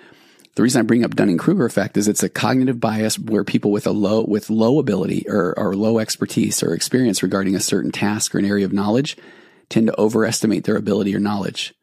The 0.59 0.64
reason 0.64 0.81
I 0.81 0.83
bring 0.83 1.05
up 1.05 1.14
Dunning-Kruger 1.14 1.66
effect 1.66 1.97
is 1.97 2.09
it's 2.09 2.25
a 2.25 2.29
cognitive 2.29 2.81
bias 2.81 3.16
where 3.16 3.44
people 3.44 3.71
with 3.71 3.87
a 3.87 3.92
low, 3.92 4.25
with 4.25 4.51
low 4.51 4.81
ability 4.81 5.25
or, 5.29 5.57
or 5.57 5.77
low 5.77 6.01
expertise 6.01 6.64
or 6.64 6.75
experience 6.75 7.23
regarding 7.23 7.55
a 7.55 7.61
certain 7.61 7.92
task 7.92 8.35
or 8.35 8.40
an 8.40 8.44
area 8.44 8.66
of 8.66 8.73
knowledge 8.73 9.16
tend 9.68 9.87
to 9.87 10.01
overestimate 10.01 10.64
their 10.64 10.75
ability 10.75 11.14
or 11.14 11.21
knowledge. 11.21 11.75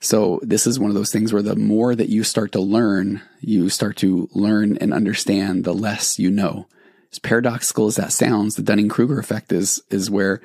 So 0.00 0.40
this 0.42 0.66
is 0.66 0.76
one 0.76 0.90
of 0.90 0.96
those 0.96 1.12
things 1.12 1.32
where 1.32 1.40
the 1.40 1.54
more 1.54 1.94
that 1.94 2.08
you 2.08 2.24
start 2.24 2.50
to 2.50 2.60
learn, 2.60 3.22
you 3.42 3.68
start 3.68 3.96
to 3.98 4.28
learn 4.32 4.76
and 4.78 4.92
understand 4.92 5.62
the 5.62 5.72
less 5.72 6.18
you 6.18 6.28
know. 6.28 6.66
As 7.12 7.20
paradoxical 7.20 7.86
as 7.86 7.94
that 7.94 8.10
sounds, 8.10 8.56
the 8.56 8.62
Dunning-Kruger 8.64 9.20
effect 9.20 9.52
is, 9.52 9.80
is 9.88 10.10
where 10.10 10.42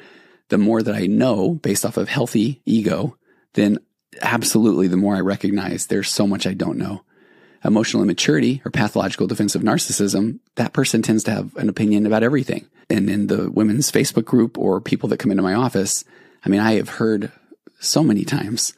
the 0.49 0.59
more 0.59 0.83
that 0.83 0.93
I 0.93 1.07
know 1.07 1.55
based 1.55 1.83
off 1.83 1.97
of 1.97 2.09
healthy 2.09 2.61
ego, 2.63 3.17
then 3.53 3.79
absolutely 4.21 4.87
the 4.87 4.97
more 4.97 5.15
I 5.15 5.21
recognize 5.21 5.87
there's 5.87 6.11
so 6.11 6.27
much 6.27 6.45
I 6.45 6.53
don't 6.53 6.77
know 6.77 7.01
emotional 7.63 8.03
immaturity 8.03 8.61
or 8.65 8.71
pathological 8.71 9.27
defensive 9.27 9.61
narcissism, 9.61 10.39
that 10.55 10.73
person 10.73 11.01
tends 11.01 11.23
to 11.25 11.31
have 11.31 11.55
an 11.57 11.69
opinion 11.69 12.05
about 12.05 12.23
everything. 12.23 12.67
And 12.89 13.09
in 13.09 13.27
the 13.27 13.49
women's 13.49 13.91
Facebook 13.91 14.25
group 14.25 14.57
or 14.57 14.81
people 14.81 15.09
that 15.09 15.17
come 15.17 15.31
into 15.31 15.43
my 15.43 15.53
office, 15.53 16.03
I 16.43 16.49
mean, 16.49 16.59
I 16.59 16.73
have 16.73 16.89
heard 16.89 17.31
so 17.79 18.03
many 18.03 18.25
times 18.25 18.73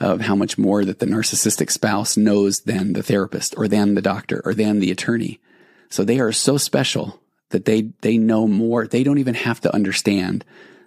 of 0.00 0.20
how 0.20 0.34
much 0.34 0.58
more 0.58 0.84
that 0.84 0.98
the 0.98 1.06
narcissistic 1.06 1.70
spouse 1.70 2.16
knows 2.16 2.60
than 2.60 2.92
the 2.92 3.02
therapist 3.02 3.54
or 3.56 3.68
than 3.68 3.94
the 3.94 4.02
doctor 4.02 4.42
or 4.44 4.52
than 4.52 4.80
the 4.80 4.90
attorney. 4.90 5.40
So 5.88 6.04
they 6.04 6.18
are 6.18 6.32
so 6.32 6.56
special 6.56 7.20
that 7.50 7.64
they, 7.64 7.92
they 8.00 8.18
know 8.18 8.48
more. 8.48 8.86
They 8.86 9.04
don't 9.04 9.18
even 9.18 9.34
have 9.34 9.60
to 9.60 9.72
understand 9.72 10.44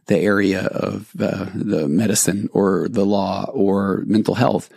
the 0.07 0.17
area 0.17 0.65
of 0.65 1.11
uh, 1.19 1.47
the 1.53 1.87
medicine 1.87 2.49
or 2.53 2.87
the 2.89 3.05
law 3.05 3.45
or 3.53 4.03
mental 4.05 4.35
health 4.35 4.69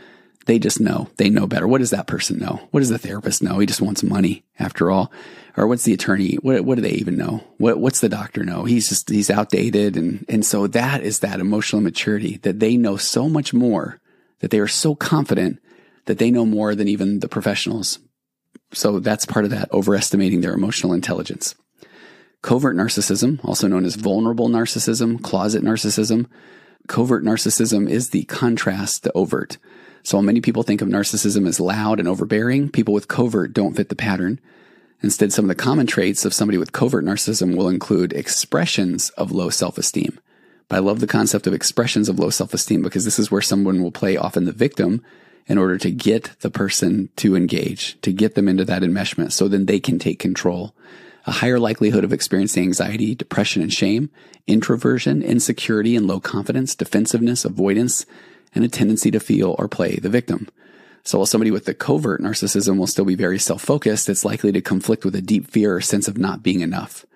They 0.46 0.58
just 0.58 0.80
know. 0.80 1.08
They 1.16 1.28
know 1.28 1.46
better. 1.46 1.68
What 1.68 1.78
does 1.78 1.90
that 1.90 2.06
person 2.06 2.38
know? 2.38 2.60
What 2.70 2.80
does 2.80 2.88
the 2.88 2.98
therapist 2.98 3.42
know? 3.42 3.58
He 3.58 3.66
just 3.66 3.82
wants 3.82 4.02
money 4.02 4.44
after 4.58 4.90
all. 4.90 5.12
Or 5.56 5.66
what's 5.66 5.84
the 5.84 5.92
attorney? 5.92 6.36
What, 6.36 6.64
what 6.64 6.76
do 6.76 6.82
they 6.82 6.92
even 6.92 7.16
know? 7.16 7.44
What, 7.58 7.78
what's 7.78 8.00
the 8.00 8.08
doctor 8.08 8.42
know? 8.42 8.64
He's 8.64 8.88
just, 8.88 9.10
he's 9.10 9.30
outdated. 9.30 9.96
And, 9.96 10.24
and 10.28 10.44
so 10.44 10.66
that 10.68 11.02
is 11.02 11.20
that 11.20 11.40
emotional 11.40 11.82
maturity 11.82 12.38
that 12.38 12.60
they 12.60 12.76
know 12.76 12.96
so 12.96 13.28
much 13.28 13.52
more 13.52 14.00
that 14.38 14.50
they 14.50 14.58
are 14.58 14.68
so 14.68 14.94
confident 14.94 15.60
that 16.06 16.18
they 16.18 16.30
know 16.30 16.46
more 16.46 16.74
than 16.74 16.88
even 16.88 17.20
the 17.20 17.28
professionals. 17.28 17.98
So 18.72 19.00
that's 19.00 19.26
part 19.26 19.44
of 19.44 19.50
that 19.50 19.72
overestimating 19.72 20.40
their 20.40 20.54
emotional 20.54 20.92
intelligence. 20.92 21.54
Covert 22.42 22.76
narcissism, 22.76 23.44
also 23.44 23.68
known 23.68 23.84
as 23.84 23.96
vulnerable 23.96 24.48
narcissism, 24.48 25.22
closet 25.22 25.62
narcissism. 25.62 26.26
Covert 26.88 27.22
narcissism 27.22 27.88
is 27.88 28.10
the 28.10 28.24
contrast 28.24 29.04
to 29.04 29.12
overt. 29.14 29.58
So 30.02 30.16
while 30.16 30.22
many 30.22 30.40
people 30.40 30.62
think 30.62 30.80
of 30.80 30.88
narcissism 30.88 31.46
as 31.46 31.60
loud 31.60 31.98
and 31.98 32.08
overbearing, 32.08 32.70
people 32.70 32.94
with 32.94 33.08
covert 33.08 33.52
don't 33.52 33.74
fit 33.74 33.88
the 33.88 33.96
pattern. 33.96 34.40
Instead, 35.02 35.32
some 35.32 35.44
of 35.44 35.48
the 35.48 35.62
common 35.62 35.86
traits 35.86 36.24
of 36.24 36.34
somebody 36.34 36.58
with 36.58 36.72
covert 36.72 37.04
narcissism 37.04 37.56
will 37.56 37.68
include 37.68 38.12
expressions 38.12 39.10
of 39.10 39.32
low 39.32 39.50
self-esteem. 39.50 40.18
But 40.68 40.76
I 40.76 40.80
love 40.80 41.00
the 41.00 41.06
concept 41.06 41.46
of 41.46 41.54
expressions 41.54 42.08
of 42.08 42.18
low 42.18 42.30
self-esteem 42.30 42.82
because 42.82 43.04
this 43.04 43.18
is 43.18 43.30
where 43.30 43.42
someone 43.42 43.82
will 43.82 43.92
play 43.92 44.16
often 44.16 44.44
the 44.44 44.52
victim 44.52 45.02
in 45.46 45.58
order 45.58 45.78
to 45.78 45.90
get 45.90 46.30
the 46.40 46.50
person 46.50 47.08
to 47.16 47.34
engage, 47.34 48.00
to 48.02 48.12
get 48.12 48.34
them 48.34 48.48
into 48.48 48.64
that 48.64 48.82
enmeshment 48.82 49.32
so 49.32 49.48
then 49.48 49.66
they 49.66 49.80
can 49.80 49.98
take 49.98 50.18
control. 50.18 50.74
A 51.26 51.32
higher 51.32 51.58
likelihood 51.58 52.04
of 52.04 52.12
experiencing 52.12 52.62
anxiety, 52.62 53.14
depression, 53.14 53.62
and 53.62 53.72
shame, 53.72 54.10
introversion, 54.46 55.22
insecurity, 55.22 55.96
and 55.96 56.06
low 56.06 56.20
confidence, 56.20 56.74
defensiveness, 56.74 57.44
avoidance, 57.44 58.06
and 58.54 58.64
a 58.64 58.68
tendency 58.68 59.10
to 59.10 59.20
feel 59.20 59.54
or 59.58 59.68
play 59.68 59.96
the 59.96 60.08
victim. 60.08 60.48
So 61.02 61.18
while 61.18 61.26
somebody 61.26 61.50
with 61.50 61.64
the 61.64 61.74
covert 61.74 62.20
narcissism 62.20 62.78
will 62.78 62.86
still 62.86 63.04
be 63.04 63.14
very 63.14 63.38
self-focused, 63.38 64.08
it's 64.08 64.24
likely 64.24 64.52
to 64.52 64.60
conflict 64.60 65.04
with 65.04 65.14
a 65.14 65.22
deep 65.22 65.50
fear 65.50 65.76
or 65.76 65.80
sense 65.80 66.08
of 66.08 66.18
not 66.18 66.42
being 66.42 66.60
enough. 66.60 67.06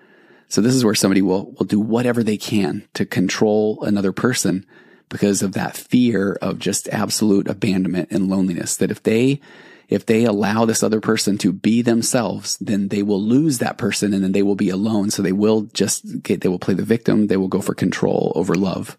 So 0.48 0.60
this 0.60 0.74
is 0.74 0.84
where 0.84 0.94
somebody 0.94 1.22
will, 1.22 1.52
will 1.52 1.66
do 1.66 1.80
whatever 1.80 2.22
they 2.22 2.36
can 2.36 2.86
to 2.94 3.04
control 3.04 3.82
another 3.82 4.12
person 4.12 4.64
because 5.08 5.42
of 5.42 5.52
that 5.52 5.76
fear 5.76 6.38
of 6.40 6.58
just 6.58 6.88
absolute 6.88 7.48
abandonment 7.48 8.08
and 8.10 8.28
loneliness. 8.28 8.76
That 8.76 8.90
if 8.90 9.02
they, 9.02 9.40
if 9.88 10.06
they 10.06 10.24
allow 10.24 10.64
this 10.64 10.82
other 10.82 11.00
person 11.00 11.36
to 11.38 11.52
be 11.52 11.82
themselves, 11.82 12.56
then 12.58 12.88
they 12.88 13.02
will 13.02 13.20
lose 13.20 13.58
that 13.58 13.78
person 13.78 14.14
and 14.14 14.24
then 14.24 14.32
they 14.32 14.42
will 14.42 14.54
be 14.54 14.70
alone. 14.70 15.10
So 15.10 15.22
they 15.22 15.32
will 15.32 15.62
just 15.72 16.22
get, 16.22 16.40
they 16.40 16.48
will 16.48 16.58
play 16.58 16.74
the 16.74 16.84
victim. 16.84 17.26
They 17.26 17.36
will 17.36 17.48
go 17.48 17.60
for 17.60 17.74
control 17.74 18.32
over 18.34 18.54
love. 18.54 18.96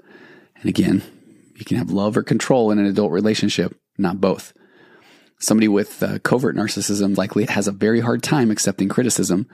And 0.58 0.70
again, 0.70 1.02
you 1.56 1.66
can 1.66 1.78
have 1.78 1.90
love 1.90 2.18
or 2.18 2.24
control 2.24 2.72
in 2.72 2.80
an 2.80 2.86
adult 2.86 3.12
relationship, 3.12 3.78
not 3.98 4.22
both. 4.22 4.54
Somebody 5.40 5.68
with 5.68 6.02
uh, 6.02 6.20
covert 6.20 6.56
narcissism 6.56 7.18
likely 7.18 7.46
has 7.46 7.68
a 7.68 7.72
very 7.72 8.00
hard 8.00 8.24
time 8.24 8.52
accepting 8.52 8.90
criticism. 8.90 9.48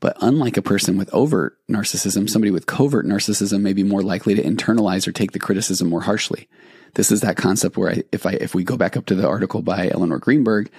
But 0.00 0.16
unlike 0.20 0.56
a 0.56 0.62
person 0.62 0.96
with 0.96 1.12
overt 1.14 1.56
narcissism, 1.70 2.28
somebody 2.28 2.50
with 2.50 2.66
covert 2.66 3.06
narcissism 3.06 3.60
may 3.60 3.72
be 3.72 3.84
more 3.84 4.02
likely 4.02 4.34
to 4.34 4.42
internalize 4.42 5.06
or 5.06 5.12
take 5.12 5.30
the 5.30 5.38
criticism 5.38 5.88
more 5.88 6.02
harshly. 6.02 6.48
This 6.94 7.12
is 7.12 7.20
that 7.20 7.36
concept 7.36 7.76
where 7.76 7.92
I, 7.92 8.02
if 8.10 8.26
I, 8.26 8.32
if 8.32 8.54
we 8.54 8.64
go 8.64 8.76
back 8.76 8.96
up 8.96 9.06
to 9.06 9.14
the 9.14 9.28
article 9.28 9.62
by 9.62 9.88
Elinor 9.88 10.18
Greenberg, 10.18 10.70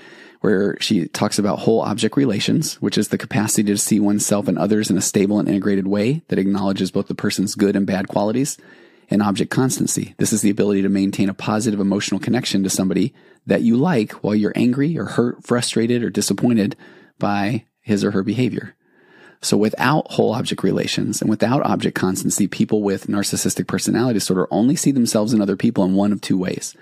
where 0.41 0.77
she 0.81 1.07
talks 1.07 1.39
about 1.39 1.59
whole 1.59 1.81
object 1.81 2.17
relations, 2.17 2.75
which 2.81 2.97
is 2.97 3.07
the 3.07 3.17
capacity 3.17 3.63
to 3.63 3.77
see 3.77 3.99
oneself 3.99 4.49
and 4.49 4.59
others 4.59 4.89
in 4.89 4.97
a 4.97 5.01
stable 5.01 5.39
and 5.39 5.47
integrated 5.47 5.87
way 5.87 6.21
that 6.27 6.37
acknowledges 6.37 6.91
both 6.91 7.07
the 7.07 7.15
person's 7.15 7.55
good 7.55 7.77
and 7.77 7.87
bad 7.87 8.09
qualities 8.09 8.57
and 9.13 9.21
object 9.21 9.51
constancy. 9.51 10.15
This 10.17 10.33
is 10.33 10.41
the 10.41 10.49
ability 10.49 10.81
to 10.81 10.89
maintain 10.89 11.29
a 11.29 11.35
positive 11.35 11.79
emotional 11.79 12.19
connection 12.19 12.63
to 12.63 12.69
somebody 12.69 13.13
that 13.45 13.61
you 13.61 13.77
like 13.77 14.11
while 14.23 14.33
you're 14.33 14.53
angry 14.55 14.97
or 14.97 15.05
hurt, 15.05 15.43
frustrated, 15.43 16.03
or 16.03 16.09
disappointed 16.09 16.75
by 17.19 17.65
his 17.79 18.03
or 18.03 18.11
her 18.11 18.23
behavior. 18.23 18.75
So 19.39 19.55
without 19.55 20.11
whole 20.13 20.33
object 20.33 20.63
relations 20.63 21.21
and 21.21 21.29
without 21.29 21.63
object 21.63 21.95
constancy, 21.95 22.47
people 22.47 22.81
with 22.81 23.07
narcissistic 23.07 23.67
personality 23.67 24.15
disorder 24.15 24.47
only 24.49 24.75
see 24.75 24.91
themselves 24.91 25.31
and 25.31 25.41
other 25.41 25.57
people 25.57 25.83
in 25.83 25.93
one 25.93 26.11
of 26.11 26.19
two 26.19 26.37
ways. 26.37 26.75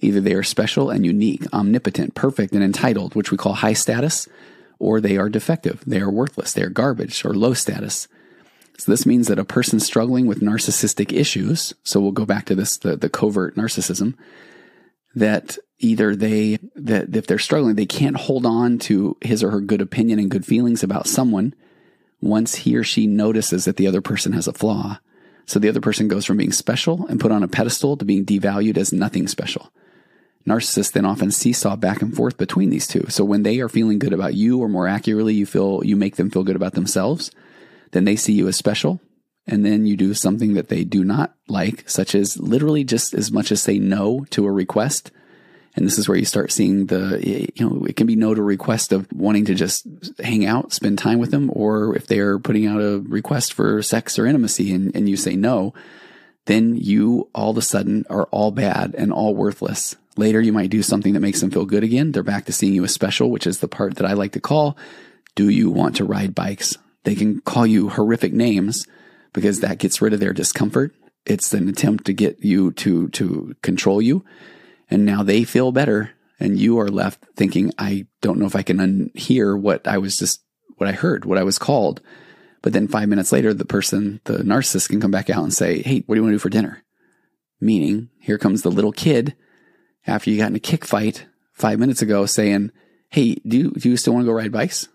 Either 0.00 0.20
they 0.20 0.34
are 0.34 0.42
special 0.42 0.90
and 0.90 1.06
unique, 1.06 1.44
omnipotent, 1.52 2.14
perfect, 2.14 2.52
and 2.52 2.64
entitled, 2.64 3.14
which 3.14 3.30
we 3.30 3.36
call 3.36 3.54
high 3.54 3.74
status, 3.74 4.28
or 4.78 5.00
they 5.00 5.16
are 5.16 5.28
defective. 5.28 5.84
They 5.86 6.00
are 6.00 6.10
worthless. 6.10 6.52
They 6.52 6.62
are 6.62 6.68
garbage 6.68 7.24
or 7.24 7.32
low 7.32 7.54
status. 7.54 8.08
So 8.78 8.92
this 8.92 9.06
means 9.06 9.28
that 9.28 9.38
a 9.38 9.44
person 9.44 9.80
struggling 9.80 10.26
with 10.26 10.40
narcissistic 10.40 11.12
issues, 11.12 11.74
so 11.82 12.00
we'll 12.00 12.12
go 12.12 12.26
back 12.26 12.44
to 12.46 12.54
this, 12.54 12.76
the, 12.76 12.96
the 12.96 13.08
covert 13.08 13.56
narcissism, 13.56 14.14
that 15.14 15.56
either 15.78 16.14
they, 16.14 16.58
that 16.74 17.16
if 17.16 17.26
they're 17.26 17.38
struggling, 17.38 17.74
they 17.74 17.86
can't 17.86 18.16
hold 18.16 18.44
on 18.44 18.78
to 18.78 19.16
his 19.22 19.42
or 19.42 19.50
her 19.50 19.60
good 19.60 19.80
opinion 19.80 20.18
and 20.18 20.30
good 20.30 20.44
feelings 20.44 20.82
about 20.82 21.06
someone 21.06 21.54
once 22.20 22.56
he 22.56 22.76
or 22.76 22.84
she 22.84 23.06
notices 23.06 23.64
that 23.64 23.76
the 23.76 23.86
other 23.86 24.02
person 24.02 24.32
has 24.32 24.46
a 24.46 24.52
flaw. 24.52 24.98
So 25.46 25.58
the 25.58 25.68
other 25.68 25.80
person 25.80 26.08
goes 26.08 26.26
from 26.26 26.36
being 26.36 26.52
special 26.52 27.06
and 27.06 27.20
put 27.20 27.32
on 27.32 27.42
a 27.42 27.48
pedestal 27.48 27.96
to 27.96 28.04
being 28.04 28.26
devalued 28.26 28.76
as 28.76 28.92
nothing 28.92 29.28
special. 29.28 29.72
Narcissists 30.46 30.92
then 30.92 31.04
often 31.04 31.30
seesaw 31.30 31.76
back 31.76 32.02
and 32.02 32.14
forth 32.14 32.36
between 32.36 32.70
these 32.70 32.86
two. 32.86 33.06
So 33.08 33.24
when 33.24 33.42
they 33.42 33.58
are 33.60 33.68
feeling 33.68 33.98
good 33.98 34.12
about 34.12 34.34
you, 34.34 34.58
or 34.58 34.68
more 34.68 34.86
accurately, 34.86 35.34
you 35.34 35.46
feel, 35.46 35.82
you 35.84 35.96
make 35.96 36.16
them 36.16 36.30
feel 36.30 36.44
good 36.44 36.56
about 36.56 36.74
themselves, 36.74 37.30
then 37.96 38.04
they 38.04 38.16
see 38.16 38.34
you 38.34 38.46
as 38.46 38.56
special. 38.56 39.00
And 39.46 39.64
then 39.64 39.86
you 39.86 39.96
do 39.96 40.12
something 40.12 40.54
that 40.54 40.68
they 40.68 40.84
do 40.84 41.02
not 41.02 41.34
like, 41.48 41.88
such 41.88 42.14
as 42.14 42.38
literally 42.38 42.84
just 42.84 43.14
as 43.14 43.32
much 43.32 43.50
as 43.50 43.62
say 43.62 43.78
no 43.78 44.26
to 44.30 44.44
a 44.44 44.52
request. 44.52 45.10
And 45.76 45.86
this 45.86 45.98
is 45.98 46.08
where 46.08 46.18
you 46.18 46.24
start 46.24 46.52
seeing 46.52 46.86
the, 46.86 47.20
you 47.54 47.68
know, 47.68 47.84
it 47.86 47.96
can 47.96 48.06
be 48.06 48.16
no 48.16 48.34
to 48.34 48.42
request 48.42 48.92
of 48.92 49.10
wanting 49.12 49.44
to 49.46 49.54
just 49.54 49.86
hang 50.18 50.44
out, 50.44 50.72
spend 50.72 50.98
time 50.98 51.18
with 51.18 51.30
them, 51.30 51.50
or 51.54 51.94
if 51.96 52.06
they're 52.06 52.38
putting 52.38 52.66
out 52.66 52.80
a 52.80 52.98
request 53.06 53.52
for 53.52 53.82
sex 53.82 54.18
or 54.18 54.26
intimacy 54.26 54.74
and, 54.74 54.94
and 54.96 55.08
you 55.08 55.16
say 55.16 55.36
no, 55.36 55.72
then 56.46 56.76
you 56.76 57.28
all 57.34 57.50
of 57.50 57.58
a 57.58 57.62
sudden 57.62 58.04
are 58.10 58.24
all 58.24 58.50
bad 58.50 58.94
and 58.96 59.12
all 59.12 59.34
worthless. 59.34 59.96
Later, 60.16 60.40
you 60.40 60.52
might 60.52 60.70
do 60.70 60.82
something 60.82 61.12
that 61.12 61.20
makes 61.20 61.40
them 61.40 61.50
feel 61.50 61.66
good 61.66 61.84
again. 61.84 62.12
They're 62.12 62.22
back 62.22 62.46
to 62.46 62.52
seeing 62.52 62.72
you 62.72 62.84
as 62.84 62.92
special, 62.92 63.30
which 63.30 63.46
is 63.46 63.60
the 63.60 63.68
part 63.68 63.96
that 63.96 64.06
I 64.06 64.14
like 64.14 64.32
to 64.32 64.40
call, 64.40 64.76
do 65.34 65.50
you 65.50 65.70
want 65.70 65.96
to 65.96 66.04
ride 66.04 66.34
bikes? 66.34 66.76
They 67.06 67.14
can 67.14 67.40
call 67.40 67.68
you 67.68 67.88
horrific 67.88 68.32
names 68.32 68.84
because 69.32 69.60
that 69.60 69.78
gets 69.78 70.02
rid 70.02 70.12
of 70.12 70.18
their 70.18 70.32
discomfort. 70.32 70.92
It's 71.24 71.54
an 71.54 71.68
attempt 71.68 72.04
to 72.06 72.12
get 72.12 72.44
you 72.44 72.72
to, 72.72 73.08
to 73.10 73.54
control 73.62 74.02
you. 74.02 74.24
And 74.90 75.06
now 75.06 75.22
they 75.22 75.44
feel 75.44 75.70
better 75.70 76.10
and 76.40 76.58
you 76.58 76.80
are 76.80 76.88
left 76.88 77.24
thinking, 77.36 77.70
I 77.78 78.08
don't 78.22 78.40
know 78.40 78.46
if 78.46 78.56
I 78.56 78.62
can 78.62 78.78
unhear 78.78 79.56
what 79.56 79.86
I 79.86 79.98
was 79.98 80.16
just, 80.16 80.42
what 80.78 80.88
I 80.88 80.92
heard, 80.92 81.24
what 81.24 81.38
I 81.38 81.44
was 81.44 81.60
called. 81.60 82.00
But 82.60 82.72
then 82.72 82.88
five 82.88 83.08
minutes 83.08 83.30
later, 83.30 83.54
the 83.54 83.64
person, 83.64 84.20
the 84.24 84.38
narcissist 84.38 84.88
can 84.88 85.00
come 85.00 85.12
back 85.12 85.30
out 85.30 85.44
and 85.44 85.54
say, 85.54 85.82
Hey, 85.82 86.02
what 86.06 86.16
do 86.16 86.18
you 86.18 86.22
want 86.24 86.32
to 86.32 86.38
do 86.38 86.40
for 86.40 86.50
dinner? 86.50 86.82
Meaning 87.60 88.08
here 88.18 88.36
comes 88.36 88.62
the 88.62 88.70
little 88.72 88.90
kid 88.90 89.36
after 90.08 90.28
you 90.28 90.38
got 90.38 90.50
in 90.50 90.56
a 90.56 90.58
kick 90.58 90.84
fight 90.84 91.26
five 91.52 91.78
minutes 91.78 92.02
ago 92.02 92.26
saying, 92.26 92.72
Hey, 93.10 93.36
do 93.46 93.58
you, 93.58 93.70
do 93.70 93.90
you 93.90 93.96
still 93.96 94.14
want 94.14 94.24
to 94.24 94.28
go 94.28 94.36
ride 94.36 94.50
bikes? 94.50 94.88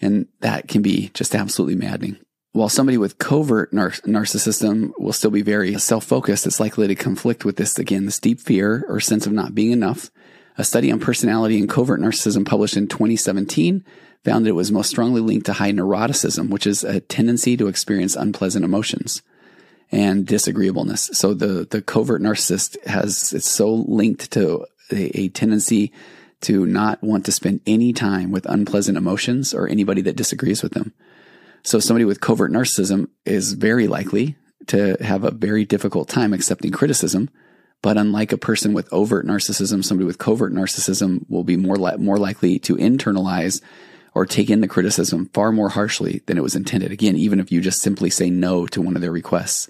And 0.00 0.26
that 0.40 0.68
can 0.68 0.82
be 0.82 1.10
just 1.14 1.34
absolutely 1.34 1.76
maddening. 1.76 2.18
While 2.52 2.68
somebody 2.68 2.98
with 2.98 3.18
covert 3.18 3.72
nar- 3.72 3.90
narcissism 3.90 4.92
will 4.98 5.12
still 5.12 5.30
be 5.30 5.42
very 5.42 5.76
self 5.78 6.04
focused, 6.04 6.46
it's 6.46 6.60
likely 6.60 6.86
to 6.86 6.94
conflict 6.94 7.44
with 7.44 7.56
this 7.56 7.78
again, 7.78 8.04
this 8.04 8.20
deep 8.20 8.40
fear 8.40 8.84
or 8.88 9.00
sense 9.00 9.26
of 9.26 9.32
not 9.32 9.54
being 9.54 9.72
enough. 9.72 10.10
A 10.56 10.62
study 10.62 10.92
on 10.92 11.00
personality 11.00 11.58
and 11.58 11.68
covert 11.68 12.00
narcissism 12.00 12.46
published 12.46 12.76
in 12.76 12.86
2017 12.86 13.84
found 14.24 14.44
that 14.44 14.50
it 14.50 14.52
was 14.52 14.70
most 14.70 14.88
strongly 14.88 15.20
linked 15.20 15.46
to 15.46 15.52
high 15.52 15.72
neuroticism, 15.72 16.48
which 16.48 16.66
is 16.66 16.84
a 16.84 17.00
tendency 17.00 17.56
to 17.56 17.66
experience 17.66 18.14
unpleasant 18.14 18.64
emotions 18.64 19.20
and 19.90 20.26
disagreeableness. 20.26 21.10
So 21.12 21.34
the, 21.34 21.66
the 21.68 21.82
covert 21.82 22.22
narcissist 22.22 22.84
has, 22.86 23.32
it's 23.32 23.48
so 23.48 23.74
linked 23.74 24.30
to 24.32 24.66
a, 24.90 25.20
a 25.20 25.28
tendency 25.28 25.92
to 26.44 26.66
not 26.66 27.02
want 27.02 27.24
to 27.26 27.32
spend 27.32 27.60
any 27.66 27.92
time 27.92 28.30
with 28.30 28.46
unpleasant 28.46 28.96
emotions 28.96 29.52
or 29.52 29.68
anybody 29.68 30.00
that 30.02 30.16
disagrees 30.16 30.62
with 30.62 30.72
them. 30.72 30.92
So 31.62 31.80
somebody 31.80 32.04
with 32.04 32.20
covert 32.20 32.52
narcissism 32.52 33.08
is 33.24 33.54
very 33.54 33.86
likely 33.88 34.36
to 34.66 34.96
have 35.00 35.24
a 35.24 35.30
very 35.30 35.64
difficult 35.64 36.08
time 36.08 36.32
accepting 36.32 36.72
criticism. 36.72 37.30
But 37.82 37.96
unlike 37.98 38.32
a 38.32 38.38
person 38.38 38.72
with 38.72 38.92
overt 38.92 39.26
narcissism, 39.26 39.84
somebody 39.84 40.06
with 40.06 40.18
covert 40.18 40.52
narcissism 40.52 41.28
will 41.28 41.44
be 41.44 41.56
more 41.56 41.76
li- 41.76 41.96
more 41.96 42.18
likely 42.18 42.58
to 42.60 42.76
internalize 42.76 43.60
or 44.14 44.24
take 44.24 44.48
in 44.48 44.60
the 44.60 44.68
criticism 44.68 45.28
far 45.34 45.52
more 45.52 45.70
harshly 45.70 46.22
than 46.26 46.38
it 46.38 46.42
was 46.42 46.54
intended. 46.54 46.92
Again, 46.92 47.16
even 47.16 47.40
if 47.40 47.50
you 47.50 47.60
just 47.60 47.80
simply 47.80 48.10
say 48.10 48.30
no 48.30 48.66
to 48.68 48.80
one 48.80 48.96
of 48.96 49.02
their 49.02 49.10
requests. 49.10 49.68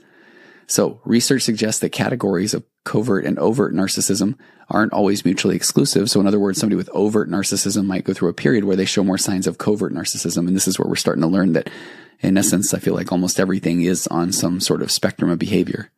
So 0.67 1.01
research 1.05 1.43
suggests 1.43 1.81
that 1.81 1.91
categories 1.91 2.55
of 2.55 2.65
covert 2.85 3.25
and 3.25 3.39
overt 3.39 3.75
narcissism 3.75 4.39
aren't 4.69 4.93
always 4.93 5.25
mutually 5.25 5.57
exclusive. 5.57 6.11
So 6.11 6.21
in 6.21 6.27
other 6.27 6.39
words, 6.39 6.59
somebody 6.59 6.77
with 6.77 6.89
overt 6.91 7.31
narcissism 7.31 7.85
might 7.87 8.05
go 8.05 8.12
through 8.12 8.31
a 8.31 8.35
period 8.35 8.65
where 8.65 8.77
they 8.77 8.85
show 8.85 9.05
more 9.05 9.19
signs 9.19 9.47
of 9.47 9.59
covert 9.59 9.93
narcissism. 9.93 10.47
And 10.47 10.57
this 10.57 10.69
is 10.69 10.79
where 10.79 10.89
we're 10.89 10.97
starting 10.97 11.23
to 11.23 11.29
learn 11.29 11.53
that 11.53 11.71
in 12.21 12.39
essence, 12.39 12.73
I 12.73 12.79
feel 12.79 12.95
like 12.95 13.12
almost 13.12 13.39
everything 13.39 13.83
is 13.83 14.07
on 14.07 14.33
some 14.33 14.61
sort 14.61 14.83
of 14.83 14.91
spectrum 14.91 15.31
of 15.31 15.39
behavior. 15.39 15.91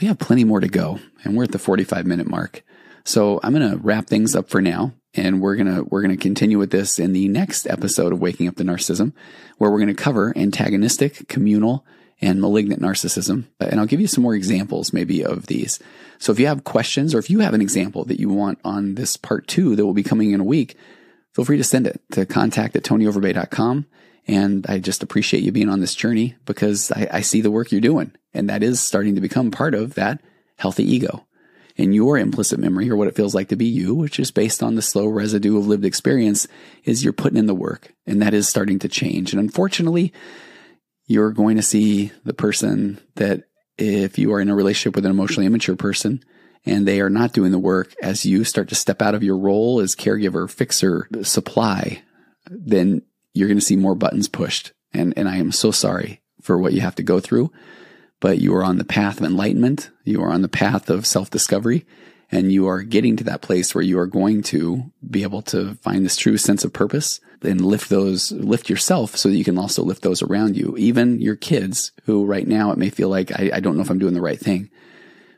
We 0.00 0.06
have 0.06 0.18
plenty 0.18 0.44
more 0.44 0.60
to 0.60 0.68
go 0.68 1.00
and 1.24 1.36
we're 1.36 1.44
at 1.44 1.52
the 1.52 1.58
45 1.58 2.06
minute 2.06 2.26
mark. 2.26 2.62
So 3.04 3.40
I'm 3.42 3.52
going 3.52 3.70
to 3.70 3.76
wrap 3.78 4.06
things 4.06 4.34
up 4.34 4.48
for 4.48 4.62
now. 4.62 4.92
And 5.14 5.40
we're 5.40 5.56
going 5.56 5.74
to, 5.74 5.82
we're 5.82 6.06
to 6.06 6.16
continue 6.16 6.56
with 6.58 6.70
this 6.70 7.00
in 7.00 7.12
the 7.12 7.26
next 7.26 7.66
episode 7.66 8.12
of 8.12 8.20
Waking 8.20 8.46
Up 8.46 8.54
to 8.56 8.62
Narcissism, 8.62 9.12
where 9.58 9.68
we're 9.68 9.80
going 9.80 9.88
to 9.88 9.94
cover 9.94 10.32
antagonistic, 10.36 11.26
communal, 11.26 11.84
and 12.20 12.40
malignant 12.40 12.82
narcissism. 12.82 13.44
And 13.58 13.80
I'll 13.80 13.86
give 13.86 14.00
you 14.00 14.06
some 14.06 14.22
more 14.22 14.34
examples 14.34 14.92
maybe 14.92 15.24
of 15.24 15.46
these. 15.46 15.78
So 16.18 16.32
if 16.32 16.40
you 16.40 16.46
have 16.46 16.64
questions 16.64 17.14
or 17.14 17.18
if 17.18 17.30
you 17.30 17.40
have 17.40 17.54
an 17.54 17.62
example 17.62 18.04
that 18.04 18.20
you 18.20 18.28
want 18.28 18.58
on 18.64 18.94
this 18.94 19.16
part 19.16 19.46
two 19.46 19.74
that 19.76 19.86
will 19.86 19.94
be 19.94 20.02
coming 20.02 20.32
in 20.32 20.40
a 20.40 20.44
week, 20.44 20.76
feel 21.34 21.44
free 21.44 21.56
to 21.56 21.64
send 21.64 21.86
it 21.86 22.00
to 22.12 22.26
contact 22.26 22.76
at 22.76 22.82
tonyoverbay.com. 22.82 23.86
And 24.26 24.66
I 24.68 24.78
just 24.78 25.02
appreciate 25.02 25.42
you 25.42 25.50
being 25.50 25.70
on 25.70 25.80
this 25.80 25.94
journey 25.94 26.36
because 26.44 26.92
I, 26.92 27.08
I 27.10 27.20
see 27.22 27.40
the 27.40 27.50
work 27.50 27.72
you're 27.72 27.80
doing. 27.80 28.12
And 28.34 28.50
that 28.50 28.62
is 28.62 28.80
starting 28.80 29.14
to 29.14 29.20
become 29.20 29.50
part 29.50 29.74
of 29.74 29.94
that 29.94 30.20
healthy 30.56 30.84
ego. 30.84 31.26
And 31.78 31.94
your 31.94 32.18
implicit 32.18 32.58
memory, 32.58 32.90
or 32.90 32.96
what 32.96 33.08
it 33.08 33.16
feels 33.16 33.34
like 33.34 33.48
to 33.48 33.56
be 33.56 33.64
you, 33.64 33.94
which 33.94 34.20
is 34.20 34.30
based 34.30 34.62
on 34.62 34.74
the 34.74 34.82
slow 34.82 35.06
residue 35.06 35.56
of 35.56 35.66
lived 35.66 35.86
experience, 35.86 36.46
is 36.84 37.02
you're 37.02 37.14
putting 37.14 37.38
in 37.38 37.46
the 37.46 37.54
work. 37.54 37.94
And 38.06 38.20
that 38.20 38.34
is 38.34 38.48
starting 38.48 38.78
to 38.80 38.88
change. 38.88 39.32
And 39.32 39.40
unfortunately, 39.40 40.12
you're 41.10 41.32
going 41.32 41.56
to 41.56 41.62
see 41.62 42.12
the 42.24 42.32
person 42.32 42.96
that 43.16 43.42
if 43.76 44.16
you 44.16 44.32
are 44.32 44.40
in 44.40 44.48
a 44.48 44.54
relationship 44.54 44.94
with 44.94 45.04
an 45.04 45.10
emotionally 45.10 45.44
immature 45.44 45.74
person 45.74 46.22
and 46.64 46.86
they 46.86 47.00
are 47.00 47.10
not 47.10 47.32
doing 47.32 47.50
the 47.50 47.58
work 47.58 47.92
as 48.00 48.24
you 48.24 48.44
start 48.44 48.68
to 48.68 48.76
step 48.76 49.02
out 49.02 49.16
of 49.16 49.24
your 49.24 49.36
role 49.36 49.80
as 49.80 49.96
caregiver, 49.96 50.48
fixer, 50.48 51.08
supply, 51.22 52.00
then 52.48 53.02
you're 53.34 53.48
going 53.48 53.58
to 53.58 53.64
see 53.64 53.74
more 53.74 53.96
buttons 53.96 54.28
pushed. 54.28 54.70
And, 54.92 55.12
and 55.16 55.28
I 55.28 55.38
am 55.38 55.50
so 55.50 55.72
sorry 55.72 56.20
for 56.42 56.56
what 56.56 56.74
you 56.74 56.80
have 56.80 56.94
to 56.94 57.02
go 57.02 57.18
through, 57.18 57.50
but 58.20 58.38
you 58.38 58.54
are 58.54 58.62
on 58.62 58.78
the 58.78 58.84
path 58.84 59.18
of 59.18 59.26
enlightenment. 59.26 59.90
You 60.04 60.22
are 60.22 60.30
on 60.30 60.42
the 60.42 60.48
path 60.48 60.88
of 60.88 61.06
self 61.06 61.28
discovery 61.28 61.86
and 62.32 62.52
you 62.52 62.68
are 62.68 62.82
getting 62.82 63.16
to 63.16 63.24
that 63.24 63.42
place 63.42 63.74
where 63.74 63.82
you 63.82 63.98
are 63.98 64.06
going 64.06 64.42
to 64.42 64.90
be 65.08 65.22
able 65.22 65.42
to 65.42 65.74
find 65.76 66.04
this 66.04 66.16
true 66.16 66.36
sense 66.36 66.64
of 66.64 66.72
purpose 66.72 67.20
and 67.42 67.64
lift 67.64 67.88
those, 67.88 68.30
lift 68.32 68.70
yourself 68.70 69.16
so 69.16 69.28
that 69.28 69.36
you 69.36 69.44
can 69.44 69.58
also 69.58 69.82
lift 69.82 70.02
those 70.02 70.22
around 70.22 70.56
you, 70.56 70.76
even 70.76 71.20
your 71.20 71.36
kids 71.36 71.92
who 72.04 72.24
right 72.24 72.46
now 72.46 72.70
it 72.70 72.78
may 72.78 72.90
feel 72.90 73.08
like 73.08 73.32
I, 73.32 73.50
I 73.54 73.60
don't 73.60 73.76
know 73.76 73.82
if 73.82 73.90
I'm 73.90 73.98
doing 73.98 74.14
the 74.14 74.20
right 74.20 74.38
thing, 74.38 74.70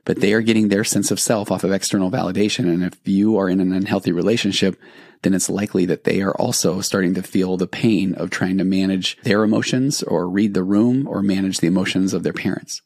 but 0.04 0.20
they 0.20 0.32
are 0.32 0.42
getting 0.42 0.68
their 0.68 0.84
sense 0.84 1.10
of 1.10 1.20
self 1.20 1.50
off 1.50 1.64
of 1.64 1.72
external 1.72 2.10
validation. 2.10 2.64
And 2.64 2.82
if 2.82 2.98
you 3.04 3.38
are 3.38 3.48
in 3.48 3.60
an 3.60 3.72
unhealthy 3.72 4.12
relationship, 4.12 4.78
then 5.22 5.32
it's 5.32 5.48
likely 5.48 5.86
that 5.86 6.04
they 6.04 6.20
are 6.20 6.34
also 6.34 6.80
starting 6.80 7.14
to 7.14 7.22
feel 7.22 7.56
the 7.56 7.68
pain 7.68 8.14
of 8.16 8.28
trying 8.28 8.58
to 8.58 8.64
manage 8.64 9.16
their 9.22 9.44
emotions 9.44 10.02
or 10.02 10.28
read 10.28 10.54
the 10.54 10.64
room 10.64 11.06
or 11.06 11.22
manage 11.22 11.58
the 11.58 11.68
emotions 11.68 12.12
of 12.12 12.24
their 12.24 12.32
parents. 12.32 12.82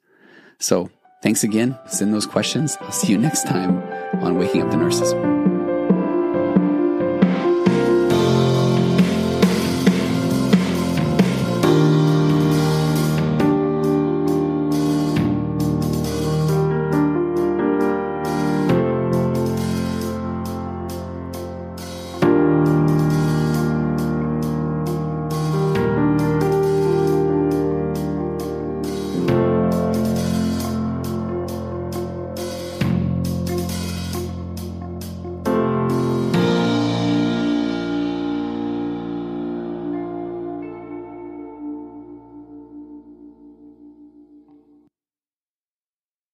So 0.59 0.90
Thanks 1.22 1.42
again. 1.42 1.76
Send 1.88 2.14
those 2.14 2.26
questions. 2.26 2.76
I'll 2.80 2.92
see 2.92 3.09
you 3.09 3.18
next 3.18 3.46
time 3.46 3.95
on 4.23 4.37
Waking 4.37 4.62
Up 4.62 4.71
the 4.71 4.77
Narcissism. 4.77 5.36